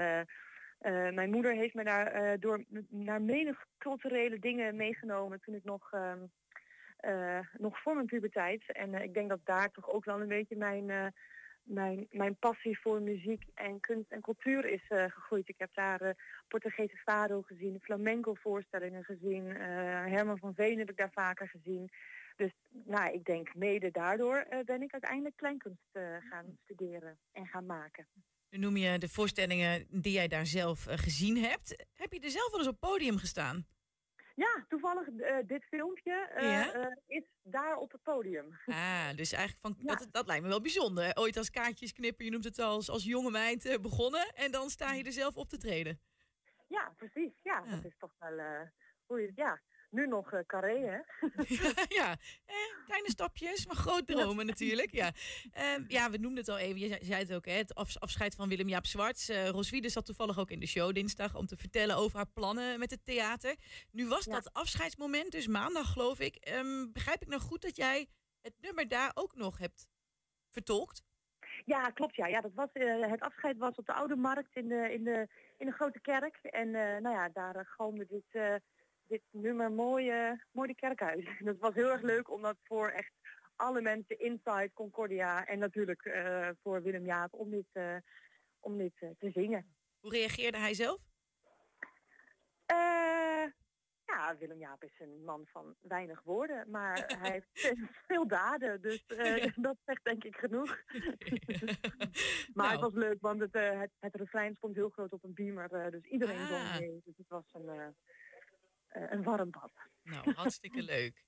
eh, 0.78 1.14
mijn 1.14 1.30
moeder 1.30 1.52
heeft 1.52 1.74
me 1.74 1.84
daar 1.84 2.38
door 2.40 2.64
naar 2.88 3.22
menig 3.22 3.66
culturele 3.78 4.38
dingen 4.38 4.76
meegenomen 4.76 5.40
toen 5.40 5.54
ik 5.54 5.64
nog, 5.64 5.92
ehm, 5.92 6.18
eh, 6.96 7.38
nog 7.58 7.80
voor 7.80 7.94
mijn 7.94 8.06
puberteit. 8.06 8.72
En 8.72 8.94
ik 8.94 9.14
denk 9.14 9.28
dat 9.28 9.40
daar 9.44 9.70
toch 9.70 9.90
ook 9.90 10.04
wel 10.04 10.20
een 10.20 10.28
beetje 10.28 10.56
mijn, 10.56 11.12
mijn, 11.62 12.06
mijn 12.10 12.36
passie 12.36 12.80
voor 12.80 13.02
muziek 13.02 13.42
en 13.54 13.80
kunst 13.80 14.10
en 14.10 14.20
cultuur 14.20 14.64
is 14.64 14.82
gegroeid. 14.88 15.48
Ik 15.48 15.58
heb 15.58 15.74
daar 15.74 16.14
Portugese 16.48 16.96
fado 16.96 17.42
gezien, 17.42 17.80
flamenco 17.80 18.34
voorstellingen 18.34 19.04
gezien, 19.04 19.46
Herman 20.10 20.38
van 20.38 20.54
Veen 20.54 20.78
heb 20.78 20.90
ik 20.90 20.96
daar 20.96 21.12
vaker 21.12 21.48
gezien. 21.48 21.90
Dus 22.36 22.52
nou, 22.70 23.12
ik 23.12 23.24
denk 23.24 23.54
mede 23.54 23.90
daardoor 23.90 24.36
eh, 24.36 24.64
ben 24.64 24.82
ik 24.82 24.92
uiteindelijk 24.92 25.36
kleinkunst 25.36 25.88
eh, 25.92 26.16
gaan 26.30 26.58
studeren 26.62 27.18
en 27.32 27.46
gaan 27.46 27.66
maken. 27.66 28.06
Nu 28.50 28.58
noem 28.58 28.76
je 28.76 28.98
de 28.98 29.08
voorstellingen 29.08 29.86
die 29.90 30.12
jij 30.12 30.28
daar 30.28 30.46
zelf 30.46 30.86
eh, 30.86 30.98
gezien 30.98 31.36
hebt. 31.36 31.86
Heb 31.92 32.12
je 32.12 32.20
er 32.20 32.30
zelf 32.30 32.50
wel 32.50 32.60
eens 32.60 32.68
op 32.68 32.80
podium 32.80 33.18
gestaan? 33.18 33.66
Ja, 34.36 34.64
toevallig 34.68 35.08
dit 35.46 35.64
filmpje 35.64 36.30
Ja? 36.36 36.96
is 37.06 37.24
daar 37.42 37.76
op 37.76 37.92
het 37.92 38.02
podium. 38.02 38.58
Ah, 38.66 39.08
dus 39.16 39.32
eigenlijk 39.32 39.60
van, 39.60 39.86
dat, 39.86 40.08
dat 40.10 40.26
lijkt 40.26 40.42
me 40.42 40.48
wel 40.48 40.60
bijzonder. 40.60 41.16
Ooit 41.16 41.36
als 41.36 41.50
kaartjesknipper, 41.50 42.24
je 42.24 42.30
noemt 42.30 42.44
het 42.44 42.58
al 42.58 42.70
als, 42.70 42.90
als 42.90 43.04
jonge 43.04 43.30
meid 43.30 43.78
begonnen. 43.82 44.32
En 44.34 44.50
dan 44.50 44.70
sta 44.70 44.92
je 44.92 45.04
er 45.04 45.12
zelf 45.12 45.36
op 45.36 45.48
te 45.48 45.58
treden. 45.58 46.00
Ja, 46.68 46.92
precies. 46.96 47.32
Ja, 47.42 47.60
dat 47.60 47.84
is 47.84 47.96
toch 47.98 48.14
wel 48.18 48.68
hoe 49.06 49.20
je 49.20 49.32
ja, 49.34 49.60
nu 49.94 50.06
nog 50.06 50.32
eh, 50.32 50.40
carré, 50.46 50.78
hè? 50.78 50.98
ja, 52.00 52.16
eh, 52.46 52.56
kleine 52.86 53.10
stapjes, 53.10 53.66
maar 53.66 53.76
groot 53.76 54.06
dromen 54.06 54.46
natuurlijk. 54.46 54.90
Ja. 54.90 55.12
Ehm, 55.52 55.84
ja, 55.88 56.10
we 56.10 56.16
noemden 56.16 56.38
het 56.38 56.48
al 56.48 56.58
even. 56.58 56.80
Je 56.80 56.98
zei, 57.00 57.22
het 57.22 57.32
ook, 57.34 57.46
hè, 57.46 57.52
het 57.52 57.74
af- 57.74 57.98
afscheid 57.98 58.34
van 58.34 58.48
Willem-Jaap 58.48 58.86
Zwarts. 58.86 59.28
Eh 59.28 59.48
Roswiede 59.48 59.88
zat 59.88 60.06
toevallig 60.06 60.38
ook 60.38 60.50
in 60.50 60.60
de 60.60 60.66
show 60.66 60.94
dinsdag 60.94 61.34
om 61.36 61.46
te 61.46 61.56
vertellen 61.56 61.96
over 61.96 62.16
haar 62.16 62.30
plannen 62.34 62.78
met 62.78 62.90
het 62.90 63.04
theater. 63.04 63.56
Nu 63.90 64.08
was 64.08 64.24
dat 64.24 64.52
afscheidsmoment, 64.52 65.32
dus 65.32 65.46
maandag 65.46 65.92
geloof 65.92 66.20
ik. 66.20 66.36
Ehm, 66.36 66.92
begrijp 66.92 67.22
ik 67.22 67.28
nou 67.28 67.40
goed 67.40 67.62
dat 67.62 67.76
jij 67.76 68.06
het 68.40 68.54
nummer 68.60 68.88
daar 68.88 69.10
ook 69.14 69.34
nog 69.34 69.58
hebt 69.58 69.88
vertolkt? 70.50 71.02
Ja, 71.64 71.90
klopt. 71.90 72.16
Ja, 72.16 72.26
ja 72.26 72.40
dat 72.40 72.54
was, 72.54 72.72
eh, 72.72 73.10
het 73.10 73.20
afscheid 73.20 73.56
was 73.58 73.74
op 73.74 73.86
de 73.86 73.92
Oude 73.92 74.16
Markt 74.16 74.56
in 74.56 74.68
de, 74.68 74.92
in 74.92 75.04
de, 75.04 75.28
in 75.58 75.66
de 75.66 75.72
Grote 75.72 76.00
Kerk. 76.00 76.36
En 76.36 76.70
nou 76.70 77.10
ja, 77.10 77.28
daar 77.28 77.56
uh, 77.56 77.62
galmde 77.64 78.06
dit, 78.08 78.62
dit 79.06 79.22
nummer 79.30 79.72
mooi, 79.72 80.10
eh, 80.10 80.32
mooi 80.50 80.68
de 80.68 80.74
kerk 80.74 81.02
uit. 81.02 81.24
dat 81.48 81.58
was 81.58 81.74
heel 81.74 81.90
erg 81.90 82.02
leuk, 82.02 82.30
omdat 82.30 82.56
voor 82.62 82.88
echt 82.88 83.12
alle 83.56 83.80
mensen 83.80 84.18
inside 84.18 84.70
Concordia 84.74 85.46
en 85.46 85.58
natuurlijk 85.58 86.04
eh, 86.04 86.48
voor 86.62 86.82
Willem 86.82 87.04
Jaap 87.04 87.32
om 87.32 87.50
dit, 87.50 87.66
eh, 87.72 87.96
om 88.60 88.78
dit 88.78 88.92
eh, 88.98 89.08
te 89.18 89.30
zingen. 89.30 89.74
Hoe 90.00 90.10
reageerde 90.10 90.58
hij 90.58 90.74
zelf? 90.74 91.00
Ja, 94.06 94.36
Willem 94.38 94.58
Jaap 94.58 94.82
is 94.84 94.98
een 94.98 95.24
man 95.24 95.46
van 95.46 95.74
weinig 95.80 96.22
woorden, 96.22 96.70
maar 96.70 96.94
hij 97.20 97.30
heeft 97.30 97.76
veel- 98.06 98.26
daden. 98.26 98.80
Dus 98.80 99.04
dat 99.56 99.76
zegt 99.84 100.04
denk 100.04 100.24
ik 100.24 100.36
genoeg. 100.36 100.82
maar 102.54 102.70
het 102.70 102.80
was 102.80 102.92
leuk, 102.92 103.20
want 103.20 103.40
het, 103.40 103.52
het, 103.52 103.90
het 103.98 104.14
refrein 104.14 104.54
stond 104.54 104.74
heel 104.74 104.88
groot 104.88 105.12
op 105.12 105.24
een 105.24 105.34
beamer. 105.34 105.90
dus 105.90 106.04
iedereen 106.04 106.38
Ah. 106.40 106.46
zong 106.48 106.80
mee. 106.80 107.00
Dus 107.04 107.16
het 107.16 107.28
was 107.28 107.44
een, 107.52 107.94
een 108.94 109.22
warm 109.22 109.50
bad. 109.50 109.72
Nou, 110.02 110.32
hartstikke 110.32 110.82
leuk. 110.92 111.24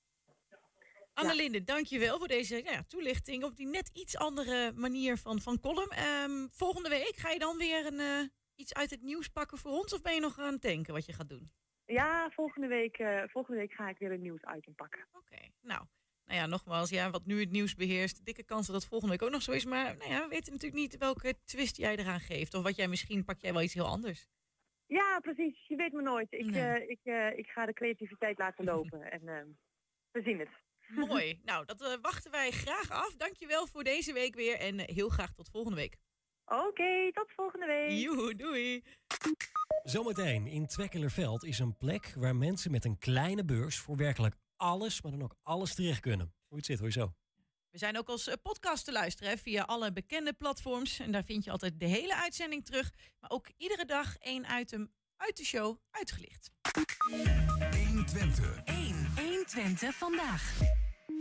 Annelinde, 1.13 1.63
dankjewel 1.63 2.17
voor 2.17 2.27
deze 2.27 2.63
ja, 2.63 2.83
toelichting 2.83 3.43
op 3.43 3.55
die 3.55 3.67
net 3.67 3.89
iets 3.93 4.17
andere 4.17 4.71
manier 4.75 5.17
van, 5.17 5.41
van 5.41 5.59
column. 5.59 5.89
Ehm, 5.89 6.47
volgende 6.51 6.89
week 6.89 7.15
ga 7.15 7.29
je 7.29 7.39
dan 7.39 7.57
weer 7.57 7.85
een, 7.85 7.99
eh, 7.99 8.29
iets 8.55 8.73
uit 8.73 8.89
het 8.89 9.01
nieuws 9.01 9.27
pakken 9.27 9.57
voor 9.57 9.71
ons 9.71 9.93
of 9.93 10.01
ben 10.01 10.13
je 10.13 10.19
nog 10.19 10.39
aan 10.39 10.53
het 10.53 10.61
denken 10.61 10.93
wat 10.93 11.05
je 11.05 11.13
gaat 11.13 11.29
doen? 11.29 11.51
Ja, 11.85 12.29
volgende 12.29 12.67
week, 12.67 12.97
eh, 12.97 13.23
volgende 13.25 13.59
week 13.59 13.73
ga 13.73 13.89
ik 13.89 13.97
weer 13.97 14.11
een 14.11 14.21
nieuwsitem 14.21 14.75
pakken. 14.75 15.07
Oké, 15.11 15.37
nou. 15.61 15.85
Nou 16.25 16.39
ja, 16.39 16.45
nogmaals, 16.45 16.89
ja, 16.89 17.09
wat 17.09 17.25
nu 17.25 17.39
het 17.39 17.51
nieuws 17.51 17.75
beheerst, 17.75 18.25
dikke 18.25 18.43
kans 18.43 18.67
dat 18.67 18.85
volgende 18.85 19.13
week 19.13 19.23
ook 19.23 19.33
nog 19.33 19.41
zo 19.41 19.51
is. 19.51 19.65
Maar 19.65 19.97
nou 19.97 20.11
ja, 20.11 20.21
we 20.21 20.27
weten 20.27 20.51
natuurlijk 20.51 20.81
niet 20.81 20.97
welke 20.97 21.35
twist 21.45 21.77
jij 21.77 21.95
eraan 21.95 22.19
geeft. 22.19 22.53
Of 22.53 22.63
wat 22.63 22.75
jij 22.75 22.87
misschien, 22.87 23.23
pak 23.23 23.39
jij 23.39 23.53
wel 23.53 23.61
iets 23.61 23.73
heel 23.73 23.85
anders. 23.85 24.27
Ja, 24.87 25.19
precies. 25.19 25.67
Je 25.67 25.75
weet 25.75 25.93
me 25.93 26.01
nooit. 26.01 26.27
Ik, 26.31 26.55
eh, 26.55 26.89
ik, 26.89 26.99
eh, 27.03 27.37
ik 27.37 27.47
ga 27.47 27.65
de 27.65 27.73
creativiteit 27.73 28.37
laten 28.37 28.65
lopen 28.65 29.11
en 29.11 29.27
eh, 29.27 29.43
we 30.11 30.21
zien 30.21 30.39
het. 30.39 30.49
Mooi. 30.87 31.39
nou, 31.43 31.65
dat 31.65 31.81
eh, 31.81 31.93
wachten 32.01 32.31
wij 32.31 32.51
graag 32.51 32.91
af. 32.91 33.15
Dankjewel 33.15 33.67
voor 33.67 33.83
deze 33.83 34.13
week 34.13 34.35
weer 34.35 34.59
en 34.59 34.79
heel 34.79 35.09
graag 35.09 35.33
tot 35.33 35.49
volgende 35.49 35.77
week. 35.77 35.97
Oké, 36.45 37.11
tot 37.11 37.31
volgende 37.35 37.65
week. 37.65 37.91
Joe, 37.91 38.35
doei. 38.35 38.83
Zometeen 39.83 40.47
in 40.47 40.67
Twekkelerveld 40.67 41.43
is 41.43 41.59
een 41.59 41.77
plek 41.77 42.13
waar 42.17 42.35
mensen 42.35 42.71
met 42.71 42.85
een 42.85 42.97
kleine 42.97 43.45
beurs 43.45 43.79
voor 43.79 43.95
werkelijk 43.95 44.35
alles, 44.55 45.01
maar 45.01 45.11
dan 45.11 45.23
ook 45.23 45.35
alles 45.43 45.75
terecht 45.75 45.99
kunnen. 45.99 46.33
Hoe 46.47 46.57
het 46.57 46.65
zit, 46.65 46.77
hoor 46.77 46.87
je 46.87 46.93
zo. 46.93 47.13
We 47.77 47.83
zijn 47.83 47.97
ook 47.97 48.09
als 48.09 48.27
eh, 48.27 48.33
podcast 48.41 48.85
te 48.85 48.91
luisteren 48.91 49.31
hè, 49.31 49.37
via 49.37 49.63
alle 49.63 49.91
bekende 49.91 50.33
platforms. 50.33 50.99
En 50.99 51.11
daar 51.11 51.23
vind 51.23 51.43
je 51.43 51.51
altijd 51.51 51.79
de 51.79 51.85
hele 51.85 52.15
uitzending 52.15 52.65
terug. 52.65 52.91
Maar 53.19 53.29
ook 53.29 53.49
iedere 53.57 53.85
dag 53.85 54.17
één 54.17 54.45
item 54.59 54.91
uit 55.17 55.37
de 55.37 55.45
show 55.45 55.77
uitgelicht. 55.91 56.51
120. 57.87 58.63
1. 58.65 59.07
120 59.15 59.95
vandaag. 59.95 60.59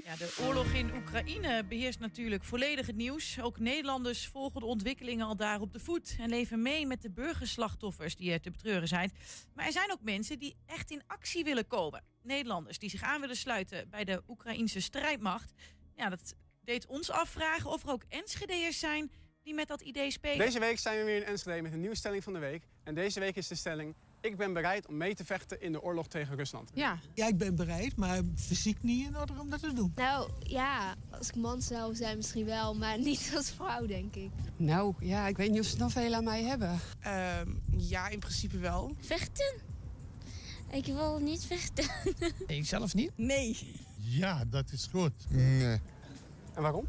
Ja, 0.05 0.17
de 0.17 0.37
oorlog 0.47 0.73
in 0.73 0.95
Oekraïne 0.95 1.65
beheerst 1.65 1.99
natuurlijk 1.99 2.45
volledig 2.45 2.87
het 2.87 2.97
nieuws. 2.97 3.41
Ook 3.41 3.59
Nederlanders 3.59 4.27
volgen 4.27 4.61
de 4.61 4.67
ontwikkelingen 4.67 5.27
al 5.27 5.37
daar 5.37 5.61
op 5.61 5.73
de 5.73 5.81
voet... 5.81 6.17
en 6.19 6.29
leven 6.29 6.63
mee 6.63 6.87
met 6.87 7.03
de 7.03 7.11
burgerslachtoffers 7.11 8.17
die 8.17 8.33
er 8.33 8.41
te 8.41 8.51
betreuren 8.51 8.89
zijn. 8.89 9.13
Maar 9.55 9.67
er 9.67 9.73
zijn 9.73 9.93
ook 9.93 10.03
mensen 10.03 10.39
die 10.39 10.57
echt 10.67 10.91
in 10.91 11.03
actie 11.07 11.45
willen 11.45 11.67
komen. 11.67 12.05
Nederlanders 12.23 12.79
die 12.79 12.91
zich 12.91 13.03
aan 13.03 13.21
willen 13.21 13.37
sluiten 13.37 13.91
bij 13.91 14.05
de 14.05 14.23
Oekraïnse 14.29 14.81
strijdmacht. 14.81 15.53
Ja, 15.97 16.09
dat 16.09 16.35
deed 16.67 16.87
ons 16.87 17.11
afvragen 17.11 17.71
of 17.71 17.83
er 17.83 17.91
ook 17.91 18.03
Enschede'ers 18.09 18.79
zijn 18.79 19.11
die 19.43 19.55
met 19.55 19.69
dat 19.69 19.81
idee 19.81 20.11
spelen. 20.11 20.39
Deze 20.47 20.59
week 20.59 20.79
zijn 20.79 20.99
we 20.99 21.05
weer 21.05 21.17
in 21.17 21.25
Enschede 21.25 21.63
met 21.63 21.73
een 21.73 21.81
nieuwe 21.81 21.97
stelling 21.97 22.23
van 22.25 22.33
de 22.33 22.39
week. 22.39 22.63
En 22.85 22.95
deze 22.95 23.21
week 23.21 23.37
is 23.37 23.49
de 23.49 23.55
stelling... 23.55 23.95
Ik 24.21 24.37
ben 24.37 24.53
bereid 24.53 24.87
om 24.87 24.97
mee 24.97 25.15
te 25.15 25.25
vechten 25.25 25.61
in 25.61 25.73
de 25.73 25.83
oorlog 25.83 26.09
tegen 26.09 26.37
Rusland. 26.37 26.71
Ja. 26.75 26.99
ja, 27.15 27.27
ik 27.27 27.39
ben 27.39 27.55
bereid, 27.57 27.97
maar 27.97 28.21
fysiek 28.37 28.83
niet 28.83 29.07
in 29.07 29.17
orde 29.19 29.33
om 29.41 29.51
dat 29.51 29.61
te 29.61 29.73
doen. 29.73 29.93
Nou 29.95 30.31
ja, 30.43 30.95
als 31.11 31.29
ik 31.29 31.35
man 31.35 31.63
zou 31.63 31.95
zijn 31.95 32.17
misschien 32.17 32.45
wel, 32.45 32.75
maar 32.75 32.99
niet 32.99 33.33
als 33.37 33.51
vrouw 33.51 33.87
denk 33.87 34.15
ik. 34.15 34.31
Nou, 34.57 34.95
ja, 35.01 35.27
ik 35.27 35.37
weet 35.37 35.51
niet 35.51 35.61
of 35.61 35.67
ze 35.67 35.77
nog 35.77 35.93
veel 35.93 36.15
aan 36.15 36.25
mij 36.25 36.43
hebben. 36.43 36.81
ja, 37.77 38.09
in 38.09 38.19
principe 38.19 38.59
wel. 38.59 38.97
Vechten? 39.01 39.61
Ik 40.71 40.85
wil 40.85 41.19
niet 41.19 41.45
vechten. 41.45 41.85
Ik 42.57 42.67
zelf 42.67 42.95
niet? 42.95 43.13
Nee. 43.17 43.57
Ja, 43.97 44.45
dat 44.45 44.73
is 44.73 44.89
goed. 44.91 45.13
Nee. 45.29 45.81
En 46.57 46.63
waarom? 46.63 46.87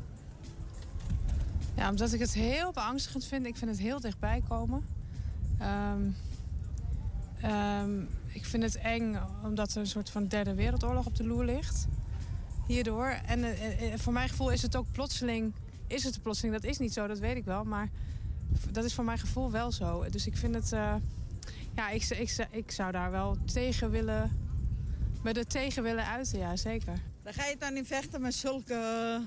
Ja, 1.75 1.89
omdat 1.89 2.13
ik 2.13 2.19
het 2.19 2.33
heel 2.33 2.71
beangstigend 2.71 3.25
vind. 3.25 3.45
Ik 3.45 3.57
vind 3.57 3.71
het 3.71 3.79
heel 3.79 3.99
dichtbij 3.99 4.43
komen. 4.47 4.85
Ehm, 5.59 6.01
ehm, 7.41 8.01
ik 8.27 8.45
vind 8.45 8.63
het 8.63 8.77
eng 8.77 9.17
omdat 9.43 9.71
er 9.71 9.77
een 9.77 9.87
soort 9.87 10.09
van 10.09 10.27
derde 10.27 10.53
wereldoorlog 10.53 11.05
op 11.05 11.15
de 11.15 11.25
loer 11.25 11.45
ligt. 11.45 11.87
Hierdoor. 12.67 13.07
En 13.25 13.43
eh, 13.43 13.93
eh, 13.93 13.99
voor 13.99 14.13
mijn 14.13 14.29
gevoel 14.29 14.51
is 14.51 14.61
het 14.61 14.75
ook 14.75 14.91
plotseling... 14.91 15.53
Is 15.87 16.03
het 16.03 16.21
plotseling? 16.21 16.55
Dat 16.55 16.71
is 16.71 16.77
niet 16.77 16.93
zo, 16.93 17.07
dat 17.07 17.19
weet 17.19 17.35
ik 17.35 17.45
wel. 17.45 17.63
Maar 17.63 17.89
dat 18.71 18.83
is 18.83 18.93
voor 18.93 19.03
mijn 19.03 19.19
gevoel 19.19 19.51
wel 19.51 19.71
zo. 19.71 20.09
Dus 20.09 20.27
ik 20.27 20.37
vind 20.37 20.55
het... 20.55 20.71
eh, 20.71 20.95
ja, 21.75 21.89
ik, 21.89 22.03
ik, 22.03 22.47
ik 22.51 22.71
zou 22.71 22.91
daar 22.91 23.11
wel 23.11 23.37
tegen 23.45 23.89
willen... 23.89 24.31
Me 25.23 25.31
er 25.33 25.47
tegen 25.47 25.83
willen 25.83 26.05
uiten, 26.05 26.39
ja, 26.39 26.55
zeker. 26.55 26.93
Dan 27.23 27.33
ga 27.33 27.45
je 27.45 27.55
dan 27.59 27.77
in 27.77 27.85
vechten 27.85 28.21
met 28.21 28.33
zulke 28.33 29.21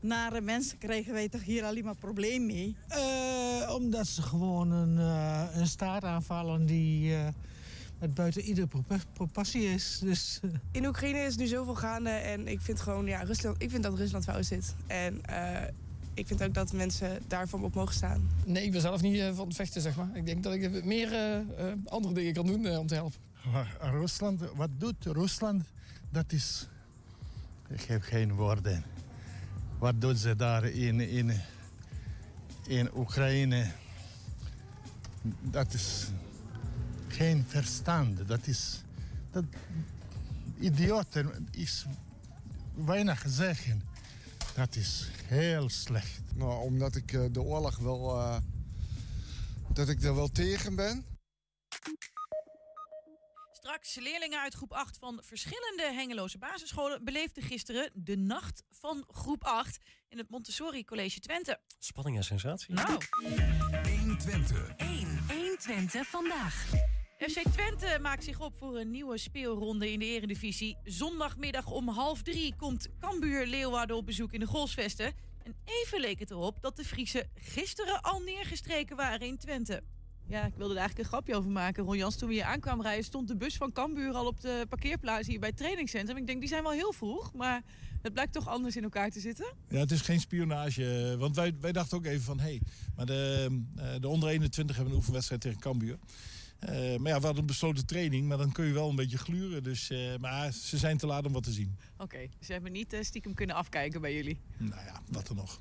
nare 0.00 0.40
mensen. 0.40 0.78
Krijgen 0.78 1.12
wij 1.12 1.28
toch 1.28 1.44
hier 1.44 1.64
alleen 1.64 1.84
maar 1.84 1.96
probleem 1.96 2.46
mee? 2.46 2.76
Eh, 2.88 3.74
omdat 3.74 4.06
ze 4.06 4.22
gewoon 4.22 4.70
een, 4.70 4.98
eh, 4.98 5.44
een 5.60 5.66
staat 5.66 6.04
aanvallen 6.04 6.66
die 6.66 7.14
eh, 7.14 7.28
met 7.98 8.14
buiten 8.14 8.42
iedere 8.42 8.66
propa- 8.66 8.98
proportie 9.12 9.62
is. 9.64 9.98
Dus, 10.02 10.40
In 10.72 10.86
Oekraïne 10.86 11.18
is 11.18 11.36
nu 11.36 11.46
zoveel 11.46 11.74
gaande 11.74 12.10
en 12.10 12.48
ik 12.48 12.60
vind 12.60 12.80
gewoon, 12.80 13.06
ja, 13.06 13.22
Rusland, 13.22 13.62
ik 13.62 13.70
vind 13.70 13.82
dat 13.82 13.94
Rusland 13.98 14.24
fout 14.24 14.46
zit. 14.46 14.74
En 14.86 15.24
eh, 15.24 15.68
ik 16.14 16.26
vind 16.26 16.42
ook 16.42 16.54
dat 16.54 16.72
mensen 16.72 17.22
daarvan 17.28 17.64
op 17.64 17.74
mogen 17.74 17.94
staan. 17.94 18.28
Nee, 18.46 18.64
ik 18.64 18.72
ben 18.72 18.80
zelf 18.80 19.00
niet 19.00 19.22
van 19.34 19.46
het 19.46 19.56
vechten, 19.56 19.80
zeg 19.82 19.96
maar. 19.96 20.08
Ik 20.14 20.26
denk 20.26 20.42
dat 20.42 20.52
ik 20.54 20.84
meer 20.84 21.08
andere 21.84 22.14
dingen 22.14 22.32
kan 22.32 22.46
doen 22.46 22.76
om 22.78 22.86
te 22.86 22.94
helpen. 22.94 23.18
Maar 23.52 23.76
Rusland, 23.80 24.40
wat 24.54 24.70
doet 24.78 25.04
Rusland? 25.04 25.64
Dat 26.10 26.32
is. 26.32 26.68
Ik 27.68 27.82
heb 27.82 28.02
geen 28.02 28.32
woorden. 28.34 28.84
Wat 29.78 30.00
doen 30.00 30.16
ze 30.16 30.36
daar 30.36 30.64
in, 30.64 31.00
in, 31.00 31.40
in 32.66 32.96
Oekraïne? 32.96 33.70
Dat 35.42 35.74
is 35.74 36.06
geen 37.08 37.44
verstand. 37.48 38.28
Dat 38.28 38.46
is 38.46 38.82
dat 39.30 39.44
idioten 40.58 41.48
is 41.50 41.86
weinig 42.74 43.24
zeggen. 43.26 43.82
Dat 44.54 44.76
is 44.76 45.08
heel 45.24 45.68
slecht. 45.68 46.20
Nou, 46.34 46.62
omdat 46.62 46.96
ik 46.96 47.12
eh, 47.12 47.24
de 47.32 47.42
oorlog 47.42 47.78
wel... 47.78 48.20
eh, 48.20 48.36
dat 49.72 49.88
ik 49.88 50.02
er 50.02 50.14
wel 50.14 50.28
tegen 50.28 50.74
ben. 50.74 51.04
Straks 53.68 53.94
leerlingen 53.94 54.40
uit 54.40 54.54
groep 54.54 54.72
8 54.72 54.98
van 54.98 55.20
verschillende 55.22 55.82
Hengeloze 55.82 56.38
basisscholen 56.38 57.04
beleefden 57.04 57.42
gisteren 57.42 57.90
de 57.94 58.16
nacht 58.16 58.62
van 58.70 59.04
groep 59.08 59.44
8 59.44 59.78
in 60.08 60.18
het 60.18 60.30
Montessori 60.30 60.84
College 60.84 61.20
Twente. 61.20 61.60
Spanning 61.78 62.16
en 62.16 62.24
sensatie. 62.24 62.74
Nou. 62.74 62.98
120. 63.98 64.76
1. 64.76 65.18
120 65.28 66.06
vandaag. 66.06 66.66
FC 67.18 67.40
Twente 67.52 67.98
maakt 68.00 68.24
zich 68.24 68.40
op 68.40 68.56
voor 68.56 68.78
een 68.78 68.90
nieuwe 68.90 69.18
speelronde 69.18 69.92
in 69.92 69.98
de 69.98 70.04
Eredivisie. 70.04 70.76
Zondagmiddag 70.84 71.70
om 71.70 71.88
half 71.88 72.22
drie 72.22 72.56
komt 72.56 72.88
Cambuur 73.00 73.46
Leeuwarden 73.46 73.96
op 73.96 74.06
bezoek 74.06 74.32
in 74.32 74.40
de 74.40 74.46
Golsvesten. 74.46 75.14
En 75.42 75.56
even 75.64 76.00
leek 76.00 76.18
het 76.18 76.30
erop 76.30 76.62
dat 76.62 76.76
de 76.76 76.84
Friese 76.84 77.28
gisteren 77.34 78.00
al 78.00 78.20
neergestreken 78.20 78.96
waren 78.96 79.26
in 79.26 79.38
Twente. 79.38 79.82
Ja, 80.28 80.44
ik 80.44 80.54
wilde 80.56 80.72
er 80.72 80.78
eigenlijk 80.78 80.98
een 80.98 81.14
grapje 81.14 81.36
over 81.36 81.50
maken. 81.50 81.84
Ron 81.84 81.96
Jans, 81.96 82.16
toen 82.16 82.28
we 82.28 82.34
hier 82.34 82.44
aankwamen 82.44 82.84
rijden, 82.84 83.04
stond 83.04 83.28
de 83.28 83.36
bus 83.36 83.56
van 83.56 83.72
Cambuur 83.72 84.12
al 84.12 84.26
op 84.26 84.40
de 84.40 84.66
parkeerplaats 84.68 85.26
hier 85.26 85.38
bij 85.38 85.48
het 85.48 85.58
trainingscentrum. 85.58 86.16
Ik 86.16 86.26
denk, 86.26 86.40
die 86.40 86.48
zijn 86.48 86.62
wel 86.62 86.72
heel 86.72 86.92
vroeg, 86.92 87.34
maar 87.34 87.62
het 88.02 88.12
blijkt 88.12 88.32
toch 88.32 88.48
anders 88.48 88.76
in 88.76 88.82
elkaar 88.82 89.10
te 89.10 89.20
zitten. 89.20 89.54
Ja, 89.68 89.78
het 89.78 89.90
is 89.90 90.00
geen 90.00 90.20
spionage. 90.20 91.16
Want 91.18 91.36
wij, 91.36 91.54
wij 91.60 91.72
dachten 91.72 91.98
ook 91.98 92.04
even 92.04 92.22
van, 92.22 92.40
hé, 92.40 92.44
hey, 92.44 92.60
maar 92.96 93.06
de, 93.06 93.48
eh, 93.76 93.84
de 94.00 94.08
onder 94.08 94.28
21 94.28 94.76
hebben 94.76 94.92
een 94.92 94.98
oefenwedstrijd 94.98 95.40
tegen 95.40 95.60
Cambuur. 95.60 95.98
Eh, 96.58 96.70
maar 96.70 97.12
ja, 97.12 97.18
we 97.18 97.24
hadden 97.24 97.38
een 97.38 97.46
besloten 97.46 97.86
training, 97.86 98.28
maar 98.28 98.38
dan 98.38 98.52
kun 98.52 98.64
je 98.64 98.72
wel 98.72 98.88
een 98.88 98.96
beetje 98.96 99.18
gluren. 99.18 99.62
Dus, 99.62 99.90
eh, 99.90 100.16
maar 100.20 100.52
ze 100.52 100.78
zijn 100.78 100.98
te 100.98 101.06
laat 101.06 101.26
om 101.26 101.32
wat 101.32 101.42
te 101.42 101.52
zien. 101.52 101.76
Oké, 101.96 102.28
ze 102.40 102.52
hebben 102.52 102.72
niet 102.72 102.92
eh, 102.92 103.02
stiekem 103.02 103.34
kunnen 103.34 103.56
afkijken 103.56 104.00
bij 104.00 104.14
jullie. 104.14 104.40
Nou 104.56 104.84
ja, 104.84 105.00
wat 105.10 105.26
dan 105.26 105.36
nog. 105.36 105.60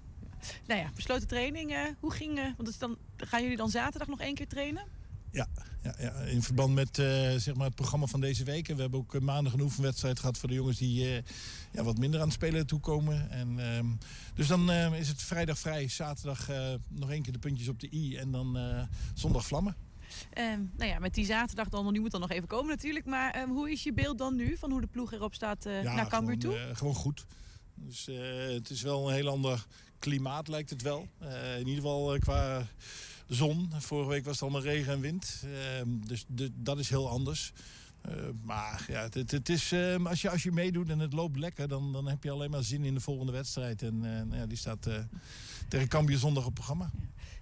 Nou 0.68 0.82
ja, 0.82 0.90
besloten 0.96 1.28
training. 1.28 1.96
hoe 2.00 2.12
ging... 2.12 2.38
eh, 2.38 2.46
want 2.58 2.70
is 2.70 2.78
dan, 2.78 2.98
gaan 3.18 3.42
jullie 3.42 3.58
dan 3.58 3.70
zaterdag 3.70 4.08
nog 4.08 4.20
één 4.20 4.36
keer 4.36 4.48
trainen? 4.48 4.84
Ja, 5.32 5.48
ja, 5.84 5.96
ja, 6.00 6.14
in 6.14 6.42
verband 6.42 6.74
met 6.74 7.00
eh, 7.00 7.34
zeg 7.36 7.56
maar 7.56 7.66
het 7.66 7.76
programma 7.76 8.06
van 8.06 8.22
deze 8.22 8.44
week. 8.44 8.70
En 8.70 8.76
we 8.76 8.82
hebben 8.82 9.00
ook 9.00 9.16
eh, 9.16 9.22
maandag 9.22 9.54
een 9.54 9.62
oefenwedstrijd 9.62 10.20
gehad 10.20 10.38
voor 10.38 10.50
de 10.50 10.56
jongens 10.56 10.78
die 10.78 11.24
ja, 11.72 11.84
wat 11.84 11.98
minder 11.98 12.20
aan 12.20 12.26
het 12.26 12.36
spelen 12.36 12.68
toekomen. 12.68 13.30
En, 13.30 13.60
ehm, 13.60 13.86
dus 14.34 14.48
dan 14.48 14.72
is 14.74 15.08
het 15.08 15.22
vrijdag 15.22 15.60
vrij, 15.60 15.88
zaterdag 15.88 16.48
nog 16.88 17.12
één 17.12 17.22
keer 17.22 17.34
de 17.34 17.40
puntjes 17.40 17.68
op 17.68 17.80
de 17.80 17.94
i 17.94 18.16
en 18.16 18.32
dan 18.32 18.58
zondag 19.14 19.46
vlammen. 19.46 19.76
Ehm, 20.34 20.62
nou 20.78 20.90
ja, 20.90 21.00
met 21.00 21.14
die 21.14 21.26
zaterdag 21.26 21.70
dan, 21.70 21.92
die 21.92 22.02
moet 22.02 22.12
dan 22.12 22.22
nog 22.22 22.32
even 22.32 22.48
komen 22.48 22.70
natuurlijk. 22.70 23.06
Maar 23.06 23.32
ehm, 23.32 23.50
hoe 23.50 23.72
is 23.72 23.84
je 23.84 23.94
beeld 23.94 24.18
dan 24.18 24.36
nu 24.36 24.58
van 24.58 24.72
hoe 24.72 24.82
de 24.82 24.88
ploeg 24.88 25.14
erop 25.14 25.34
staat 25.34 25.66
naar 25.66 26.08
Cambuur 26.08 26.40
toe? 26.40 26.52
gewoon, 26.52 26.76
gewoon 26.76 26.96
goed. 26.96 27.26
Dus 27.76 28.06
het 28.54 28.70
is 28.70 28.82
wel 28.82 29.10
een 29.10 29.16
heel 29.16 29.30
ander 29.30 29.66
klimaat 30.00 30.48
lijkt 30.48 30.70
het 30.70 30.82
wel. 30.82 31.08
Eh, 31.20 31.54
in 31.54 31.68
ieder 31.68 31.76
geval 31.82 32.14
eh, 32.14 32.20
qua 32.20 32.68
zon. 33.28 33.72
Vorige 33.78 34.10
week 34.10 34.24
was 34.26 34.34
het 34.34 34.42
allemaal 34.44 34.62
regen 34.62 34.94
en 34.94 35.00
wind. 35.00 35.44
Ehm, 35.46 35.88
dus 36.08 36.26
de- 36.28 36.52
dat 36.56 36.80
is 36.80 36.90
heel 36.90 37.10
anders. 37.10 37.52
Eh, 38.02 38.14
maar 38.44 38.86
ja, 38.88 39.02
het, 39.10 39.32
het, 39.32 39.50
is, 39.50 39.72
ehm, 39.72 40.08
als, 40.08 40.22
je, 40.22 40.30
als 40.30 40.44
je 40.44 40.52
meedoet 40.52 40.90
en 40.90 41.00
het 41.00 41.14
loopt 41.14 41.38
lekker, 41.38 41.68
dan, 41.68 41.94
dan 41.94 42.08
heb 42.08 42.24
je 42.24 42.32
alleen 42.32 42.50
maar 42.52 42.64
zin 42.64 42.84
in 42.84 42.94
de 42.94 43.00
volgende 43.00 43.32
wedstrijd. 43.32 43.82
En 43.82 44.28
ja, 44.32 44.46
die 44.46 44.58
staat 44.58 44.88
tegen 45.68 45.88
Cambuur 45.88 46.18
zondag 46.18 46.46
op 46.46 46.54
programma. 46.54 46.92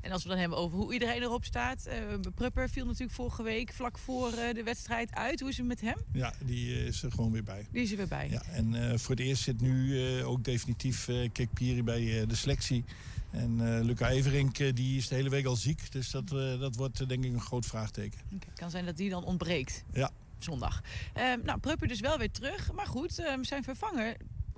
En 0.05 0.11
als 0.11 0.23
we 0.23 0.29
dan 0.29 0.37
hebben 0.37 0.57
over 0.57 0.77
hoe 0.77 0.93
iedereen 0.93 1.21
erop 1.21 1.45
staat. 1.45 1.85
eh 1.85 1.97
Prupper 2.35 2.69
viel 2.69 2.85
natuurlijk 2.85 3.13
vorige 3.13 3.43
week 3.43 3.73
vlak 3.73 3.97
voor 3.97 4.31
eh, 4.31 4.53
de 4.53 4.63
wedstrijd 4.63 5.13
uit. 5.13 5.39
Hoe 5.39 5.49
is 5.49 5.57
het 5.57 5.65
met 5.65 5.81
hem? 5.81 5.95
Ja, 6.11 6.33
die 6.45 6.75
eh, 6.75 6.85
is 6.85 7.03
er 7.03 7.11
gewoon 7.11 7.31
weer 7.31 7.43
bij. 7.43 7.67
Die 7.71 7.81
is 7.81 7.91
er 7.91 7.97
weer 7.97 8.07
bij. 8.07 8.29
Ja, 8.29 8.41
en 8.51 8.99
voor 8.99 9.15
het 9.15 9.19
eerst 9.19 9.43
zit 9.43 9.61
nu 9.61 10.01
ook 10.23 10.43
definitief 10.43 11.07
uh, 11.07 11.29
Kik 11.31 11.53
Piri 11.53 11.83
bij 11.83 12.25
de 12.27 12.35
selectie. 12.35 12.83
En 13.31 13.77
eh 13.77 13.83
Luca 13.83 14.09
Everink 14.09 14.75
die 14.75 14.97
is 14.97 15.07
de 15.07 15.15
hele 15.15 15.29
week 15.29 15.45
al 15.45 15.55
ziek. 15.55 15.91
Dus 15.91 16.11
dat, 16.11 16.27
dat 16.59 16.75
wordt 16.75 17.09
denk 17.09 17.23
ik 17.23 17.33
een 17.33 17.41
groot 17.41 17.65
vraagteken. 17.65 18.19
Oké, 18.35 18.47
kan 18.55 18.69
zijn 18.69 18.85
dat 18.85 18.97
die 18.97 19.09
dan 19.09 19.23
ontbreekt. 19.23 19.83
Ja. 19.93 20.11
Zondag. 20.37 20.81
Ehm, 21.13 21.39
nou, 21.43 21.59
Prupper 21.59 21.87
dus 21.87 21.99
wel 21.99 22.17
weer 22.17 22.31
terug. 22.31 22.71
Maar 22.73 22.87
goed, 22.87 23.19
ehm, 23.19 23.43
zijn 23.43 23.63
vervanger... 23.63 24.17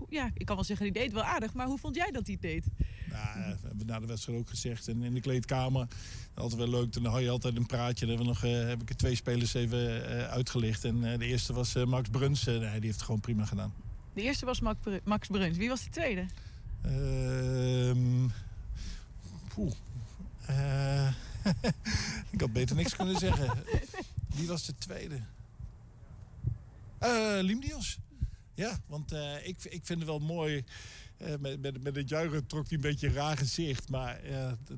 Ja, 0.09 0.31
ik 0.33 0.45
kan 0.45 0.55
wel 0.55 0.65
zeggen, 0.65 0.85
die 0.93 1.01
deed 1.01 1.13
wel 1.13 1.23
aardig. 1.23 1.53
Maar 1.53 1.67
hoe 1.67 1.77
vond 1.77 1.95
jij 1.95 2.11
dat 2.11 2.27
hij 2.27 2.37
het 2.41 2.65
we 3.61 3.67
hebben 3.67 3.85
na 3.87 3.99
de 3.99 4.05
wedstrijd 4.05 4.39
ook 4.39 4.49
gezegd. 4.49 4.87
En 4.87 5.03
in 5.03 5.13
de 5.13 5.21
kleedkamer, 5.21 5.87
altijd 6.33 6.59
wel 6.59 6.69
leuk. 6.69 6.93
Dan 6.93 7.05
hou 7.05 7.21
je 7.21 7.29
altijd 7.29 7.55
een 7.55 7.65
praatje. 7.65 8.05
Dan 8.05 8.15
hebben 8.17 8.35
we 8.35 8.41
nog, 8.41 8.51
eh, 8.61 8.67
heb 8.67 8.81
ik 8.81 8.89
er 8.89 8.95
twee 8.97 9.15
spelers 9.15 9.53
even 9.53 10.09
eh, 10.09 10.27
uitgelicht. 10.27 10.83
En 10.85 11.11
eh, 11.11 11.19
de 11.19 11.25
eerste 11.25 11.53
was 11.53 11.73
Max 11.73 12.09
Bruns. 12.09 12.43
Nee, 12.43 12.59
die 12.59 12.69
heeft 12.69 12.93
het 12.93 13.01
gewoon 13.01 13.19
prima 13.21 13.45
gedaan. 13.45 13.73
De 14.13 14.21
eerste 14.21 14.45
was 14.45 14.59
Max, 14.59 14.79
Bru- 14.83 14.99
Max 15.03 15.27
Bruns. 15.27 15.57
Wie 15.57 15.69
was 15.69 15.83
de 15.83 15.89
tweede? 15.89 16.25
Ehm 16.81 18.27
poeh. 19.53 19.71
Eh, 20.45 21.07
ik 22.31 22.41
had 22.41 22.53
beter 22.53 22.75
niks 22.75 22.95
kunnen 22.95 23.17
zeggen. 23.17 23.63
Wie 24.35 24.47
was 24.47 24.65
de 24.65 24.73
tweede? 24.77 25.19
Eh 26.99 27.37
Limdios. 27.41 27.97
Ja, 28.53 28.77
want 28.87 29.11
ik, 29.43 29.63
ik 29.63 29.81
vind 29.83 29.99
het 29.99 30.03
wel 30.07 30.19
mooi. 30.19 30.63
Eh, 31.17 31.33
met, 31.39 31.61
met, 31.61 31.83
met 31.83 31.95
het 31.95 32.09
juichen 32.09 32.47
trok 32.47 32.67
hij 32.67 32.75
een 32.75 32.81
beetje 32.81 33.07
een 33.07 33.13
raar 33.13 33.37
gezicht. 33.37 33.89
Maar 33.89 34.21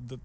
dat, 0.02 0.20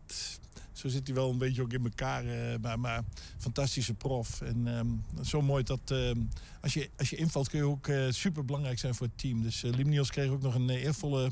zo 0.72 0.88
zit 0.88 1.08
hij 1.08 1.16
wel 1.16 1.30
een 1.30 1.38
beetje 1.38 1.62
ook 1.62 1.74
in 1.74 1.84
elkaar. 1.84 2.26
eh, 2.26 2.60
maar, 2.62 2.80
maar 2.80 3.04
fantastische 3.38 3.94
prof. 3.94 4.42
En 4.42 4.68
ehm, 4.68 4.88
zo 5.26 5.42
mooi 5.42 5.64
dat 5.64 5.92
ehm, 5.92 6.20
als, 6.62 6.74
je, 6.74 6.90
als 6.98 7.10
je 7.10 7.16
invalt 7.16 7.50
kun 7.50 7.60
je 7.60 7.66
ook 7.66 7.90
super 8.10 8.46
belangrijk 8.46 8.80
zijn 8.80 8.96
voor 8.96 9.08
het 9.08 9.18
team. 9.18 9.42
Dus 9.42 9.62
Limnios 9.62 10.12
kreeg 10.12 10.30
ook 10.30 10.42
nog 10.42 10.56
een 10.56 10.70
eh, 10.70 10.84
eervolle 10.84 11.32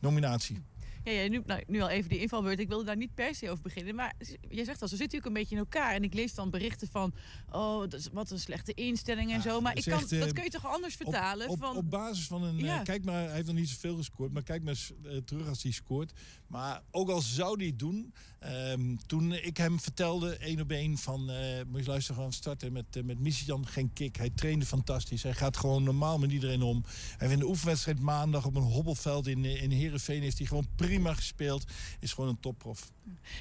nominatie. 0.00 0.62
Ja, 1.04 1.12
ja 1.12 1.28
nu, 1.28 1.42
nou, 1.46 1.62
nu 1.66 1.80
al 1.80 1.88
even 1.88 2.08
die 2.10 2.18
invalbeurt. 2.18 2.58
Ik 2.58 2.68
wilde 2.68 2.84
daar 2.84 2.96
niet 2.96 3.14
per 3.14 3.34
se 3.34 3.50
over 3.50 3.62
beginnen. 3.62 3.94
Maar 3.94 4.14
je 4.48 4.64
zegt 4.64 4.82
al, 4.82 4.88
ze 4.88 4.96
zitten 4.96 5.18
ook 5.18 5.24
een 5.24 5.32
beetje 5.32 5.54
in 5.54 5.60
elkaar. 5.60 5.94
En 5.94 6.02
ik 6.02 6.14
lees 6.14 6.34
dan 6.34 6.50
berichten 6.50 6.88
van... 6.88 7.14
Oh, 7.50 7.80
dat 7.80 7.94
is, 7.94 8.08
wat 8.12 8.30
een 8.30 8.38
slechte 8.38 8.74
instelling 8.74 9.32
en 9.32 9.42
zo. 9.42 9.60
Maar 9.60 9.76
ik 9.76 9.84
kan, 9.84 10.02
eh, 10.08 10.20
dat 10.20 10.32
kun 10.32 10.44
je 10.44 10.50
toch 10.50 10.66
anders 10.66 10.94
vertalen? 10.94 11.48
Op, 11.48 11.58
van, 11.58 11.76
op 11.76 11.90
basis 11.90 12.26
van 12.26 12.42
een. 12.42 12.64
eh, 12.64 12.82
kijk 12.82 13.04
maar, 13.04 13.24
hij 13.24 13.34
heeft 13.34 13.46
nog 13.46 13.56
niet 13.56 13.68
zoveel 13.68 13.96
gescoord. 13.96 14.32
Maar 14.32 14.42
kijk 14.42 14.62
maar 14.62 14.76
eh, 15.04 15.16
terug 15.16 15.48
als 15.48 15.62
hij 15.62 15.72
scoort. 15.72 16.12
Maar 16.46 16.82
ook 16.90 17.08
al 17.08 17.20
zou 17.20 17.56
hij 17.56 17.66
het 17.66 17.78
doen. 17.78 18.14
Ehm, 18.42 18.96
toen 19.06 19.32
ik 19.32 19.56
hem 19.56 19.80
vertelde, 19.80 20.36
één 20.36 20.60
op 20.60 20.70
één, 20.70 20.98
van. 20.98 21.30
eh 21.30 21.64
moet 21.68 21.84
je 21.84 21.90
luisteren, 21.90 22.22
gaan 22.22 22.32
starten 22.32 22.72
met, 22.72 22.96
uh, 22.96 23.02
met. 23.02 23.18
Geen 23.64 23.92
kick. 23.92 24.16
Hij 24.16 24.30
trainde 24.30 24.66
fantastisch. 24.66 25.22
Hij 25.22 25.34
gaat 25.34 25.56
gewoon 25.56 25.82
normaal 25.82 26.18
met 26.18 26.32
iedereen 26.32 26.62
om. 26.62 26.84
Hij 27.16 27.30
in 27.30 27.38
de 27.38 27.46
oefenwedstrijd 27.46 28.00
maandag 28.00 28.46
op 28.46 28.54
een 28.54 28.62
hobbelveld 28.62 29.26
in, 29.26 29.44
eh, 29.44 29.62
in 29.62 29.70
Heerenveen. 29.70 30.22
Heeft 30.22 30.38
hij 30.38 30.46
gewoon 30.46 30.66
prima 30.76 31.14
gespeeld. 31.14 31.64
Is 32.00 32.12
gewoon 32.12 32.30
een 32.30 32.40
topprof. 32.40 32.92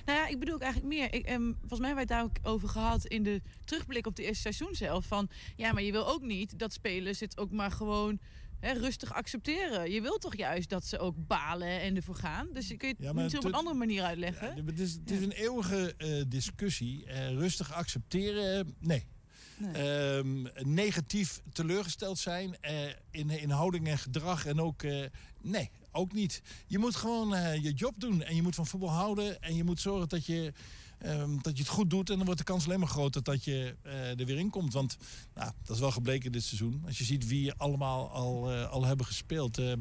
Nou 0.06 0.20
ja, 0.20 0.28
ik 0.28 0.40
bedoel 0.40 0.60
eigenlijk 0.60 0.94
meer. 0.94 1.14
Ik, 1.14 1.26
ehm, 1.26 1.52
volgens 1.60 1.80
mij 1.80 1.88
hebben 1.88 2.08
we 2.08 2.14
het 2.14 2.22
daar 2.22 2.24
ook 2.24 2.54
over 2.54 2.70
gehad 2.70 3.06
in 3.06 3.24
de 3.24 3.42
terugblik 3.66 4.08
op 4.08 4.16
de 4.16 4.24
eerste 4.24 4.42
seizoen 4.42 4.76
zelf. 4.76 5.06
Van 5.06 5.30
ja, 5.56 5.72
maar 5.72 5.84
je 5.84 5.92
wil 5.92 6.08
ook 6.08 6.22
niet 6.22 6.60
dat 6.60 6.74
spelers 6.74 7.20
het 7.20 7.38
ook 7.38 7.52
maar 7.52 7.72
gewoon 7.72 8.20
hè, 8.62 8.72
rustig 8.72 9.14
accepteren. 9.14 9.92
Je 9.92 10.02
wil 10.02 10.18
toch 10.18 10.36
juist 10.36 10.70
dat 10.70 10.86
ze 10.86 11.00
ook 11.00 11.16
balen 11.28 11.82
en 11.82 11.96
ervoor 11.96 12.16
gaan. 12.16 12.48
Dus 12.52 12.68
kun 12.68 12.88
je 12.88 12.88
het 12.88 12.98
Ja, 13.00 13.14
maar 13.14 13.24
niet 13.24 13.38
op 13.38 13.44
een 13.44 13.54
andere 13.54 13.76
manier 13.76 14.04
uitleggen. 14.04 14.66
Het 14.66 14.80
is, 14.80 14.94
het 14.94 15.12
is 15.12 15.22
een 15.22 15.32
eeuwige 15.32 15.94
eh, 15.98 16.24
discussie. 16.28 17.06
Eh, 17.06 17.30
rustig 17.30 17.74
accepteren, 17.74 18.76
nee. 18.80 19.08
Ehm, 19.74 20.46
negatief 20.54 21.42
teleurgesteld 21.54 22.20
zijn 22.20 22.58
eh, 22.62 22.74
in, 23.12 23.30
in 23.30 23.50
houding 23.50 23.88
en 23.88 23.98
gedrag 23.98 24.46
en 24.46 24.62
ook, 24.62 24.84
nee, 25.42 25.70
ook 25.92 26.14
niet. 26.14 26.42
Je 26.68 26.78
moet 26.78 26.96
gewoon 26.96 27.62
je 27.62 27.74
job 27.74 27.94
doen 27.98 28.24
en 28.24 28.36
je 28.36 28.42
moet 28.42 28.56
van 28.56 28.68
voetbal 28.68 28.90
houden 28.90 29.42
en 29.42 29.56
je 29.56 29.64
moet 29.64 29.80
zorgen 29.80 30.10
dat 30.10 30.26
je, 30.26 30.54
ehm, 31.02 31.38
dat 31.42 31.58
je 31.58 31.64
het 31.64 31.72
goed 31.72 31.90
doet. 31.90 32.10
En 32.10 32.16
dan 32.16 32.26
wordt 32.26 32.40
de 32.40 32.46
kans 32.46 32.66
alleen 32.66 32.80
maar 32.80 32.88
groter 32.88 33.24
dat 33.24 33.44
je 33.44 33.76
eh, 33.82 34.20
er 34.20 34.26
weer 34.26 34.38
in 34.38 34.50
komt. 34.50 34.74
Want 34.74 34.98
nou, 35.34 35.52
dat 35.64 35.76
is 35.76 35.82
wel 35.82 35.92
gebleken 35.92 36.32
dit 36.32 36.44
seizoen. 36.44 36.84
Als 36.86 36.98
je 36.98 37.04
ziet 37.04 37.28
wie 37.28 37.54
allemaal 37.54 38.10
al, 38.10 38.52
eh, 38.52 38.70
al 38.70 38.86
hebben 38.86 39.06
gespeeld. 39.06 39.58
eh, 39.58 39.74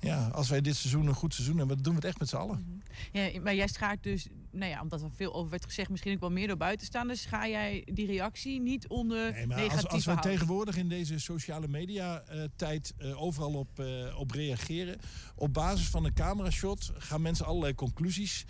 ja, 0.00 0.28
als 0.28 0.48
wij 0.48 0.60
dit 0.60 0.76
seizoen 0.76 1.06
een 1.06 1.14
goed 1.14 1.34
seizoen 1.34 1.56
hebben, 1.58 1.74
dan 1.74 1.84
doen 1.84 1.94
we 1.94 1.98
het 2.00 2.08
echt 2.08 2.18
met 2.18 2.28
z'n 2.28 2.36
allen. 2.36 2.82
Ja, 3.12 3.40
maar 3.42 3.54
jij 3.54 3.68
schaart 3.68 4.02
dus, 4.02 4.26
nou 4.50 4.70
ja, 4.70 4.80
omdat 4.82 5.02
er 5.02 5.10
veel 5.16 5.34
over 5.34 5.50
werd 5.50 5.64
gezegd, 5.64 5.90
misschien 5.90 6.14
ook 6.14 6.20
wel 6.20 6.30
meer 6.30 6.46
door 6.46 6.56
buitenstaanders, 6.56 7.24
ga 7.24 7.48
jij 7.48 7.86
die 7.92 8.06
reactie 8.06 8.60
niet 8.60 8.88
onder 8.88 9.32
Nee, 9.32 9.46
maar 9.46 9.56
negatieve 9.56 9.82
als, 9.86 9.94
als 9.94 10.04
houding? 10.04 10.34
tegenwoordig 10.34 10.76
in 10.76 10.88
deze 10.88 11.18
sociale 11.18 11.68
media 11.68 12.24
tijd 12.56 12.94
overal 13.14 13.52
op, 13.52 13.84
op 14.16 14.30
reageren. 14.30 14.98
Op 15.36 15.52
basis 15.52 15.88
van 15.88 16.04
een 16.04 16.14
camerashot 16.14 16.90
gaan 16.98 17.22
mensen 17.22 17.46
allerlei 17.46 17.74
conclusies 17.74 18.44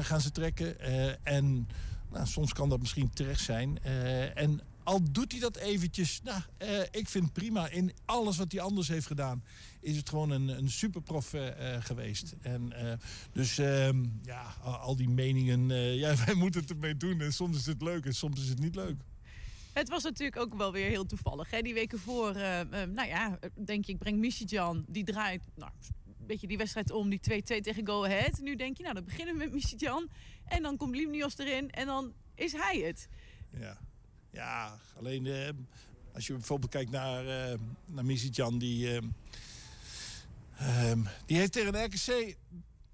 gaan 0.00 0.20
ze 0.20 0.30
trekken. 0.30 0.80
eh, 0.80 1.12
en 1.44 1.68
nou, 2.10 2.26
soms 2.26 2.52
kan 2.52 2.68
dat 2.68 2.80
misschien 2.80 3.10
terecht 3.10 3.40
zijn. 3.40 3.78
eh, 3.82 4.38
en 4.38 4.60
al 4.82 5.00
doet 5.12 5.32
hij 5.32 5.40
dat 5.40 5.56
eventjes, 5.56 6.20
nou, 6.22 6.40
eh, 6.56 6.80
ik 6.90 7.08
vind 7.08 7.32
prima. 7.32 7.68
In 7.68 7.92
alles 8.04 8.36
wat 8.36 8.52
hij 8.52 8.60
anders 8.60 8.88
heeft 8.88 9.06
gedaan, 9.06 9.44
is 9.80 9.96
het 9.96 10.08
gewoon 10.08 10.30
een, 10.30 10.48
een 10.48 10.70
superprof 10.70 11.34
eh, 11.34 11.76
geweest. 11.78 12.34
En, 12.40 12.72
dus 13.32 13.58
ehm, 13.58 14.04
ja, 14.22 14.54
al, 14.62 14.96
die 14.96 15.08
meningen, 15.08 15.68
ja, 15.96 16.14
wij 16.24 16.34
moeten 16.34 16.60
het 16.60 16.70
ermee 16.70 16.96
doen. 16.96 17.20
En 17.20 17.32
soms 17.32 17.56
is 17.56 17.66
het 17.66 17.82
leuk 17.82 18.04
en 18.04 18.14
soms 18.14 18.40
is 18.40 18.48
het 18.48 18.58
niet 18.58 18.74
leuk. 18.74 18.96
Het 19.72 19.88
was 19.88 20.02
natuurlijk 20.02 20.40
ook 20.40 20.54
wel 20.54 20.72
weer 20.72 20.88
heel 20.88 21.06
toevallig. 21.06 21.50
Hè? 21.50 21.60
Die 21.62 21.74
weken 21.74 21.98
voor, 21.98 22.32
nou 22.92 23.06
ja, 23.06 23.38
denk 23.64 23.84
je, 23.84 23.92
ik 23.92 23.98
breng 23.98 24.18
Michijan. 24.18 24.84
Die 24.88 25.04
draait, 25.04 25.42
nou, 25.54 25.70
een 26.24 26.30
beetje 26.30 26.46
die 26.46 26.58
wedstrijd 26.58 26.90
om, 26.90 27.10
die 27.10 27.20
2-2 27.20 27.60
tegen 27.60 27.86
Go 27.86 28.04
Ahead. 28.04 28.38
Nu 28.40 28.54
denk 28.54 28.76
je, 28.76 28.82
nou, 28.82 28.94
dan 28.94 29.04
beginnen 29.04 29.34
we 29.34 29.40
met 29.40 29.52
Michijan. 29.52 30.08
En 30.48 30.62
dan 30.62 30.76
komt 30.76 30.96
Limnios 30.96 31.38
erin 31.38 31.70
en 31.70 31.86
dan 31.86 32.12
is 32.34 32.52
hij 32.52 32.78
het. 32.78 33.08
Ja, 33.58 33.78
ja 34.30 34.78
alleen 34.96 35.26
eh, 35.26 35.48
als 36.14 36.26
je 36.26 36.32
bijvoorbeeld 36.32 36.70
kijkt 36.70 36.90
naar, 36.90 37.26
eh 37.52 37.58
naar 37.86 38.04
Misitjan, 38.04 38.58
die, 38.58 38.90
eh, 38.90 39.02
ehm, 40.58 41.00
die 41.26 41.36
heeft 41.36 41.52
tegen 41.52 41.84
RKC 41.84 42.36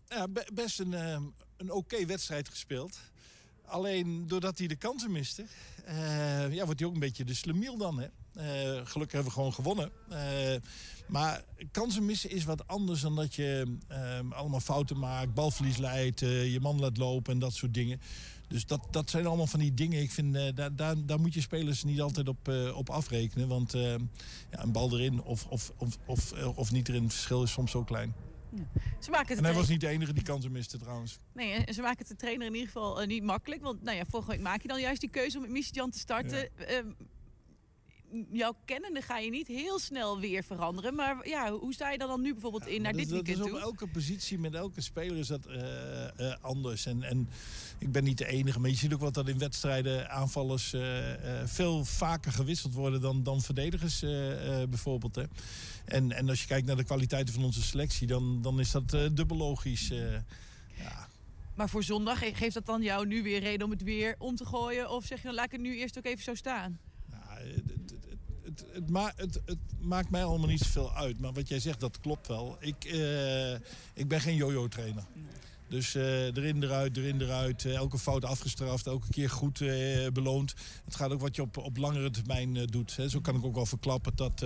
ja, 0.09 0.29
be- 0.29 0.49
best 0.55 0.81
een, 0.81 0.95
ehm, 0.95 1.23
een 1.57 1.71
oké 1.71 2.07
wedstrijd 2.07 2.49
gespeeld. 2.49 2.99
Alleen 3.65 4.27
doordat 4.27 4.59
hij 4.59 4.67
de 4.67 4.77
kansen 4.77 5.13
miste, 5.13 5.45
ja, 6.51 6.65
wordt 6.65 6.81
hij 6.81 6.89
ook 6.89 6.95
een 6.95 7.01
beetje 7.01 7.25
de 7.25 7.35
slemiel 7.35 7.77
dan. 7.77 7.99
Hè? 8.01 8.09
Gelukkig 8.87 9.13
hebben 9.13 9.25
we 9.25 9.31
gewoon 9.31 9.53
gewonnen. 9.53 9.91
Maar 11.11 11.45
kansen 11.71 12.05
missen 12.05 12.31
is 12.31 12.45
wat 12.45 12.67
anders 12.67 13.01
dan 13.01 13.17
dat 13.17 13.35
je 13.35 13.77
ehm, 13.89 14.33
allemaal 14.33 14.61
fouten 14.61 14.99
maakt, 14.99 15.35
balverlies 15.35 15.77
leidt, 15.77 16.23
eh, 16.23 16.53
je 16.53 16.61
man 16.61 16.81
laat 16.81 16.97
lopen 16.97 17.33
en 17.33 17.39
dat 17.39 17.55
soort 17.55 17.75
dingen. 17.75 18.01
Dus 18.51 18.67
dat, 18.67 18.87
dat 18.91 19.11
zijn 19.11 19.27
allemaal 19.27 19.47
van 19.47 19.61
die 19.61 19.75
dingen. 19.75 20.03
Ik 20.03 20.11
vind, 20.11 20.37
eh, 20.37 20.55
daar, 20.55 20.77
daar, 20.77 20.95
daar 21.07 21.21
moet 21.21 21.35
je 21.35 21.41
spelers 21.41 21.85
niet 21.85 22.01
altijd 22.01 22.29
op, 22.29 22.49
eh, 22.49 22.77
op 22.77 22.91
afrekenen. 22.91 23.49
Want 23.49 23.75
eh, 23.75 23.83
ja, 24.51 24.63
een 24.63 24.73
bal 24.73 24.93
erin 24.93 25.23
of, 25.23 25.47
of, 25.47 25.73
of, 25.77 25.99
of, 26.07 26.33
of 26.55 26.73
niet 26.73 26.89
erin, 26.89 27.03
het 27.03 27.13
verschil 27.13 27.43
is 27.43 27.53
soms 27.53 27.71
zo 27.71 27.85
klein. 27.85 28.15
Ze 28.99 29.11
maken 29.11 29.29
het 29.29 29.39
En 29.39 29.45
hij 29.45 29.55
was 29.55 29.69
niet 29.69 29.81
de 29.81 29.89
enige 29.89 30.13
die 30.13 30.23
kansen 30.23 30.53
miste 30.53 30.79
trouwens. 30.79 31.19
Nee, 31.33 31.53
en 31.53 31.75
ze 31.75 31.81
maken 31.81 31.99
het 31.99 32.09
de 32.09 32.17
trainer 32.17 32.47
in 32.47 32.55
ieder 32.55 32.67
geval 32.67 33.05
niet 33.07 33.23
makkelijk. 33.23 33.63
Want 33.63 33.83
nou 33.83 33.97
ja, 33.97 34.05
vorige 34.05 34.31
week 34.31 34.41
maak 34.41 34.63
je 34.63 34.69
dan 34.69 34.81
juist 34.81 35.01
die 35.01 35.11
keuze 35.11 35.37
om 35.37 35.43
met 35.43 35.53
Michijan 35.53 35.91
te 35.91 35.99
starten. 35.99 36.57
Ehm, 36.57 36.87
jouw 38.33 38.55
kennende 38.65 39.03
ga 39.03 39.19
je 39.19 39.31
niet 39.31 39.47
heel 39.47 39.79
snel 39.79 40.21
weer 40.21 40.45
veranderen. 40.45 40.95
Maar 40.95 41.29
ja, 41.29 41.53
hoe 41.53 41.73
sta 41.75 41.91
je 41.91 41.99
dan, 41.99 42.09
dan 42.09 42.21
nu 42.21 42.33
bijvoorbeeld 42.33 42.67
in 42.67 42.83
naar 42.83 42.93
dit 42.93 43.09
dat, 43.09 43.17
dat 43.17 43.27
weekend 43.27 43.47
is 43.49 43.53
op 43.55 43.59
elke 43.61 43.87
positie 43.87 44.39
met 44.39 44.55
elke 44.55 44.81
speler 44.81 45.17
is 45.17 45.27
dat 45.27 45.47
eh, 45.47 46.05
eh, 46.33 46.37
anders. 46.41 46.87
En, 46.87 47.03
en 47.03 47.29
ik 47.79 47.93
ben 47.93 48.05
niet 48.05 48.19
de 48.19 48.27
enige, 48.27 48.61
maar 48.61 48.71
je 48.71 48.77
ziet 48.77 48.93
ook 48.95 49.01
wat 49.01 49.15
dat 49.15 49.29
in 49.29 49.39
wedstrijden 49.39 50.11
aanvallers 50.11 50.73
eh, 50.73 50.83
veel 51.45 51.85
vaker 51.85 52.33
gewisseld 52.33 52.75
worden 52.75 53.01
dan, 53.01 53.23
dan 53.23 53.41
verdedigers 53.41 54.01
bijvoorbeeld. 54.69 55.15
Hè. 55.15 55.25
En, 55.85 56.13
en 56.13 56.29
als 56.29 56.41
je 56.41 56.47
kijkt 56.47 56.67
naar 56.67 56.77
de 56.77 56.85
kwaliteiten 56.85 57.35
van 57.35 57.45
onze 57.45 57.63
selectie, 57.63 58.07
dan, 58.07 58.43
dan 58.43 58.61
is 58.61 58.71
dat 58.71 58.91
dubbel 58.91 59.37
logisch. 59.37 59.91
eh. 59.91 59.99
Maar 61.55 61.69
voor 61.69 61.83
zondag, 61.83 62.19
ge- 62.19 62.35
geeft 62.35 62.55
dat 62.55 62.67
dan 62.67 62.83
jou 62.83 63.07
nu 63.07 63.23
weer 63.23 63.41
reden 63.41 63.65
om 63.65 63.71
het 63.71 63.83
weer 63.83 64.15
om 64.19 64.37
te 64.37 64.45
gooien? 64.45 64.91
Of 64.91 65.05
zeg 65.05 65.19
je 65.19 65.25
dan, 65.27 65.35
laat 65.35 65.45
ik 65.45 65.51
het 65.53 65.61
nu 65.61 65.77
eerst 65.79 65.99
ook 65.99 66.05
even 66.05 66.23
zo 66.25 66.35
staan? 66.35 66.79
Het, 68.51 68.65
het, 68.73 68.91
ma- 68.91 69.13
het, 69.17 69.41
het 69.45 69.59
maakt 69.81 70.11
mij 70.11 70.25
allemaal 70.25 70.49
niet 70.49 70.61
zoveel 70.61 70.95
uit. 70.95 71.21
Maar 71.21 71.33
wat 71.33 71.49
jij 71.49 71.61
zegt, 71.61 71.81
dat 71.81 72.01
klopt 72.01 72.27
wel. 72.27 72.57
Ik, 72.61 72.85
eh, 72.85 73.53
ik 73.95 74.09
ben 74.09 74.21
geen 74.21 74.37
yo-yo-trainer. 74.37 75.05
Dus 75.69 75.95
eh, 75.95 76.25
erin, 76.37 76.63
eruit, 76.63 76.97
erin, 76.97 77.21
eruit. 77.21 77.65
eh, 77.65 77.75
elke 77.75 77.99
fout 77.99 78.25
afgestraft, 78.25 78.87
elke 78.87 79.07
keer 79.11 79.31
goed 79.31 79.59
beloond. 80.13 80.55
Het 80.85 80.95
gaat 80.97 81.11
ook 81.11 81.21
wat 81.21 81.37
je 81.37 81.43
op, 81.43 81.57
op 81.57 81.77
langere 81.77 82.11
termijn 82.11 82.55
doet. 82.67 82.97
Hè. 82.97 83.09
Zo 83.09 83.21
kan 83.21 83.35
ik 83.37 83.45
ook 83.45 83.55
wel 83.55 83.67
verklappen 83.67 84.13
dat 84.17 84.45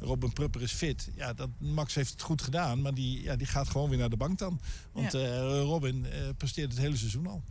Robin 0.00 0.32
Prupper 0.32 0.62
is 0.62 0.72
fit. 0.72 1.10
Ja, 1.16 1.32
dat, 1.32 1.48
Max 1.58 1.94
heeft 1.94 2.10
het 2.10 2.22
goed 2.22 2.42
gedaan, 2.42 2.82
maar 2.82 2.94
die, 2.94 3.22
ja, 3.22 3.36
die 3.36 3.46
gaat 3.46 3.68
gewoon 3.68 3.88
weer 3.88 3.98
naar 3.98 4.10
de 4.10 4.16
bank 4.16 4.38
dan. 4.38 4.60
Want 4.92 5.12
Ja. 5.12 5.38
Robin 5.60 6.06
presteert 6.36 6.70
het 6.70 6.80
hele 6.80 6.96
seizoen 6.96 7.26
al. 7.26 7.42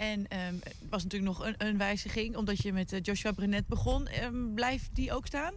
En 0.00 0.28
ehm, 0.28 0.54
er 0.62 0.72
was 0.90 1.02
natuurlijk 1.02 1.32
nog 1.32 1.46
een, 1.46 1.54
een 1.58 1.78
wijziging, 1.78 2.36
omdat 2.36 2.62
je 2.62 2.72
met 2.72 2.92
eh, 2.92 3.00
Joshua 3.02 3.32
Brenet 3.32 3.66
begon. 3.66 4.06
Ehm, 4.06 4.54
blijft 4.54 4.88
die 4.92 5.12
ook 5.12 5.26
staan? 5.26 5.54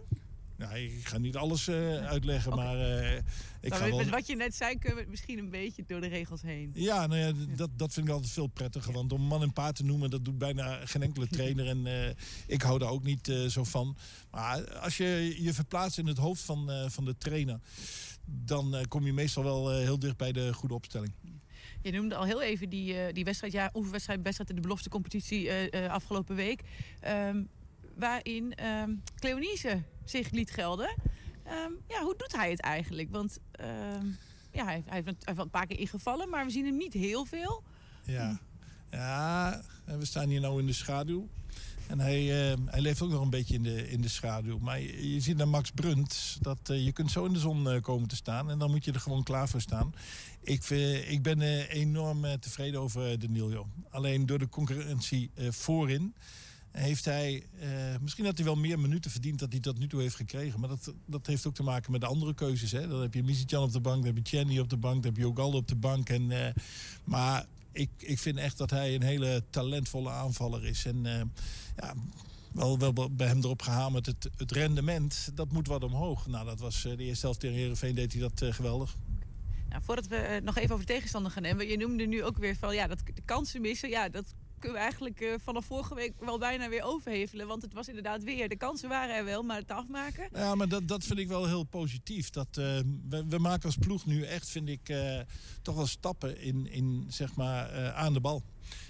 Nou, 0.56 0.78
ik 0.78 1.06
ga 1.06 1.18
niet 1.18 1.36
alles 1.36 1.68
eh, 1.68 2.06
uitleggen, 2.06 2.54
maar 2.54 2.78
eh, 2.78 3.16
ik 3.60 3.70
Maar 3.70 3.78
ga 3.78 3.84
met, 3.84 3.94
wel... 3.94 3.98
met 3.98 4.08
wat 4.08 4.26
je 4.26 4.36
net 4.36 4.54
zei, 4.54 4.78
kunnen 4.78 4.94
we 4.94 5.00
het 5.00 5.10
misschien 5.10 5.38
een 5.38 5.50
beetje 5.50 5.84
door 5.86 6.00
de 6.00 6.06
regels 6.06 6.42
heen. 6.42 6.70
Ja, 6.74 7.06
nou 7.06 7.20
ja, 7.20 7.32
dat, 7.56 7.70
dat 7.76 7.92
vind 7.92 8.06
ik 8.06 8.12
altijd 8.12 8.32
veel 8.32 8.46
prettiger. 8.46 8.92
Want 8.92 9.12
om 9.12 9.22
man 9.22 9.42
en 9.42 9.52
paard 9.52 9.76
te 9.76 9.84
noemen, 9.84 10.10
dat 10.10 10.24
doet 10.24 10.38
bijna 10.38 10.86
geen 10.86 11.02
enkele 11.02 11.26
trainer. 11.26 11.66
En 11.66 12.14
ik 12.46 12.62
hou 12.62 12.78
daar 12.78 12.90
ook 12.90 13.04
niet 13.04 13.32
zo 13.48 13.64
van. 13.64 13.96
Maar 14.30 14.78
als 14.78 14.96
je 14.96 15.36
je 15.38 15.54
verplaatst 15.54 15.98
in 15.98 16.06
het 16.06 16.18
hoofd 16.18 16.42
van, 16.42 16.90
van 16.90 17.04
de 17.04 17.16
trainer... 17.16 17.60
dan 18.24 18.84
kom 18.88 19.06
je 19.06 19.12
meestal 19.12 19.42
wel 19.42 19.70
heel 19.70 19.98
dicht 19.98 20.16
bij 20.16 20.32
de 20.32 20.52
goede 20.52 20.74
opstelling. 20.74 21.12
Je 21.84 21.92
noemde 21.92 22.14
al 22.14 22.24
heel 22.24 22.42
even 22.42 22.68
die, 22.68 22.98
eh, 22.98 23.12
die 23.12 23.24
wedstrijd, 23.24 23.52
ja, 23.52 23.70
oefenwedstrijd, 23.74 24.22
wedstrijd 24.22 24.50
in 24.50 24.56
de 24.56 24.62
belofte 24.62 24.88
competitie 24.88 25.48
eh, 25.48 25.84
eh, 25.84 25.92
afgelopen 25.92 26.36
week. 26.36 26.62
Ehm, 27.00 27.42
waarin 27.96 28.54
ehm 28.54 28.94
Cleonice 29.18 29.82
zich 30.04 30.30
liet 30.30 30.50
gelden. 30.50 30.96
Ehm, 31.44 31.72
ja, 31.88 32.02
hoe 32.02 32.14
doet 32.16 32.36
hij 32.36 32.50
het 32.50 32.60
eigenlijk? 32.60 33.10
Want 33.10 33.38
ja, 34.52 34.64
hij, 34.64 34.82
hij, 34.86 35.02
heeft, 35.04 35.38
een 35.38 35.50
paar 35.50 35.66
keer 35.66 35.78
ingevallen, 35.78 36.28
maar 36.28 36.44
we 36.44 36.50
zien 36.50 36.64
hem 36.64 36.76
niet 36.76 36.92
heel 36.92 37.24
veel. 37.24 37.62
Ja, 38.02 38.40
ja 38.90 39.60
we 39.84 40.04
staan 40.04 40.28
hier 40.28 40.40
nou 40.40 40.60
in 40.60 40.66
de 40.66 40.72
schaduw. 40.72 41.28
En 41.88 42.00
hij, 42.00 42.50
eh, 42.52 42.58
hij 42.66 42.80
leeft 42.80 43.02
ook 43.02 43.10
nog 43.10 43.22
een 43.22 43.30
beetje 43.30 43.54
in 43.54 43.62
de, 43.62 43.90
in 43.90 44.00
de 44.00 44.08
schaduw. 44.08 44.58
Maar 44.58 44.80
je, 44.80 45.20
ziet 45.20 45.36
naar 45.36 45.48
Max 45.48 45.70
Brunt 45.70 46.38
dat 46.40 46.58
eh, 46.62 46.84
je 46.84 46.92
kunt 46.92 47.10
zo 47.10 47.24
in 47.24 47.32
de 47.32 47.38
zon 47.38 47.70
eh, 47.70 47.80
komen 47.80 48.08
te 48.08 48.16
staan. 48.16 48.50
En 48.50 48.58
dan 48.58 48.70
moet 48.70 48.84
je 48.84 48.92
er 48.92 49.00
gewoon 49.00 49.22
klaar 49.22 49.48
voor 49.48 49.60
staan. 49.60 49.94
Ik, 50.40 50.70
ik 51.08 51.22
ben 51.22 51.40
eh, 51.40 51.72
enorm 51.72 52.40
tevreden 52.40 52.80
over 52.80 53.10
eh, 53.10 53.18
Danilo. 53.18 53.66
Alleen 53.90 54.26
door 54.26 54.38
de 54.38 54.48
concurrentie 54.48 55.30
voorin 55.50 56.14
heeft 56.70 57.04
hij... 57.04 57.46
misschien 58.00 58.24
had 58.24 58.36
hij 58.36 58.46
wel 58.46 58.56
meer 58.56 58.78
minuten 58.78 59.10
verdiend 59.10 59.38
dat 59.38 59.52
hij 59.52 59.60
tot 59.60 59.78
nu 59.78 59.86
toe 59.86 60.00
heeft 60.00 60.14
gekregen. 60.14 60.60
Maar 60.60 60.68
dat, 60.68 60.92
dat 61.06 61.26
heeft 61.26 61.46
ook 61.46 61.54
te 61.54 61.62
maken 61.62 61.92
met 61.92 62.00
de 62.00 62.06
andere 62.06 62.34
keuzes. 62.34 62.72
Hè. 62.72 62.88
Dan 62.88 63.00
heb 63.00 63.14
je 63.14 63.22
Misitjan 63.22 63.62
op 63.62 63.72
de 63.72 63.80
bank, 63.80 64.04
dan 64.04 64.14
heb 64.14 64.26
je 64.26 64.36
Chenny 64.36 64.58
op 64.58 64.70
de 64.70 64.76
bank... 64.76 65.02
dan 65.02 65.12
heb 65.12 65.20
je 65.20 65.28
Ogaldo 65.28 65.56
op 65.56 65.68
de 65.68 65.76
bank. 65.76 66.08
En, 66.08 66.54
maar 67.04 67.46
ik, 67.74 67.90
ik 67.98 68.18
vind 68.18 68.36
echt 68.36 68.58
dat 68.58 68.70
hij 68.70 68.94
een 68.94 69.02
hele 69.02 69.44
talentvolle 69.50 70.10
aanvaller 70.10 70.64
is. 70.64 70.84
En 70.84 71.06
eh, 71.06 71.22
ja, 71.76 71.94
wel, 72.52 72.78
wel 72.78 73.14
bij 73.14 73.26
hem 73.26 73.38
erop 73.38 73.62
gehamerd. 73.62 74.06
Het, 74.06 74.30
het 74.36 74.52
rendement, 74.52 75.30
dat 75.34 75.52
moet 75.52 75.66
wat 75.66 75.84
omhoog. 75.84 76.26
Nou, 76.26 76.44
dat 76.46 76.60
was 76.60 76.84
eh, 76.84 76.96
de 76.96 77.04
eerste 77.04 77.26
helft 77.26 77.40
tegen 77.40 77.56
Heerenveen 77.56 77.94
deed 77.94 78.12
hij 78.12 78.20
dat 78.20 78.42
eh, 78.42 78.52
geweldig. 78.52 78.96
Nou, 79.68 79.82
voordat 79.82 80.06
we 80.06 80.40
nog 80.44 80.56
even 80.56 80.74
over 80.74 80.86
de 80.86 80.92
tegenstander 80.92 81.32
gaan 81.32 81.44
hebben. 81.44 81.68
Je 81.68 81.76
noemde 81.76 82.06
nu 82.06 82.24
ook 82.24 82.38
weer 82.38 82.56
van 82.56 82.74
ja, 82.74 82.86
dat 82.86 83.02
de 83.14 83.22
kansen 83.24 83.60
missen. 83.60 83.88
Ja, 83.88 84.08
dat 84.08 84.34
we 84.72 84.78
eigenlijk 84.78 85.20
eh, 85.20 85.34
vanaf 85.42 85.64
vorige 85.64 85.94
week 85.94 86.12
wel 86.18 86.38
bijna 86.38 86.68
weer 86.68 86.82
overhevelen. 86.82 87.46
Want 87.46 87.62
het 87.62 87.74
was 87.74 87.88
inderdaad 87.88 88.22
weer. 88.22 88.48
De 88.48 88.56
kansen 88.56 88.88
waren 88.88 89.16
er 89.16 89.24
wel, 89.24 89.42
maar 89.42 89.56
het 89.56 89.70
afmaken. 89.70 90.28
Ja, 90.32 90.54
maar 90.54 90.68
dat, 90.68 90.88
dat 90.88 91.04
vind 91.04 91.18
ik 91.18 91.28
wel 91.28 91.46
heel 91.46 91.64
positief. 91.64 92.30
Dat, 92.30 92.46
eh, 92.50 92.64
we, 93.08 93.24
we 93.28 93.38
maken 93.38 93.64
als 93.64 93.76
ploeg 93.76 94.06
nu 94.06 94.22
echt, 94.22 94.48
vind 94.48 94.68
ik, 94.68 94.88
eh, 94.88 95.20
toch 95.62 95.74
wel 95.74 95.86
stappen 95.86 96.40
in, 96.40 96.70
in 96.70 97.04
zeg 97.08 97.36
maar, 97.36 97.92
aan 97.92 98.12
de 98.12 98.20
bal. 98.20 98.42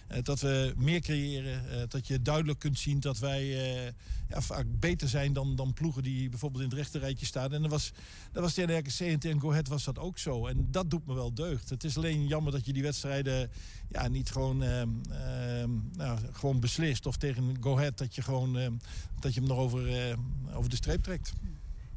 Eh, 0.09 0.22
dat 0.22 0.41
we 0.41 0.75
meer 0.77 1.01
creëren. 1.01 1.70
eh, 1.70 1.83
dat 1.89 2.07
je 2.07 2.22
duidelijk 2.22 2.59
kunt 2.59 2.79
zien 2.79 3.01
dat 3.01 3.18
wij 3.18 3.43
eh, 3.43 3.93
ja, 4.29 4.41
vaak 4.41 4.66
beter 4.70 5.09
zijn 5.09 5.33
dan, 5.33 5.57
dan 5.57 5.72
ploegen 5.72 6.03
die 6.03 6.29
bijvoorbeeld 6.29 6.62
in 6.62 6.68
het 6.68 6.79
rechterrijtje 6.79 7.27
staan. 7.27 7.53
En 7.53 7.62
dat 7.62 7.70
was, 7.70 7.93
dat 8.33 8.43
was 8.43 8.55
tegen 8.55 8.79
RKC 8.79 9.01
en 9.01 9.18
tegen 9.18 9.41
Go 9.41 9.51
Ahead 9.51 9.68
was 9.68 9.85
dat 9.85 9.99
ook 9.99 10.18
zo. 10.18 10.47
En 10.47 10.68
dat 10.70 10.91
doet 10.91 11.07
me 11.07 11.14
wel 11.14 11.35
deugd. 11.35 11.70
Het 11.70 11.85
is 11.85 11.97
alleen 11.97 12.27
jammer 12.27 12.53
dat 12.53 12.66
je 12.66 12.72
die 12.72 12.83
wedstrijden 12.83 13.51
ja, 13.89 14.09
niet 14.09 14.31
gewoon, 14.31 14.62
ehm, 14.62 14.89
ehm, 15.11 15.70
nou, 15.97 16.18
gewoon 16.33 16.61
beslist. 16.61 17.07
Of 17.07 17.16
tegen 17.16 17.57
Go 17.61 17.77
Ahead 17.77 17.99
dat 17.99 18.14
je, 18.14 18.22
gewoon, 18.22 18.59
ehm, 18.59 18.72
dat 19.20 19.35
je 19.35 19.41
hem 19.41 19.49
nog 19.49 19.59
over, 19.59 20.16
over 20.53 20.70
de 20.70 20.77
streep 20.77 21.03
trekt. 21.03 21.33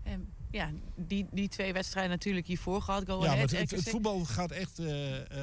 En 0.04 0.28
ja, 0.52 0.72
die, 0.96 1.28
die 1.32 1.48
twee 1.48 1.74
wedstrijden 1.74 2.12
natuurlijk 2.12 2.48
hiervoor 2.48 2.82
gehad. 2.82 3.04
Go 3.06 3.24
Ja, 3.24 3.30
maar 3.30 3.38
het, 3.38 3.52
het, 3.52 3.72
het 3.72 3.80
RKC. 3.80 3.90
voetbal 3.90 4.26
gaat 4.26 4.52
echt 4.52 4.82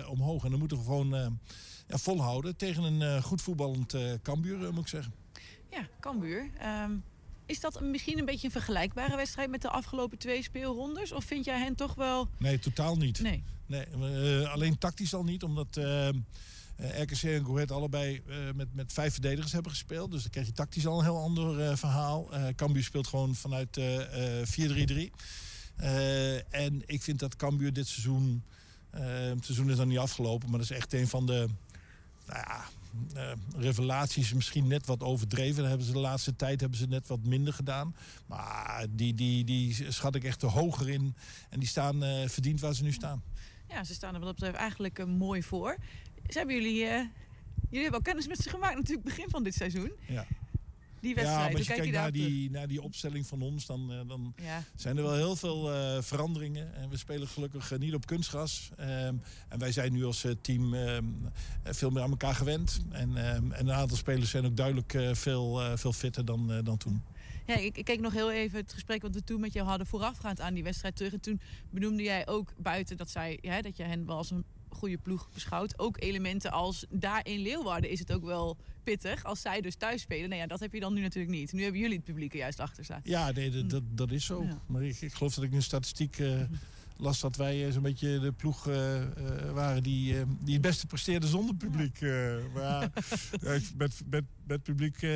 omhoog. 0.09 0.45
En 0.45 0.51
dan 0.51 0.59
moeten 0.59 0.76
we 0.78 0.85
gewoon 0.85 1.39
ja, 1.95 2.01
volhouden 2.01 2.57
tegen 2.57 2.82
een 2.82 3.03
eh, 3.03 3.22
goed 3.22 3.42
voetballend 3.42 3.95
eh 3.95 4.12
Cambuur, 4.22 4.64
eh, 4.64 4.70
moet 4.70 4.80
ik 4.82 4.88
zeggen. 4.88 5.12
Ja, 5.70 5.88
Cambuur. 6.01 6.51
Ehm, 6.59 6.90
is 7.47 7.61
dat 7.61 7.80
misschien 7.80 8.18
een 8.18 8.24
beetje 8.24 8.47
een 8.47 8.53
vergelijkbare 8.53 9.16
wedstrijd 9.16 9.51
met 9.51 9.62
de 9.62 9.68
afgelopen 9.68 10.18
twee 10.18 10.42
speelrondes? 10.42 11.12
Of 11.12 11.24
vind 11.24 11.45
jij 11.45 11.59
hen 11.59 11.74
toch 11.74 11.95
wel... 11.95 12.28
Nee, 12.38 12.59
totaal 12.59 12.97
niet. 12.97 13.20
Nee. 13.20 13.42
nee 13.66 13.84
eh, 13.84 14.53
alleen 14.53 14.78
tactisch 14.78 15.14
al 15.14 15.24
niet, 15.24 15.42
omdat 15.42 15.76
eh, 15.76 16.09
eh, 16.09 16.14
RKC 16.76 17.22
en 17.22 17.45
Go 17.45 17.55
Ahead 17.55 17.70
allebei 17.70 18.22
eh, 18.28 18.36
met, 18.55 18.74
met 18.74 18.92
vijf 18.92 19.12
verdedigers 19.12 19.53
hebben 19.53 19.70
gespeeld. 19.72 20.11
Dus 20.11 20.22
dan 20.22 20.30
krijg 20.30 20.47
je 20.47 20.53
tactisch 20.53 20.86
al 20.86 20.99
een 20.99 21.05
heel 21.05 21.18
ander 21.22 21.61
eh, 21.61 21.76
verhaal. 21.76 22.32
Eh 22.32 22.47
Cambuur 22.57 22.82
speelt 22.84 23.07
gewoon 23.07 23.34
vanuit 23.34 23.76
eh, 23.76 24.40
eh, 24.40 24.47
4-3-3. 25.11 25.11
Eh, 25.76 26.55
en 26.55 26.82
ik 26.86 27.03
vind 27.03 27.18
dat 27.18 27.36
Cambuur 27.36 27.72
dit 27.72 27.86
seizoen... 27.88 28.42
eh, 28.90 29.03
het 29.07 29.45
seizoen 29.45 29.70
is 29.70 29.76
dan 29.76 29.88
niet 29.88 29.99
afgelopen, 29.99 30.51
maar 30.51 30.59
dat 30.59 30.70
is 30.70 30.76
echt 30.76 30.92
een 30.92 31.09
van 31.09 31.26
de... 31.26 31.49
Nou 32.27 32.41
ja, 32.47 32.64
eh, 33.14 33.33
revelaties 33.57 34.33
misschien 34.33 34.66
net 34.66 34.87
wat 34.87 35.03
overdreven. 35.03 35.68
Hebben 35.68 35.87
ze 35.87 35.93
de 35.93 35.99
laatste 35.99 36.37
tijd 36.37 36.61
hebben 36.61 36.79
ze 36.79 36.87
net 36.87 37.09
wat 37.09 37.25
minder 37.25 37.53
gedaan. 37.53 37.97
Maar 38.27 38.87
die, 38.91 39.14
die, 39.14 39.45
die 39.45 39.93
schat 39.93 40.14
ik 40.14 40.25
echt 40.25 40.39
te 40.39 40.47
hoger 40.47 40.89
in. 40.89 41.14
En 41.51 41.59
die 41.59 41.68
staan 41.68 42.03
eh, 42.03 42.29
verdiend 42.29 42.61
waar 42.61 42.75
ze 42.75 42.83
nu 42.83 42.93
staan. 42.93 43.22
Ja, 43.68 43.85
ze 43.85 43.95
staan 43.95 44.14
er 44.14 44.20
wat 44.20 44.29
dat 44.29 44.35
betreft 44.35 44.59
eigenlijk 44.59 44.99
eh, 44.99 45.07
mooi 45.07 45.43
voor. 45.43 45.77
Ze 46.29 46.39
hebben 46.39 46.55
jullie... 46.55 46.77
jullie 46.77 47.83
hebben 47.83 47.93
al 47.93 48.01
kennis 48.01 48.27
met 48.27 48.39
ze 48.39 48.49
gemaakt 48.49 48.77
natuurlijk 48.77 49.07
begin 49.07 49.31
van 49.31 49.43
dit 49.43 49.55
seizoen. 49.55 49.93
Ja. 50.09 50.27
Die 51.05 51.14
Ja, 51.14 51.20
wedstrijd, 51.20 51.40
maar 51.42 51.48
hoe 51.50 51.59
als 51.59 51.66
je 51.66 51.72
kijk 51.74 51.84
je 51.84 51.90
kijkt 51.92 52.02
naar 52.02 52.28
die, 52.28 52.50
naar 52.50 52.68
die 52.68 52.82
opstelling 52.82 53.26
van 53.26 53.42
ons, 53.42 53.66
dan, 53.66 53.92
eh, 53.92 54.00
dan 54.07 54.34
Ja. 54.42 54.62
zijn 54.74 54.96
er 54.96 55.02
wel 55.02 55.14
heel 55.14 55.36
veel 55.36 55.72
eh, 55.72 56.02
veranderingen. 56.02 56.74
En 56.74 56.88
we 56.88 56.96
spelen 56.96 57.28
gelukkig 57.28 57.72
eh, 57.72 57.78
niet 57.78 57.94
op 57.94 58.07
kunstgras. 58.07 58.70
Ehm, 58.76 59.14
en 59.48 59.59
wij 59.59 59.72
zijn 59.72 59.92
nu 59.92 60.05
als 60.05 60.26
team 60.40 60.74
ehm, 60.74 61.05
eh, 61.62 61.72
veel 61.72 61.90
meer 61.90 62.02
aan 62.02 62.11
elkaar 62.11 62.34
gewend. 62.34 62.80
En, 62.90 63.16
ehm, 63.16 63.52
en 63.52 63.66
een 63.66 63.72
aantal 63.72 63.96
spelers 63.96 64.30
zijn 64.30 64.44
ook 64.46 64.57
duidelijk 64.57 64.98
veel, 65.12 65.61
veel 65.78 65.92
fitter 65.92 66.24
dan, 66.24 66.61
dan 66.64 66.76
toen. 66.76 67.02
Ja, 67.46 67.57
ik, 67.57 67.76
ik 67.76 67.84
keek 67.84 68.00
nog 68.00 68.12
heel 68.12 68.30
even 68.30 68.59
het 68.59 68.72
gesprek 68.72 69.02
wat 69.02 69.14
we 69.14 69.24
toen 69.24 69.40
met 69.40 69.52
jou 69.52 69.66
hadden 69.68 69.86
voorafgaand 69.86 70.40
aan 70.40 70.55
die 70.55 70.62
wedstrijd 70.62 70.96
terug. 70.96 71.12
En 71.12 71.20
toen 71.20 71.40
benoemde 71.70 72.02
jij 72.02 72.26
ook 72.26 72.52
buiten 72.59 72.96
dat, 72.96 73.11
zij, 73.11 73.38
ja, 73.40 73.62
dat 73.62 73.76
je 73.76 73.82
hen 73.82 74.07
wel 74.07 74.16
als 74.16 74.30
een 74.30 74.44
goede 74.75 74.99
ploeg 74.99 75.29
beschouwt. 75.35 75.79
Ook 75.79 76.01
elementen 76.01 76.51
als 76.51 76.87
daar 76.91 77.27
in 77.27 77.41
Leeuwarden 77.41 77.91
is 77.91 77.99
het 77.99 78.12
ook 78.12 78.25
wel 78.25 78.57
pittig. 78.85 79.25
Als 79.25 79.41
zij 79.41 79.61
dus 79.61 79.75
thuis 79.75 80.01
spelen. 80.01 80.29
Nou 80.29 80.41
ja, 80.41 80.47
dat 80.47 80.61
heb 80.61 80.72
je 80.72 80.81
dan 80.81 80.95
nu 80.95 81.01
natuurlijk 81.01 81.35
niet. 81.35 81.53
Nu 81.53 81.62
hebben 81.62 81.81
jullie 81.81 81.97
het 81.97 82.05
publiek 82.05 82.33
er 82.33 82.39
juist 82.39 82.61
achter 82.61 82.85
staan. 82.85 83.01
Ja, 83.05 83.31
nee, 83.31 83.66
dat, 83.66 83.83
dat, 83.91 84.11
is 84.11 84.25
zo. 84.25 84.47
Maar 84.66 84.83
ik, 84.83 85.01
ik 85.01 85.14
geloof 85.14 85.35
dat 85.35 85.45
ik 85.45 85.51
de 85.51 85.61
statistiek 85.61 86.18
eh, 86.18 86.41
las 86.97 87.20
dat 87.20 87.37
wij 87.37 87.66
eh, 87.66 87.72
zo'n 87.72 87.83
beetje 87.83 88.18
de 88.18 88.33
ploeg 88.33 88.68
eh, 88.68 89.03
waren 89.53 89.83
die, 89.83 90.14
die 90.41 90.53
het 90.53 90.62
beste 90.62 90.87
presteerde 90.87 91.27
zonder 91.27 91.55
publiek. 91.55 92.01
maar 92.55 92.62
ja, 92.62 92.91
met, 93.77 94.03
met, 94.11 94.25
met 94.47 94.62
publiek 94.62 95.07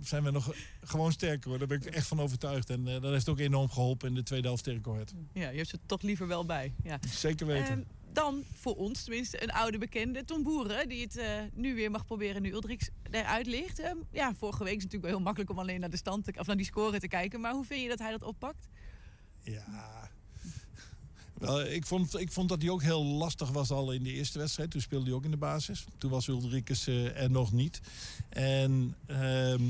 zijn 0.00 0.22
we 0.22 0.30
nog 0.30 0.54
gewoon 0.80 1.12
sterker 1.12 1.48
hoor. 1.48 1.58
Daar 1.58 1.68
ben 1.68 1.80
ik 1.80 1.86
echt 1.86 2.06
van 2.06 2.20
overtuigd. 2.20 2.70
En 2.70 2.84
dat 2.84 3.02
heeft 3.02 3.28
ook 3.28 3.38
enorm 3.38 3.70
geholpen 3.70 4.08
in 4.08 4.14
de 4.14 4.22
tweede 4.22 4.46
helft 4.46 4.64
tegen. 4.64 5.06
Ja, 5.32 5.48
je 5.48 5.56
hebt 5.56 5.68
ze 5.68 5.78
toch 5.86 6.02
liever 6.02 6.26
wel 6.26 6.44
bij. 6.44 6.72
Ja. 6.82 6.98
Zeker 7.08 7.46
weten. 7.46 7.68
Ehm, 7.68 7.82
dan 8.16 8.44
voor 8.52 8.76
ons 8.76 9.02
tenminste 9.02 9.42
een 9.42 9.52
oude 9.52 9.78
bekende, 9.78 10.24
Tom 10.24 10.42
Boeren, 10.42 10.88
die 10.88 11.02
het 11.02 11.16
eh, 11.16 11.28
nu 11.52 11.74
weer 11.74 11.90
mag 11.90 12.06
proberen 12.06 12.42
nu 12.42 12.52
Uldrix 12.52 12.88
eruit 13.10 13.46
ligt. 13.46 13.78
Ehm, 13.78 13.96
ja, 14.12 14.34
vorige 14.34 14.64
week 14.64 14.76
is 14.76 14.82
het 14.82 14.92
natuurlijk 14.92 15.02
wel 15.02 15.12
heel 15.12 15.24
makkelijk 15.24 15.50
om 15.50 15.58
alleen 15.58 15.80
naar 15.80 15.90
de 15.90 15.96
stand 15.96 16.38
of 16.38 16.46
naar 16.46 16.56
die 16.56 16.66
score 16.66 17.00
te 17.00 17.08
kijken. 17.08 17.40
Maar 17.40 17.52
hoe 17.52 17.64
vind 17.64 17.82
je 17.82 17.88
dat 17.88 17.98
hij 17.98 18.10
dat 18.10 18.22
oppakt? 18.22 18.68
Ja. 19.40 20.10
Ik, 21.68 21.86
vond, 21.86 22.18
ik 22.18 22.32
vond 22.32 22.48
dat 22.48 22.62
hij 22.62 22.70
ook 22.70 22.82
heel 22.82 23.04
lastig 23.04 23.50
was 23.50 23.70
al 23.70 23.92
in 23.92 24.02
de 24.02 24.12
eerste 24.12 24.38
wedstrijd. 24.38 24.70
Toen 24.70 24.80
speelde 24.80 25.04
hij 25.04 25.14
ook 25.14 25.24
in 25.24 25.30
de 25.30 25.36
basis. 25.36 25.84
Toen 25.98 26.10
was 26.10 26.26
Ulrikes 26.26 26.86
eh, 26.86 27.22
er 27.22 27.30
nog 27.30 27.52
niet. 27.52 27.80
En 28.28 28.94
ehm, 29.06 29.62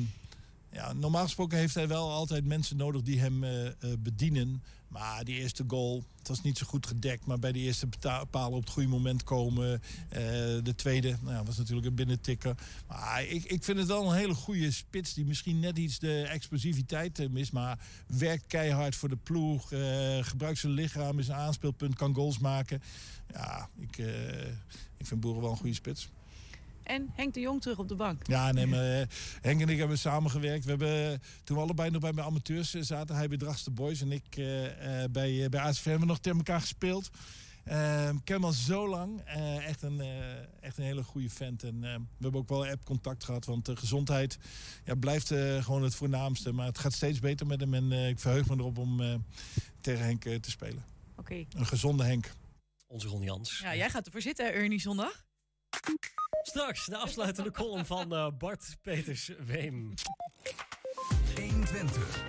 ja, 0.73 0.93
normaal 0.93 1.25
gesproken 1.25 1.59
heeft 1.59 1.75
hij 1.75 1.89
wel 1.89 2.11
altijd 2.11 2.45
mensen 2.45 2.77
nodig 2.77 3.03
die 3.03 3.21
hem 3.21 3.45
eh, 3.45 3.71
bedienen. 3.99 4.63
Maar 4.99 5.25
die 5.25 5.41
eerste 5.41 5.65
goal, 5.67 6.05
het 6.19 6.29
was 6.29 6.43
niet 6.43 6.59
zo 6.59 6.67
goed 6.67 6.87
gedekt. 6.87 7.27
Maar 7.27 7.39
bij 7.39 7.53
de 7.53 7.59
eerste 7.59 7.89
palen 8.31 8.57
op 8.57 8.65
het 8.65 8.73
goede 8.73 8.89
moment 8.89 9.25
komen. 9.25 9.83
Eh, 10.09 10.21
de 10.63 10.73
tweede, 10.77 11.17
nou, 11.21 11.45
was 11.45 11.57
natuurlijk 11.57 11.87
een 11.87 11.95
binnentikker. 11.95 12.55
Maar 12.89 13.25
ik, 13.25 13.45
ik 13.45 13.65
vind 13.65 13.79
het 13.79 13.87
wel 13.87 14.11
een 14.11 14.17
hele 14.17 14.35
goede 14.35 14.71
spits. 14.71 15.15
Die 15.15 15.25
misschien 15.25 15.61
net 15.61 15.79
iets 15.79 15.99
de 15.99 16.23
explosiviteit 16.23 17.19
eh, 17.19 17.29
mist. 17.29 17.53
Maar 17.53 17.79
werkt 18.07 18.47
keihard 18.47 18.97
voor 18.97 19.09
de 19.09 19.17
ploeg. 19.17 19.73
eh, 19.73 20.19
gebruikt 20.21 20.59
zijn 20.59 20.73
lichaam, 20.73 21.19
is 21.19 21.29
een 21.29 21.35
aanspeelpunt, 21.35 21.95
kan 21.95 22.15
goals 22.15 22.39
maken. 22.39 22.83
Ja, 23.33 23.69
ik, 23.79 23.97
ik 24.97 25.07
vind 25.07 25.21
Boeren 25.21 25.43
wel 25.43 25.51
een 25.51 25.57
goede 25.57 25.75
spits. 25.75 26.09
En 26.87 27.11
Henk 27.15 27.35
de 27.35 27.41
Jong 27.41 27.61
terug 27.63 27.79
op 27.79 27.89
de 27.89 27.95
bank. 27.95 28.27
Ja, 28.27 28.53
nee, 28.53 28.67
maar 28.67 29.01
eh, 29.01 29.07
Henk 29.41 29.61
en 29.61 29.69
ik 29.69 29.79
hebben 29.79 29.99
samengewerkt. 29.99 30.65
We 30.65 30.71
hebben, 30.71 31.13
eh, 31.13 31.19
toen 31.45 31.57
we 31.57 31.63
allebei 31.63 31.91
nog 31.91 32.01
bij 32.01 32.13
mijn 32.13 32.27
amateurs 32.27 32.75
eh, 32.75 32.83
zaten, 32.83 33.17
hij 33.17 33.29
bij 33.29 33.39
Dragste 33.39 33.71
Boys 33.71 34.01
en 34.01 34.13
ik 34.13 34.25
eh, 34.37 35.03
eh, 35.05 35.11
bij, 35.11 35.49
bij 35.49 35.61
ACV 35.61 35.85
hebben 35.85 36.01
we 36.01 36.07
nog 36.07 36.19
tegen 36.19 36.39
elkaar 36.39 36.61
gespeeld. 36.61 37.11
Ik 37.67 37.73
ken 38.25 38.35
hem 38.35 38.45
al 38.45 38.53
zo 38.53 38.89
lang. 38.89 39.21
Eh, 39.25 39.67
echt, 39.69 39.83
een, 39.83 40.01
eh, 40.01 40.31
echt 40.61 40.79
een 40.79 40.85
hele 40.85 41.03
goede 41.03 41.31
vent. 41.31 41.63
En 41.63 41.85
eh, 41.85 41.95
we 41.95 42.23
hebben 42.23 42.41
ook 42.41 42.49
wel 42.49 42.67
app-contact 42.67 43.25
gehad. 43.25 43.45
Want 43.45 43.65
de 43.65 43.77
gezondheid 43.77 44.39
ja, 44.85 44.95
blijft 44.95 45.31
eh, 45.31 45.65
gewoon 45.65 45.83
het 45.83 45.95
voornaamste. 45.95 46.53
Maar 46.53 46.67
het 46.67 46.79
gaat 46.79 46.93
steeds 46.93 47.19
beter 47.19 47.47
met 47.47 47.61
hem. 47.61 47.75
En 47.75 47.93
eh, 47.93 48.09
ik 48.09 48.19
verheug 48.19 48.49
me 48.49 48.55
erop 48.57 48.79
om 48.79 49.01
eh, 49.01 49.15
tegen 49.81 50.05
Henk 50.05 50.23
te 50.23 50.51
spelen. 50.51 50.85
Oké. 51.17 51.45
Een 51.57 51.67
gezonde 51.67 52.05
Henk. 52.05 52.33
Onze 52.87 53.09
Ron 53.09 53.23
Jans. 53.23 53.59
Ja, 53.63 53.77
jij 53.77 53.91
gaat 53.91 54.07
ervoor 54.07 54.23
zitten, 54.23 54.53
Ernie, 54.53 54.81
zondag. 54.81 55.25
Straks 56.43 56.85
de 56.87 56.97
afsluitende 56.97 57.51
column 57.51 57.87
van 57.87 58.15
eh, 58.15 58.29
Bart 58.39 58.77
Peters 58.83 59.31
Weem. 59.47 59.93
120. 61.37 62.25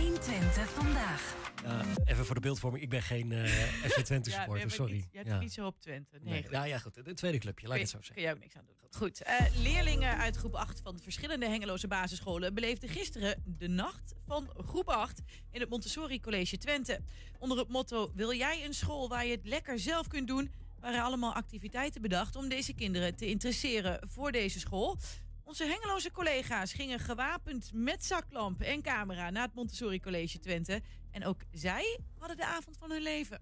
120 0.00 0.70
vandaag. 0.70 1.34
Ja, 1.64 1.84
even 2.04 2.24
voor 2.26 2.34
de 2.34 2.40
beeldvorming, 2.40 2.82
ik 2.82 2.88
ben 2.90 3.02
geen 3.02 3.32
eh 3.32 3.44
FC 3.90 4.00
Twente 4.00 4.30
Ja, 4.30 4.36
supporter, 4.36 4.66
nee, 4.66 4.74
sorry. 4.76 4.92
niet- 4.92 5.08
jij 5.12 5.22
hebt 5.26 5.40
niet 5.40 5.52
zo 5.52 5.66
op 5.66 5.80
Twente. 5.80 6.18
Nee, 6.22 6.32
Nee, 6.32 6.42
goed. 6.42 6.50
ja, 6.50 6.64
ja, 6.64 6.78
goed. 6.78 6.96
Het 6.96 7.16
tweede 7.16 7.38
clubje, 7.38 7.66
laat 7.66 7.74
ik 7.76 7.80
het 7.82 7.90
zo 7.90 7.96
Kun 7.96 8.06
zeggen. 8.06 8.24
je 8.24 8.32
ook 8.34 8.40
niks 8.40 8.56
aan 8.56 8.64
doen. 8.66 8.76
Goed. 8.90 9.22
eh, 9.22 9.36
leerlingen 9.62 10.16
uit 10.16 10.36
groep 10.36 10.54
8 10.54 10.80
van 10.80 10.96
de 10.96 11.02
verschillende 11.02 11.46
Hengeloze 11.48 11.88
basisscholen 11.88 12.54
beleefden 12.54 12.88
gisteren 12.88 13.42
de 13.46 13.68
nacht 13.68 14.14
van 14.26 14.50
groep 14.56 14.88
8 14.88 15.20
in 15.50 15.60
het 15.60 15.68
Montessori 15.70 16.20
College 16.20 16.56
Twente. 16.58 17.00
Onder 17.38 17.58
het 17.58 17.68
motto: 17.68 18.12
Wil 18.14 18.32
jij 18.34 18.64
een 18.64 18.74
school 18.74 19.08
waar 19.08 19.26
je 19.26 19.32
het 19.32 19.46
lekker 19.46 19.78
zelf 19.78 20.06
kunt 20.08 20.28
doen? 20.28 20.50
Waren 20.80 21.02
allemaal 21.02 21.34
activiteiten 21.34 22.02
bedacht 22.02 22.36
om 22.36 22.48
deze 22.48 22.74
kinderen 22.74 23.16
te 23.16 23.26
interesseren 23.26 24.08
voor 24.08 24.32
deze 24.32 24.58
school. 24.58 24.98
Onze 25.44 25.64
Hengeloze 25.64 26.10
collega's 26.10 26.72
gingen 26.72 26.98
gewapend 26.98 27.70
met 27.74 28.04
zaklamp 28.04 28.60
en 28.60 28.82
camera 28.82 29.30
naar 29.30 29.42
het 29.42 29.54
Montessori 29.54 30.00
College 30.00 30.38
Twente. 30.38 30.82
En 31.10 31.24
ook 31.24 31.40
zij 31.52 31.98
hadden 32.18 32.36
de 32.36 32.46
avond 32.46 32.76
van 32.76 32.90
hun 32.90 33.02
leven. 33.02 33.40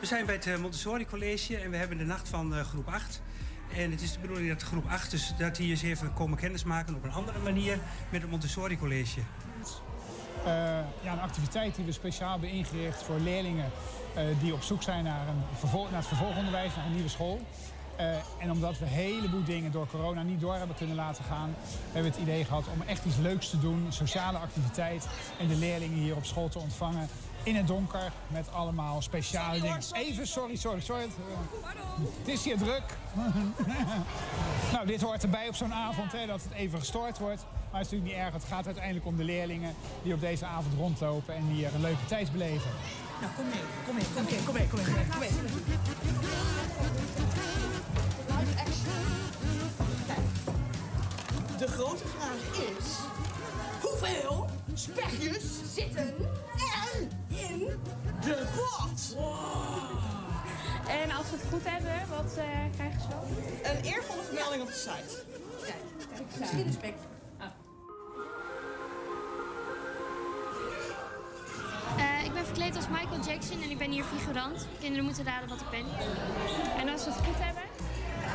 We 0.00 0.10
zijn 0.10 0.26
bij 0.26 0.34
het 0.34 0.46
eh, 0.46 0.58
Montessori 0.58 1.06
College 1.06 1.56
en 1.56 1.70
we 1.70 1.76
hebben 1.76 1.98
de 1.98 2.04
nacht 2.04 2.28
van 2.28 2.54
eh, 2.54 2.60
groep 2.60 2.86
8. 2.86 3.22
En 3.76 3.90
het 3.90 4.02
is 4.02 4.12
de 4.12 4.18
bedoeling 4.18 4.48
dat 4.48 4.62
groep 4.62 4.86
8 4.86 5.10
dus 5.10 5.32
dat 5.38 5.56
die 5.56 5.70
eens 5.70 5.82
even 5.82 6.12
komen 6.12 6.38
kennismaken 6.38 6.94
op 6.94 7.04
een 7.04 7.12
andere 7.12 7.38
manier 7.38 7.78
met 8.10 8.20
het 8.20 8.30
Montessori 8.30 8.78
College. 8.78 9.20
Eh, 10.44 10.50
ja, 11.02 11.12
een 11.12 11.20
activiteit 11.20 11.74
die 11.74 11.84
we 11.84 11.92
speciaal 11.92 12.30
hebben 12.30 12.50
ingericht 12.50 13.02
voor 13.02 13.18
leerlingen 13.18 13.70
eh, 14.14 14.24
die 14.40 14.52
op 14.52 14.62
zoek 14.62 14.82
zijn 14.82 15.04
naar, 15.04 15.28
een 15.28 15.42
vervol- 15.58 15.86
naar 15.90 15.98
het 15.98 16.06
vervolgonderwijs, 16.06 16.76
naar 16.76 16.86
een 16.86 16.92
nieuwe 16.92 17.08
school. 17.08 17.40
Eh, 17.96 18.16
en 18.38 18.50
omdat 18.50 18.78
we 18.78 18.84
een 18.84 18.90
heleboel 18.90 19.44
dingen 19.44 19.72
door 19.72 19.86
corona 19.86 20.22
niet 20.22 20.40
door 20.40 20.54
hebben 20.54 20.76
kunnen 20.76 20.96
laten 20.96 21.24
gaan, 21.24 21.54
hebben 21.92 22.10
we 22.10 22.16
het 22.18 22.26
idee 22.28 22.44
gehad 22.44 22.64
om 22.72 22.82
echt 22.86 23.04
iets 23.04 23.16
leuks 23.16 23.50
te 23.50 23.60
doen, 23.60 23.86
sociale 23.88 24.38
activiteit. 24.38 25.08
En 25.38 25.48
de 25.48 25.56
leerlingen 25.56 25.98
hier 25.98 26.16
op 26.16 26.24
school 26.24 26.48
te 26.48 26.58
ontvangen 26.58 27.08
in 27.44 27.56
het 27.56 27.66
donker 27.66 28.12
met 28.28 28.52
allemaal 28.52 29.02
speciale 29.02 29.60
dingen. 29.60 29.80
Even, 29.92 30.26
sorry, 30.26 30.56
sorry, 30.56 30.80
sorry. 30.80 31.02
Het, 31.02 32.28
is 32.28 32.44
hier 32.44 32.58
druk. 32.58 32.82
nou, 34.72 34.86
dit 34.86 35.02
hoort 35.02 35.22
erbij 35.22 35.48
op 35.48 35.54
zo'n 35.54 35.74
avond, 35.74 36.10
dat 36.10 36.42
het 36.42 36.52
even 36.52 36.78
gestoord 36.78 37.18
wordt. 37.18 37.44
Maar 37.70 37.80
het 37.80 37.92
is 37.92 37.92
natuurlijk 37.92 38.10
niet 38.10 38.24
erg. 38.24 38.32
Het 38.32 38.44
gaat 38.44 38.66
uiteindelijk 38.66 39.06
om 39.06 39.16
de 39.16 39.24
leerlingen 39.24 39.74
die 40.02 40.14
op 40.14 40.20
deze 40.20 40.46
avond 40.46 40.74
rondlopen 40.74 41.34
en 41.34 41.42
hier 41.42 41.74
een 41.74 41.80
leuke 41.80 42.06
tijd 42.06 42.32
beleven. 42.32 42.70
Nou, 43.20 43.32
kom 43.36 43.44
mee, 43.48 43.60
kom 43.86 43.94
mee, 43.94 44.04
kom 44.14 44.24
mee, 44.24 44.38
kom 44.44 44.54
mee, 44.54 44.68
kom 45.08 45.18
mee, 45.18 45.28
kom 45.28 45.44
de 51.58 51.70
grote 51.70 52.04
vraag 52.06 52.68
is... 52.78 52.98
Hoeveel 53.80 54.46
spekjes 54.74 55.44
zitten 55.74 56.14
er 56.56 57.00
in 57.28 57.58
de 58.20 58.46
pot? 58.56 59.16
En 60.88 61.10
als 61.10 61.30
we 61.30 61.36
het 61.36 61.46
goed 61.50 61.64
hebben, 61.64 62.08
wat 62.08 62.36
eh, 62.36 62.44
krijgen 62.74 63.00
ze 63.00 63.08
dan? 63.08 63.24
Een 63.76 63.84
eervolle 63.84 64.22
vermelding 64.22 64.62
op 64.62 64.68
de 64.68 64.74
site. 64.74 65.22
Kijk, 66.14 66.38
misschien 66.38 66.66
een 66.66 66.72
spek. 66.72 66.94
Eh, 71.96 72.24
ik 72.24 72.32
ben 72.32 72.44
verkleed 72.44 72.76
als 72.76 72.88
Michael 72.88 73.20
Jackson 73.26 73.62
en 73.62 73.70
ik 73.70 73.78
ben 73.78 73.90
hier 73.90 74.04
figurant. 74.04 74.66
Kinderen 74.80 75.04
moeten 75.04 75.24
raden 75.24 75.48
wat 75.48 75.60
ik 75.60 75.70
ben. 75.70 75.84
En 76.76 76.88
als 76.88 77.04
we 77.04 77.10
het 77.10 77.20
goed 77.26 77.38
hebben? 77.38 77.62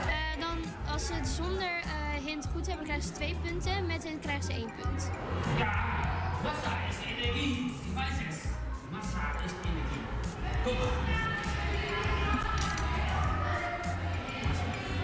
Eh, 0.08 0.40
dan, 0.40 0.58
als 0.94 1.06
ze 1.06 1.14
het 1.14 1.28
zonder 1.28 1.64
eh, 1.84 2.26
hint 2.26 2.48
goed 2.54 2.68
hebben, 2.68 2.86
krijgen 2.86 3.08
ze 3.08 3.12
twee 3.14 3.36
punten. 3.44 3.86
Met 3.86 4.04
hint 4.04 4.22
krijgen 4.22 4.44
ze 4.44 4.52
één 4.52 4.72
punt. 4.82 5.10
Massa 6.44 6.72
is 6.90 6.96
energie. 7.06 7.72
Ich 7.86 7.96
weiß 7.96 8.18
es. 8.30 8.38
Massa 8.92 9.34
is 9.46 9.52
energie. 9.64 10.04
Kom 10.64 10.78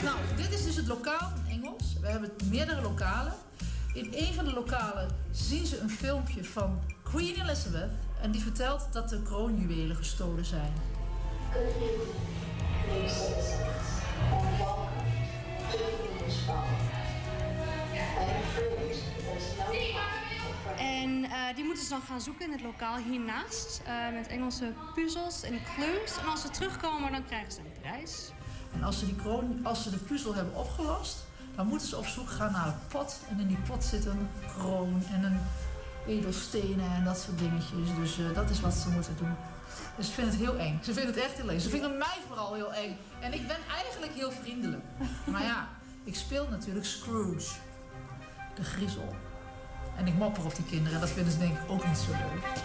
Nou, 0.04 0.18
dit 0.36 0.52
is 0.52 0.64
dus 0.64 0.76
het 0.76 0.88
lokaal 0.88 1.30
van 1.30 1.46
Engels. 1.50 1.96
We 2.02 2.08
hebben 2.08 2.32
meerdere 2.50 2.82
lokalen. 2.82 3.34
In 3.94 4.14
een 4.14 4.34
van 4.34 4.46
de 4.46 4.54
lokalen 4.54 5.08
zien 5.32 5.66
ze 5.66 5.80
een 5.80 5.90
filmpje 5.90 6.44
van 6.44 6.80
Queen 7.04 7.36
Elizabeth. 7.42 7.92
En 8.22 8.32
die 8.32 8.42
vertelt 8.42 8.88
dat 8.92 9.10
de 9.10 9.22
kroonjuwelen 9.22 9.96
gestolen 9.96 10.46
zijn. 10.46 10.74
En 20.78 21.24
eh, 21.24 21.56
die 21.56 21.64
moeten 21.64 21.84
ze 21.84 21.90
dan 21.90 22.02
gaan 22.02 22.22
zoeken 22.22 22.46
in 22.46 22.52
het 22.52 22.62
lokaal 22.62 22.98
hiernaast. 22.98 23.82
eh, 23.86 24.14
met 24.14 24.28
Engelse 24.28 24.74
puzzels 24.96 25.44
en 25.44 25.60
clues. 25.76 26.18
En 26.18 26.28
als 26.28 26.42
ze 26.42 26.50
terugkomen, 26.50 27.12
dan 27.12 27.26
krijgen 27.26 27.52
ze 27.52 27.60
een 27.60 27.82
prijs. 27.82 28.32
En 28.74 28.84
als 28.84 29.00
ze, 29.00 29.06
die 29.06 29.16
kroon, 29.16 29.60
als 29.64 29.84
ze 29.84 29.90
de 29.90 29.98
puzzel 29.98 30.34
hebben 30.36 30.56
opgelost, 30.56 31.26
dan 31.56 31.68
moeten 31.68 31.88
ze 31.88 31.98
op 31.98 32.06
zoek 32.06 32.30
gaan 32.30 32.52
naar 32.52 32.68
een 32.68 32.88
pot. 32.88 33.20
En 33.30 33.40
in 33.40 33.48
die 33.48 33.58
pot 33.68 33.84
zit 33.84 34.06
een 34.06 34.30
kroon 34.58 35.04
en 35.12 35.24
een 35.24 35.40
edelstenen 36.08 36.92
en 36.96 37.04
dat 37.04 37.20
soort 37.20 37.38
dingetjes. 37.40 37.96
Dus 37.96 38.18
eh, 38.20 38.34
dat 38.36 38.50
is 38.50 38.62
wat 38.62 38.74
ze 38.74 38.90
moeten 38.90 39.18
doen. 39.18 39.36
Dus 39.98 40.08
ik 40.08 40.14
vind 40.14 40.28
het 40.28 40.36
heel 40.40 40.58
eng. 40.58 40.80
Ze 40.84 40.94
vinden 40.94 41.14
het 41.14 41.24
echt 41.24 41.38
heel 41.38 41.50
eng. 41.50 41.60
Ze 41.60 41.70
vinden 41.70 41.98
mij 41.98 42.18
vooral 42.28 42.54
heel 42.54 42.74
eng. 42.74 42.98
En 43.20 43.34
ik 43.34 43.48
ben 43.48 43.58
eigenlijk 43.72 44.14
heel 44.14 44.32
vriendelijk. 44.32 44.84
Maar 45.26 45.44
ja, 45.44 45.68
ik 46.04 46.16
speel 46.16 46.48
natuurlijk 46.50 46.86
Scrooge. 46.86 47.52
De 48.56 48.64
griezel. 48.64 49.16
En 49.98 50.08
ik 50.08 50.18
mopper 50.18 50.46
op 50.46 50.56
die 50.56 50.66
kinderen. 50.66 51.00
Dat 51.00 51.10
vinden 51.10 51.34
ze 51.34 51.40
denk 51.40 51.54
ik 51.54 51.70
ook 51.70 51.88
niet 51.88 51.98
zo 51.98 52.12
leuk. 52.12 52.64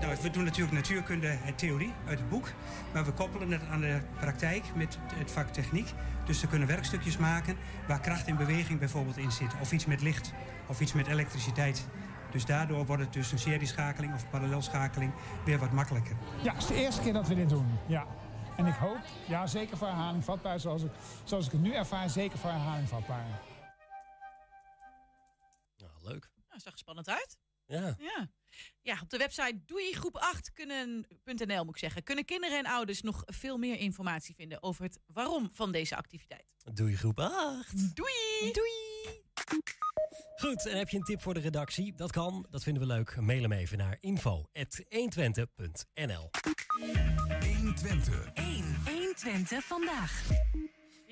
Nou, 0.00 0.16
we 0.22 0.30
doen 0.30 0.44
natuurlijk 0.44 0.76
natuurkunde 0.76 1.36
en 1.44 1.54
theorie 1.54 1.92
uit 2.06 2.18
het 2.18 2.28
boek. 2.28 2.48
Maar 2.92 3.04
we 3.04 3.12
koppelen 3.12 3.50
het 3.50 3.62
aan 3.70 3.80
de 3.80 4.00
praktijk 4.20 4.64
met 4.74 4.98
het 5.14 5.30
vak 5.30 5.48
techniek. 5.48 5.92
Dus 6.24 6.40
ze 6.40 6.46
kunnen 6.46 6.68
werkstukjes 6.68 7.16
maken 7.16 7.56
waar 7.86 8.00
kracht 8.00 8.26
en 8.26 8.36
beweging 8.36 8.78
bijvoorbeeld 8.78 9.16
in 9.16 9.32
zit. 9.32 9.52
Of 9.60 9.72
iets 9.72 9.86
met 9.86 10.02
licht, 10.02 10.32
of 10.66 10.80
iets 10.80 10.92
met 10.92 11.06
elektriciteit. 11.06 11.86
Dus 12.34 12.46
daardoor 12.46 12.86
wordt 12.86 13.02
het 13.02 13.12
dus 13.12 13.32
een 13.32 13.38
serieschakeling 13.38 14.14
of 14.14 14.30
parallelschakeling 14.30 15.12
weer 15.44 15.58
wat 15.58 15.72
makkelijker. 15.72 16.16
Ja, 16.42 16.52
het 16.52 16.62
is 16.62 16.68
de 16.68 16.74
eerste 16.74 17.02
keer 17.02 17.12
dat 17.12 17.28
we 17.28 17.34
dit 17.34 17.48
doen. 17.48 17.78
Ja. 17.86 18.06
En 18.56 18.66
ik 18.66 18.74
hoop, 18.74 19.00
ja, 19.26 19.46
zeker 19.46 19.76
voor 19.76 19.86
herhaling 19.86 20.24
vatbaar, 20.24 20.60
zoals 20.60 20.82
ik, 20.82 20.90
zoals 21.24 21.46
ik 21.46 21.52
het 21.52 21.60
nu 21.60 21.72
ervaar, 21.72 22.10
zeker 22.10 22.38
voor 22.38 22.50
herhaling 22.50 22.88
vatbaar. 22.88 23.24
Nou, 25.76 25.92
leuk. 26.02 26.30
Nou, 26.48 26.60
zag 26.60 26.72
er 26.72 26.78
spannend 26.78 27.08
uit. 27.08 27.36
Ja. 27.66 27.94
Ja. 27.98 28.28
Ja, 28.82 28.98
op 29.02 29.10
de 29.10 29.18
website 29.18 29.60
doei 29.66 29.92
groep 29.92 30.16
8 30.16 30.52
kunnen.nl 30.52 31.64
moet 31.64 31.74
ik 31.74 31.80
zeggen, 31.80 32.02
kunnen 32.02 32.24
kinderen 32.24 32.58
en 32.58 32.66
ouders 32.66 33.02
nog 33.02 33.22
veel 33.26 33.58
meer 33.58 33.76
informatie 33.76 34.34
vinden 34.34 34.62
over 34.62 34.84
het 34.84 34.98
waarom 35.06 35.48
van 35.52 35.72
deze 35.72 35.96
activiteit. 35.96 36.44
Doei 36.72 36.96
groep 36.96 37.20
8. 37.20 37.96
Doei! 37.96 38.52
Doei! 38.52 38.72
Goed, 40.36 40.66
en 40.66 40.78
heb 40.78 40.88
je 40.88 40.96
een 40.96 41.02
tip 41.02 41.22
voor 41.22 41.34
de 41.34 41.40
redactie? 41.40 41.94
Dat 41.94 42.12
kan, 42.12 42.46
dat 42.50 42.62
vinden 42.62 42.82
we 42.82 42.88
leuk. 42.88 43.20
Mail 43.20 43.42
hem 43.42 43.52
even 43.52 43.78
naar 43.78 43.96
info.120.nl 44.00 46.30
120. 47.56 48.30
1. 48.34 48.76
120 48.84 49.64
vandaag. 49.64 50.26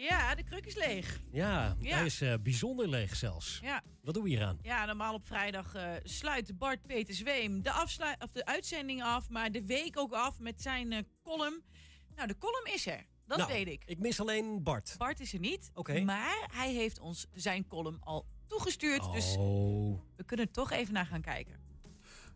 Ja, 0.03 0.35
de 0.35 0.43
kruk 0.45 0.67
is 0.67 0.75
leeg. 0.75 1.21
Ja, 1.33 1.77
Ja. 1.81 1.97
hij 1.97 2.07
is 2.07 2.21
eh, 2.21 2.35
bijzonder 2.43 2.89
leeg 2.89 3.17
zelfs. 3.17 3.59
Ja. 3.63 3.83
Wat 4.03 4.15
doen 4.15 4.23
we 4.23 4.29
hier 4.29 4.43
aan? 4.45 4.59
Ja, 4.63 4.85
normaal 4.85 5.15
op 5.15 5.27
vrijdag 5.27 5.75
eh, 5.75 5.91
sluit 6.03 6.59
Bart 6.59 6.87
Peter 6.87 7.15
Zweem 7.15 7.63
de, 7.63 7.81
of 8.19 8.31
de 8.33 8.45
uitzending 8.45 9.03
af, 9.03 9.29
maar 9.29 9.53
de 9.53 9.67
week 9.67 9.99
ook 9.99 10.13
af 10.13 10.39
met 10.39 10.63
zijn 10.63 10.93
eh, 10.93 10.99
column. 11.23 11.63
Nou, 12.15 12.29
de 12.29 12.39
column 12.39 12.67
is 12.75 12.87
er. 12.87 13.07
Dat 13.27 13.39
Nou, 13.39 13.53
weet 13.53 13.67
ik. 13.67 13.83
Ik 13.87 13.99
mis 13.99 14.21
alleen 14.21 14.63
Bart. 14.63 14.95
Bart 14.99 15.21
is 15.21 15.33
er 15.33 15.39
niet. 15.39 15.71
Oké. 15.75 16.01
Maar 16.01 16.49
hij 16.53 16.73
heeft 16.73 16.99
ons 16.99 17.27
zijn 17.33 17.67
column 17.67 17.99
al 18.01 18.27
toegestuurd. 18.47 19.13
Dus 19.13 19.37
Oh. 19.39 20.01
we 20.17 20.25
kunnen 20.25 20.47
er 20.47 20.53
toch 20.53 20.71
even 20.71 20.95
naar 20.95 21.07
gaan 21.07 21.21
kijken. 21.23 21.61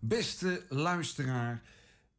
Beste 0.01 0.67
luisteraar, 0.69 1.62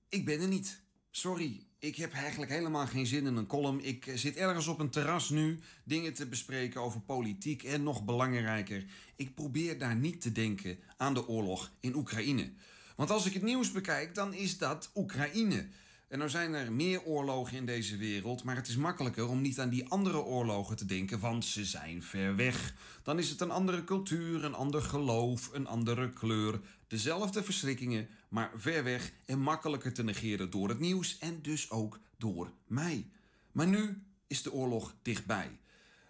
ik 0.10 0.26
ben 0.26 0.42
er 0.42 0.48
niet. 0.48 0.84
Sorry, 1.12 1.67
ik 1.80 1.96
heb 1.96 2.14
eigenlijk 2.14 2.52
helemaal 2.52 2.88
geen 2.88 3.06
zin 3.06 3.26
in 3.26 3.36
een 3.36 3.48
column. 3.48 3.86
Ik 3.86 4.08
eh, 4.08 4.16
zit 4.16 4.36
ergens 4.36 4.68
op 4.68 4.80
een 4.80 4.90
terras 4.90 5.30
nu 5.30 5.60
dingen 5.84 6.14
te 6.14 6.28
bespreken 6.28 6.82
over 6.82 7.00
politiek 7.00 7.64
en 7.64 7.84
nog 7.84 8.06
belangrijker. 8.06 8.86
Ik 9.16 9.36
probeer 9.36 9.78
daar 9.78 9.96
niet 9.96 10.22
te 10.22 10.32
denken 10.32 10.80
aan 10.98 11.14
de 11.14 11.28
oorlog 11.28 11.72
in 11.80 11.96
Oekraïne. 11.96 12.52
Want 12.96 13.10
als 13.10 13.26
ik 13.26 13.34
het 13.34 13.44
nieuws 13.44 13.72
bekijk, 13.72 14.16
dan 14.16 14.34
is 14.34 14.58
dat 14.58 14.92
Oekraïne. 14.96 15.68
En 16.08 16.18
nou 16.18 16.30
zijn 16.30 16.54
er 16.54 16.72
meer 16.72 17.04
oorlogen 17.04 17.58
in 17.58 17.66
deze 17.66 17.98
wereld, 17.98 18.44
maar 18.44 18.56
het 18.56 18.68
is 18.68 18.76
makkelijker 18.76 19.28
om 19.28 19.42
niet 19.42 19.60
aan 19.60 19.70
die 19.70 19.90
andere 19.90 20.24
oorlogen 20.24 20.76
te 20.76 20.86
denken, 20.86 21.20
want 21.20 21.46
ze 21.46 21.66
zijn 21.66 22.04
ver 22.04 22.36
weg. 22.36 22.74
Dan 23.04 23.20
is 23.20 23.30
het 23.30 23.42
een 23.42 23.52
andere 23.52 23.84
cultuur, 23.84 24.44
een 24.44 24.54
ander 24.54 24.82
geloof, 24.82 25.50
een 25.54 25.68
andere 25.68 26.10
kleur. 26.10 26.60
Dezelfde 26.88 27.44
verschrikkingen, 27.44 28.08
maar 28.30 28.52
ver 28.56 28.84
weg 28.84 29.14
en 29.26 29.40
makkelijker 29.40 29.94
te 29.94 30.04
negeren 30.04 30.50
door 30.50 30.70
het 30.70 30.80
nieuws 30.80 31.18
en 31.18 31.42
dus 31.42 31.70
ook 31.70 32.00
door 32.18 32.52
mij. 32.68 33.10
Maar 33.52 33.68
nu 33.68 34.04
is 34.28 34.42
de 34.42 34.54
oorlog 34.54 34.96
dichtbij. 35.02 35.60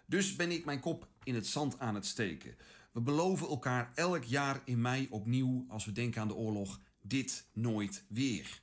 Dus 0.06 0.36
ben 0.36 0.50
ik 0.50 0.64
mijn 0.64 0.80
kop 0.80 1.08
in 1.22 1.34
het 1.34 1.46
zand 1.46 1.78
aan 1.78 1.94
het 1.94 2.06
steken. 2.06 2.56
We 2.92 3.00
beloven 3.00 3.48
elkaar 3.48 3.92
elk 3.94 4.24
jaar 4.24 4.62
in 4.64 4.80
mei 4.80 5.06
opnieuw, 5.10 5.64
als 5.68 5.84
we 5.84 5.92
denken 5.92 6.20
aan 6.20 6.28
de 6.28 6.34
oorlog, 6.34 6.80
dit 7.02 7.46
nooit 7.52 8.04
weer. 8.08 8.60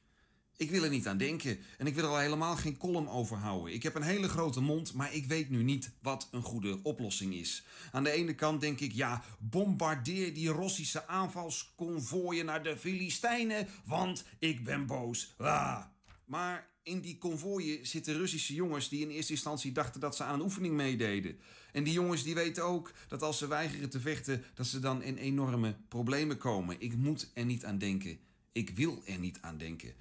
Ik 0.58 0.70
wil 0.70 0.84
er 0.84 0.90
niet 0.90 1.08
aan 1.08 1.18
denken 1.18 1.60
en 1.78 1.88
ik 1.88 1.96
wil 1.96 2.04
er 2.04 2.10
al 2.10 2.20
helemaal 2.20 2.56
geen 2.56 2.78
column 2.78 3.10
over 3.10 3.38
houden. 3.38 3.74
Ik 3.74 3.84
heb 3.84 3.96
een 3.96 4.02
hele 4.02 4.30
grote 4.30 4.62
mond, 4.62 4.94
maar 4.94 5.14
ik 5.14 5.26
weet 5.26 5.50
nu 5.50 5.64
niet 5.64 5.92
wat 6.02 6.28
een 6.32 6.44
goede 6.44 6.80
oplossing 6.84 7.34
is. 7.34 7.66
Aan 7.92 8.04
de 8.04 8.12
ene 8.12 8.36
kant 8.36 8.62
denk 8.62 8.80
ik, 8.80 8.92
ja, 8.92 9.24
bombardeer 9.40 10.34
die 10.34 10.54
Russische 10.54 11.08
aanvalsconvooien 11.08 12.46
naar 12.46 12.64
de 12.64 12.78
Filistijnen, 12.78 13.68
want 13.86 14.26
ik 14.40 14.64
ben 14.64 14.86
boos. 14.86 15.34
Ah. 15.38 15.84
Maar 16.26 16.68
in 16.84 17.02
die 17.02 17.18
konvooien 17.18 17.88
zitten 17.88 18.18
Russische 18.18 18.54
jongens 18.54 18.90
die 18.90 19.02
in 19.02 19.10
eerste 19.10 19.32
instantie 19.32 19.72
dachten 19.72 20.02
dat 20.02 20.16
ze 20.16 20.24
aan 20.24 20.34
een 20.34 20.46
oefening 20.46 20.74
meededen. 20.74 21.40
En 21.72 21.84
die 21.84 21.94
jongens 21.94 22.24
die 22.24 22.36
weten 22.36 22.64
ook 22.64 22.92
dat 23.08 23.22
als 23.22 23.38
ze 23.38 23.48
weigeren 23.48 23.90
te 23.90 24.00
vechten, 24.00 24.44
dat 24.54 24.68
ze 24.68 24.80
dan 24.80 25.02
in 25.02 25.18
enorme 25.18 25.76
problemen 25.88 26.38
komen. 26.38 26.76
Ik 26.80 26.96
moet 26.96 27.32
er 27.34 27.46
niet 27.46 27.66
aan 27.66 27.78
denken. 27.78 28.20
Ik 28.52 28.70
wil 28.70 29.02
er 29.06 29.20
niet 29.20 29.38
aan 29.42 29.58
denken. 29.58 29.94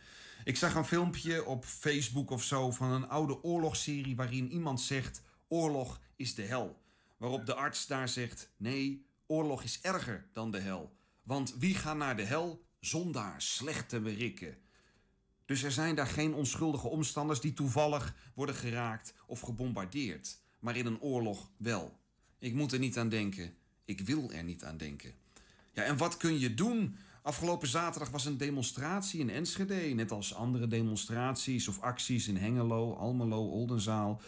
Ik 0.45 0.57
zag 0.57 0.75
een 0.75 0.85
filmpje 0.85 1.45
op 1.45 1.65
Facebook 1.65 2.31
of 2.31 2.43
zo 2.43 2.71
van 2.71 2.91
een 2.91 3.09
oude 3.09 3.43
oorlogsserie 3.43 4.17
waarin 4.17 4.53
iemand 4.53 4.81
zegt: 4.81 5.23
oorlog 5.49 6.01
is 6.17 6.35
de 6.35 6.43
hel. 6.43 6.83
Waarop 7.17 7.47
de 7.47 7.55
arts 7.55 7.87
daar 7.87 8.09
zegt: 8.09 8.51
nee, 8.57 9.07
oorlog 9.27 9.63
is 9.63 9.81
erger 9.81 10.27
dan 10.33 10.51
de 10.51 10.59
hel. 10.59 10.97
Want 11.23 11.55
wie 11.59 11.75
gaat 11.75 11.97
naar 11.97 12.17
de 12.17 12.23
hel? 12.23 12.65
Zondaars, 12.81 13.55
slechte 13.55 14.01
berikken. 14.01 14.57
Dus 15.45 15.63
er 15.63 15.73
zijn 15.73 15.95
daar 15.95 16.07
geen 16.07 16.35
onschuldige 16.35 16.89
omstanders 16.89 17.41
die 17.41 17.53
toevallig 17.53 18.15
worden 18.35 18.55
geraakt 18.55 19.15
of 19.27 19.41
gebombardeerd. 19.41 20.39
Maar 20.59 20.77
in 20.77 20.87
een 20.87 21.01
oorlog 21.01 21.51
wel. 21.57 21.99
Ik 22.39 22.55
moet 22.55 22.73
er 22.73 22.79
niet 22.79 22.99
aan 22.99 23.09
denken. 23.09 23.55
Ik 23.85 24.01
wil 24.01 24.31
er 24.31 24.45
niet 24.45 24.65
aan 24.65 24.77
denken. 24.77 25.15
Ja, 25.73 25.83
en 25.83 25.97
wat 25.97 26.17
kun 26.17 26.39
je 26.39 26.55
doen? 26.55 26.97
Afgelopen 27.25 27.69
zaterdag 27.69 28.11
was 28.11 28.25
een 28.25 28.37
demonstratie 28.37 29.21
in 29.21 29.31
Enschede, 29.31 29.75
net 29.75 30.11
als 30.11 30.35
andere 30.35 30.67
demonstraties 30.67 31.69
of 31.69 31.81
acties 31.81 32.29
in 32.29 32.37
Hengelo, 32.37 32.95
Almelo, 32.95 33.49
Oldenzaal. 33.49 34.21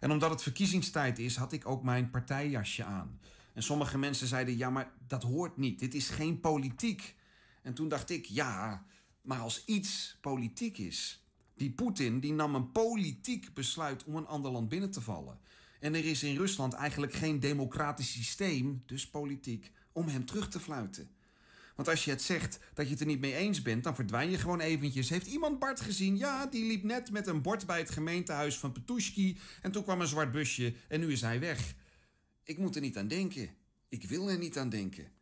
En 0.00 0.10
omdat 0.10 0.30
het 0.30 0.42
verkiezingstijd 0.42 1.18
is, 1.18 1.36
had 1.36 1.52
ik 1.52 1.66
ook 1.66 1.82
mijn 1.82 2.10
partijjasje 2.10 2.84
aan. 2.84 3.20
En 3.54 3.62
sommige 3.62 3.98
mensen 3.98 4.26
zeiden: 4.26 4.56
ja, 4.56 4.70
maar 4.70 4.92
dat 5.06 5.22
hoort 5.22 5.56
niet. 5.56 5.78
Dit 5.78 5.94
is 5.94 6.08
geen 6.08 6.40
politiek. 6.40 7.14
En 7.62 7.74
toen 7.74 7.88
dacht 7.88 8.10
ik: 8.10 8.24
ja, 8.24 8.84
maar 9.20 9.38
als 9.38 9.64
iets 9.64 10.18
politiek 10.20 10.78
is. 10.78 11.24
Die 11.54 11.70
Poetin 11.70 12.20
die 12.20 12.32
nam 12.32 12.54
een 12.54 12.72
politiek 12.72 13.54
besluit 13.54 14.04
om 14.04 14.16
een 14.16 14.26
ander 14.26 14.50
land 14.50 14.68
binnen 14.68 14.90
te 14.90 15.00
vallen. 15.00 15.38
En 15.80 15.94
er 15.94 16.04
is 16.04 16.22
in 16.22 16.36
Rusland 16.36 16.72
eigenlijk 16.72 17.12
geen 17.12 17.40
democratisch 17.40 18.12
systeem, 18.12 18.82
dus 18.86 19.10
politiek, 19.10 19.72
om 19.92 20.08
hem 20.08 20.24
terug 20.24 20.48
te 20.48 20.60
fluiten. 20.60 21.10
Want 21.74 21.88
als 21.88 22.04
je 22.04 22.10
het 22.10 22.22
zegt 22.22 22.58
dat 22.74 22.84
je 22.84 22.90
het 22.92 23.00
er 23.00 23.06
niet 23.06 23.20
mee 23.20 23.34
eens 23.34 23.62
bent, 23.62 23.84
dan 23.84 23.94
verdwijn 23.94 24.30
je 24.30 24.38
gewoon 24.38 24.60
eventjes. 24.60 25.08
Heeft 25.08 25.26
iemand 25.26 25.58
Bart 25.58 25.80
gezien? 25.80 26.16
Ja, 26.16 26.46
die 26.46 26.66
liep 26.66 26.82
net 26.82 27.10
met 27.10 27.26
een 27.26 27.42
bord 27.42 27.66
bij 27.66 27.78
het 27.78 27.90
gemeentehuis 27.90 28.58
van 28.58 28.72
Petushki. 28.72 29.38
En 29.62 29.72
toen 29.72 29.82
kwam 29.82 30.00
een 30.00 30.06
zwart 30.06 30.30
busje 30.30 30.74
en 30.88 31.00
nu 31.00 31.12
is 31.12 31.20
hij 31.20 31.40
weg. 31.40 31.74
Ik 32.44 32.58
moet 32.58 32.74
er 32.74 32.80
niet 32.80 32.96
aan 32.96 33.08
denken. 33.08 33.50
Ik 33.88 34.04
wil 34.04 34.30
er 34.30 34.38
niet 34.38 34.58
aan 34.58 34.68
denken. 34.68 35.12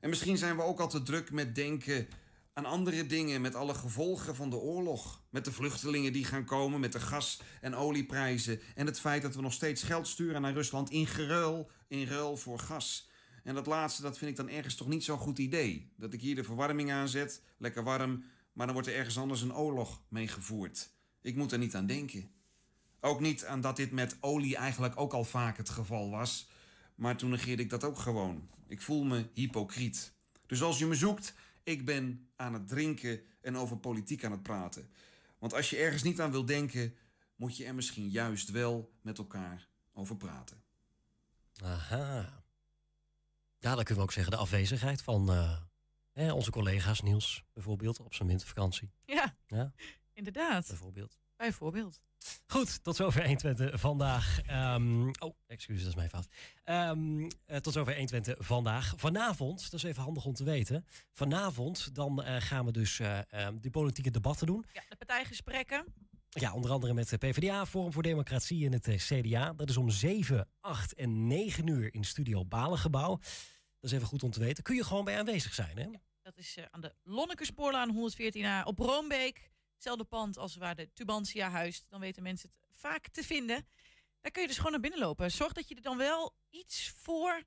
En 0.00 0.08
misschien 0.08 0.38
zijn 0.38 0.56
we 0.56 0.62
ook 0.62 0.80
al 0.80 0.88
te 0.88 1.02
druk 1.02 1.30
met 1.30 1.54
denken 1.54 2.08
aan 2.52 2.64
andere 2.64 3.06
dingen, 3.06 3.40
met 3.40 3.54
alle 3.54 3.74
gevolgen 3.74 4.34
van 4.34 4.50
de 4.50 4.56
oorlog. 4.56 5.22
Met 5.30 5.44
de 5.44 5.52
vluchtelingen 5.52 6.12
die 6.12 6.24
gaan 6.24 6.44
komen, 6.44 6.80
met 6.80 6.92
de 6.92 7.00
gas- 7.00 7.40
en 7.60 7.74
olieprijzen. 7.74 8.60
En 8.74 8.86
het 8.86 9.00
feit 9.00 9.22
dat 9.22 9.34
we 9.34 9.40
nog 9.40 9.52
steeds 9.52 9.82
geld 9.82 10.08
sturen 10.08 10.42
naar 10.42 10.52
Rusland 10.52 10.90
in 10.90 11.06
geruil, 11.06 11.70
in 11.88 12.06
ruil 12.06 12.36
voor 12.36 12.58
gas. 12.58 13.08
En 13.46 13.54
dat 13.54 13.66
laatste, 13.66 14.02
dat 14.02 14.18
vind 14.18 14.30
ik 14.30 14.36
dan 14.36 14.48
ergens 14.48 14.74
toch 14.74 14.88
niet 14.88 15.04
zo'n 15.04 15.18
goed 15.18 15.38
idee. 15.38 15.92
Dat 15.96 16.12
ik 16.12 16.20
hier 16.20 16.34
de 16.34 16.44
verwarming 16.44 16.92
aanzet, 16.92 17.42
lekker 17.56 17.82
warm, 17.82 18.24
maar 18.52 18.66
dan 18.66 18.74
wordt 18.74 18.90
er 18.90 18.96
ergens 18.96 19.18
anders 19.18 19.40
een 19.40 19.54
oorlog 19.54 20.02
mee 20.08 20.28
gevoerd. 20.28 20.90
Ik 21.20 21.36
moet 21.36 21.52
er 21.52 21.58
niet 21.58 21.74
aan 21.74 21.86
denken. 21.86 22.30
Ook 23.00 23.20
niet 23.20 23.44
aan 23.44 23.60
dat 23.60 23.76
dit 23.76 23.90
met 23.90 24.16
olie 24.20 24.56
eigenlijk 24.56 25.00
ook 25.00 25.12
al 25.12 25.24
vaak 25.24 25.56
het 25.56 25.68
geval 25.68 26.10
was. 26.10 26.48
Maar 26.94 27.16
toen 27.16 27.30
negeerde 27.30 27.62
ik 27.62 27.70
dat 27.70 27.84
ook 27.84 27.98
gewoon. 27.98 28.48
Ik 28.66 28.82
voel 28.82 29.04
me 29.04 29.28
hypocriet. 29.32 30.12
Dus 30.46 30.62
als 30.62 30.78
je 30.78 30.86
me 30.86 30.94
zoekt, 30.94 31.34
ik 31.62 31.84
ben 31.84 32.28
aan 32.36 32.54
het 32.54 32.68
drinken 32.68 33.20
en 33.40 33.56
over 33.56 33.76
politiek 33.76 34.24
aan 34.24 34.32
het 34.32 34.42
praten. 34.42 34.90
Want 35.38 35.54
als 35.54 35.70
je 35.70 35.76
ergens 35.76 36.02
niet 36.02 36.20
aan 36.20 36.30
wil 36.30 36.46
denken, 36.46 36.94
moet 37.36 37.56
je 37.56 37.64
er 37.64 37.74
misschien 37.74 38.08
juist 38.08 38.50
wel 38.50 38.92
met 39.00 39.18
elkaar 39.18 39.68
over 39.92 40.16
praten. 40.16 40.62
Aha. 41.62 42.35
Ja, 43.66 43.74
dan 43.74 43.84
kunnen 43.84 44.02
we 44.02 44.08
ook 44.08 44.14
zeggen 44.14 44.32
de 44.32 44.38
afwezigheid 44.38 45.02
van 45.02 45.30
eh, 45.32 45.56
hè, 46.12 46.32
onze 46.32 46.50
collega's, 46.50 47.00
Niels 47.00 47.42
bijvoorbeeld, 47.52 48.00
op 48.00 48.14
zijn 48.14 48.28
wintervakantie. 48.28 48.90
Ja, 49.04 49.36
Ja, 49.46 49.72
inderdaad. 50.12 50.66
bijvoorbeeld. 50.66 51.18
Bijvoorbeeld. 51.36 52.00
Goed, 52.46 52.84
tot 52.84 52.96
zover 52.96 53.20
120 53.24 53.80
vandaag. 53.80 54.40
Ehm, 54.42 55.08
oh, 55.08 55.36
excuus, 55.46 55.78
dat 55.78 55.88
is 55.88 55.94
mijn 55.94 56.08
fout. 56.08 56.28
Ehm, 56.64 57.28
eh, 57.46 57.56
tot 57.58 57.72
zover 57.72 57.92
120 57.96 58.34
vandaag. 58.38 58.94
Vanavond, 58.96 59.62
dat 59.70 59.72
is 59.72 59.82
even 59.82 60.02
handig 60.02 60.24
om 60.24 60.34
te 60.34 60.44
weten. 60.44 60.86
Vanavond 61.12 61.94
dan 61.94 62.22
eh, 62.22 62.36
gaan 62.38 62.64
we 62.64 62.72
dus 62.72 62.98
eh, 62.98 63.32
ehm, 63.32 63.56
die 63.56 63.70
politieke 63.70 64.10
debatten 64.10 64.46
doen. 64.46 64.66
Ja, 64.72 64.82
de 64.88 64.96
partijgesprekken. 64.96 65.84
Ja, 66.28 66.52
onder 66.54 66.70
andere 66.70 66.94
met 66.94 67.08
de 67.08 67.16
PvdA, 67.16 67.66
Forum 67.66 67.92
voor 67.92 68.02
Democratie 68.02 68.66
en 68.66 68.72
het 68.72 68.88
CDA. 68.96 69.52
Dat 69.52 69.68
is 69.70 69.76
om 69.76 69.90
7, 69.90 70.48
8 70.60 70.94
en 70.94 71.26
9 71.26 71.66
uur 71.66 71.94
in 71.94 72.04
Studio 72.04 72.44
Balengebouw. 72.44 73.20
Dat 73.80 73.90
is 73.90 73.92
even 73.92 74.06
goed 74.06 74.22
om 74.22 74.30
te 74.30 74.40
weten. 74.40 74.62
Kun 74.62 74.74
je 74.74 74.84
gewoon 74.84 75.04
bij 75.04 75.18
aanwezig 75.18 75.54
zijn, 75.54 75.78
hè? 75.78 75.88
Dat 76.22 76.36
is 76.36 76.56
eh, 76.56 76.64
aan 76.70 76.80
de 76.80 76.94
Lonnekerspoorlaan 77.02 78.12
114a 78.12 78.66
op 78.66 78.78
Roombeek. 78.78 79.50
Hetzelfde 79.72 80.04
pand 80.04 80.38
als 80.38 80.56
waar 80.56 80.74
de 80.74 80.92
Tubantia 80.92 81.50
huist. 81.50 81.90
Dan 81.90 82.00
weten 82.00 82.22
mensen 82.22 82.50
het 82.50 82.76
vaak 82.76 83.08
te 83.08 83.22
vinden. 83.22 83.66
Daar 84.20 84.30
kun 84.30 84.42
je 84.42 84.48
dus 84.48 84.56
gewoon 84.56 84.72
naar 84.72 84.80
binnen 84.80 85.00
lopen. 85.00 85.30
Zorg 85.30 85.52
dat 85.52 85.68
je 85.68 85.74
er 85.74 85.82
dan 85.82 85.96
wel 85.96 86.34
iets 86.50 86.92
voor 86.96 87.42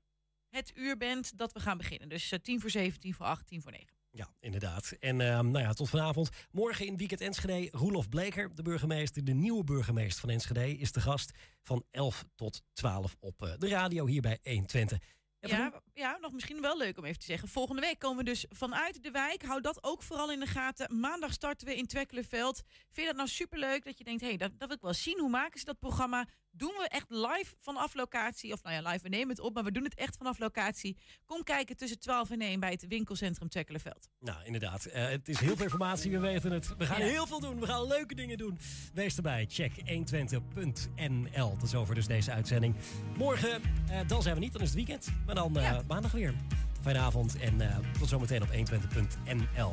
het 0.48 0.72
uur 0.74 0.96
bent 0.96 1.38
dat 1.38 1.52
we 1.52 1.60
gaan 1.60 1.76
beginnen. 1.76 2.08
Dus 2.08 2.32
eh, 2.32 2.38
tien 2.38 2.60
voor 2.60 2.70
zeven, 2.70 3.00
tien 3.00 3.14
voor 3.14 3.26
acht, 3.26 3.46
tien 3.46 3.62
voor 3.62 3.72
negen. 3.72 3.98
Ja, 4.10 4.28
inderdaad. 4.40 4.90
En 5.00 5.20
ehm, 5.20 5.50
nou 5.50 5.64
ja, 5.64 5.72
tot 5.72 5.88
vanavond. 5.88 6.30
Morgen 6.50 6.86
in 6.86 6.96
Weekend 6.96 7.20
Enschede, 7.20 7.68
Roelof 7.70 8.08
Bleker, 8.08 8.54
de 8.54 8.62
burgemeester, 8.62 9.24
de 9.24 9.32
nieuwe 9.32 9.64
burgemeester 9.64 10.20
van 10.20 10.30
Enschede, 10.30 10.76
is 10.76 10.92
de 10.92 11.00
gast 11.00 11.30
van 11.62 11.84
11 11.90 12.24
tot 12.34 12.62
12 12.72 13.16
op 13.20 13.42
eh, 13.42 13.52
de 13.58 13.68
radio 13.68 14.06
hier 14.06 14.20
bij 14.20 14.38
120. 14.42 14.98
Ja, 15.40 15.82
ja, 15.94 16.18
nog 16.20 16.32
misschien 16.32 16.60
wel 16.60 16.76
leuk 16.76 16.98
om 16.98 17.04
even 17.04 17.18
te 17.18 17.24
zeggen. 17.24 17.48
Volgende 17.48 17.80
week 17.80 17.98
komen 17.98 18.18
we 18.18 18.24
dus 18.24 18.46
vanuit 18.48 19.02
de 19.02 19.10
wijk. 19.10 19.42
Hou 19.42 19.60
dat 19.60 19.84
ook 19.84 20.02
vooral 20.02 20.32
in 20.32 20.40
de 20.40 20.46
gaten. 20.46 21.00
Maandag 21.00 21.32
starten 21.32 21.66
we 21.66 21.76
in 21.76 21.86
Twekkelenveld. 21.86 22.62
Vind 22.66 22.96
je 22.96 23.04
dat 23.06 23.16
nou 23.16 23.28
superleuk 23.28 23.84
dat 23.84 23.98
je 23.98 24.04
denkt... 24.04 24.20
hé, 24.20 24.28
hey, 24.28 24.36
dat, 24.36 24.50
dat 24.58 24.68
wil 24.68 24.76
ik 24.76 24.82
wel 24.82 24.94
zien. 24.94 25.18
Hoe 25.18 25.30
maken 25.30 25.58
ze 25.58 25.64
dat 25.64 25.78
programma? 25.78 26.26
Doen 26.52 26.68
we 26.78 26.88
echt 26.88 27.06
live 27.08 27.54
vanaf 27.58 27.94
locatie? 27.94 28.52
Of 28.52 28.62
nou 28.62 28.82
ja, 28.82 28.90
live, 28.90 29.02
we 29.02 29.08
nemen 29.08 29.28
het 29.28 29.40
op, 29.40 29.54
maar 29.54 29.64
we 29.64 29.72
doen 29.72 29.84
het 29.84 29.94
echt 29.94 30.16
vanaf 30.16 30.38
locatie. 30.38 30.96
Kom 31.24 31.42
kijken 31.42 31.76
tussen 31.76 31.98
12 31.98 32.30
en 32.30 32.40
1 32.40 32.60
bij 32.60 32.70
het 32.70 32.86
winkelcentrum 32.88 33.48
Twekkelenveld. 33.48 34.08
Nou, 34.20 34.44
inderdaad. 34.44 34.84
Eh, 34.84 35.08
het 35.08 35.28
is 35.28 35.38
heel 35.40 35.54
veel 35.56 35.64
informatie, 35.64 36.10
we 36.10 36.18
weten 36.18 36.52
het. 36.52 36.76
We 36.76 36.86
gaan 36.86 37.00
Ja. 37.00 37.06
heel 37.06 37.26
veel 37.26 37.40
doen. 37.40 37.60
We 37.60 37.66
gaan 37.66 37.86
leuke 37.86 38.14
dingen 38.14 38.38
doen. 38.38 38.58
Wees 38.94 39.16
erbij. 39.16 39.46
Check 39.48 39.72
120.nl. 39.84 41.56
Tot 41.56 41.68
zover 41.68 41.94
dus 41.94 42.06
deze 42.06 42.32
uitzending. 42.32 42.74
Morgen, 43.16 43.62
eh, 43.90 44.00
dan 44.06 44.22
zijn 44.22 44.34
we 44.34 44.40
niet, 44.40 44.52
dan 44.52 44.60
is 44.62 44.66
het 44.68 44.76
weekend. 44.76 45.08
Maar 45.26 45.34
dan 45.34 45.56
eh, 45.58 45.78
maandag 45.88 46.12
weer. 46.12 46.34
Fijne 46.82 46.98
avond 46.98 47.38
en 47.38 47.82
tot 47.98 48.08
zometeen 48.08 48.42
op 48.42 48.48
120.nl. 48.52 49.72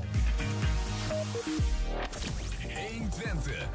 120. 2.98 3.68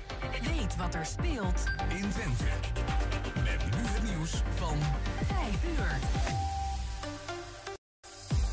Weet 0.43 0.77
wat 0.77 0.95
er 0.95 1.07
speelt 1.07 1.65
in 1.89 2.11
Twente. 2.11 2.45
Met 3.35 3.65
nu 3.65 3.87
het 3.87 4.03
nieuws 4.03 4.43
van 4.55 4.79
5 5.25 5.65
uur. 5.79 5.99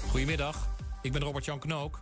Goedemiddag, 0.09 0.69
ik 1.01 1.11
ben 1.11 1.21
Robert-Jan 1.21 1.59
Knook. 1.59 1.99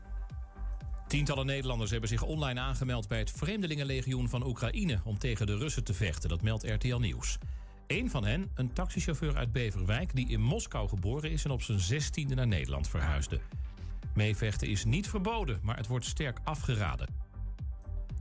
Tientallen 1.08 1.46
Nederlanders 1.46 1.92
hebben 1.92 2.10
zich 2.10 2.24
online 2.24 2.60
aangemeld 2.60 3.08
bij 3.08 3.20
het 3.20 3.32
Vreemdelingenlegioen 3.32 4.30
van 4.30 4.46
Oekraïne 4.46 5.00
om 5.04 5.18
tegen 5.18 5.46
de 5.46 5.58
Russen 5.58 5.84
te 5.84 5.94
vechten. 5.94 6.30
Dat 6.30 6.42
meldt 6.42 6.64
RTL 6.64 6.98
Nieuws. 6.98 7.38
Eén 7.88 8.10
van 8.10 8.26
hen, 8.26 8.52
een 8.56 8.74
taxichauffeur 8.74 9.36
uit 9.36 9.52
Beverwijk 9.52 10.16
die 10.16 10.30
in 10.30 10.42
Moskou 10.42 10.90
geboren 10.90 11.32
is 11.32 11.46
en 11.46 11.52
op 11.52 11.62
zijn 11.62 11.80
zestiende 11.80 12.36
naar 12.36 12.48
Nederland 12.48 12.90
verhuisde. 12.90 13.40
Meevechten 14.14 14.68
is 14.68 14.86
niet 14.86 15.10
verboden, 15.10 15.60
maar 15.64 15.78
het 15.78 15.88
wordt 15.88 16.06
sterk 16.06 16.40
afgeraden. 16.44 17.27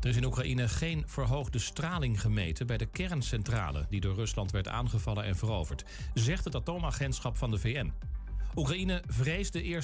Er 0.01 0.09
is 0.09 0.17
in 0.17 0.25
Oekraïne 0.25 0.69
geen 0.69 1.05
verhoogde 1.07 1.59
straling 1.59 2.21
gemeten 2.21 2.67
bij 2.67 2.77
de 2.77 2.87
kerncentrale 2.87 3.87
die 3.89 4.01
door 4.01 4.15
Rusland 4.15 4.51
werd 4.51 4.69
aangevallen 4.69 5.25
en 5.25 5.37
veroverd, 5.37 5.85
zegt 6.15 6.45
het 6.45 6.55
atoomagentschap 6.55 7.37
van 7.37 7.51
de 7.51 7.59
VN. 7.59 7.93
Oekraïne 8.57 9.03
vreest 9.07 9.53
de 9.53 9.63
eerste 9.63 9.75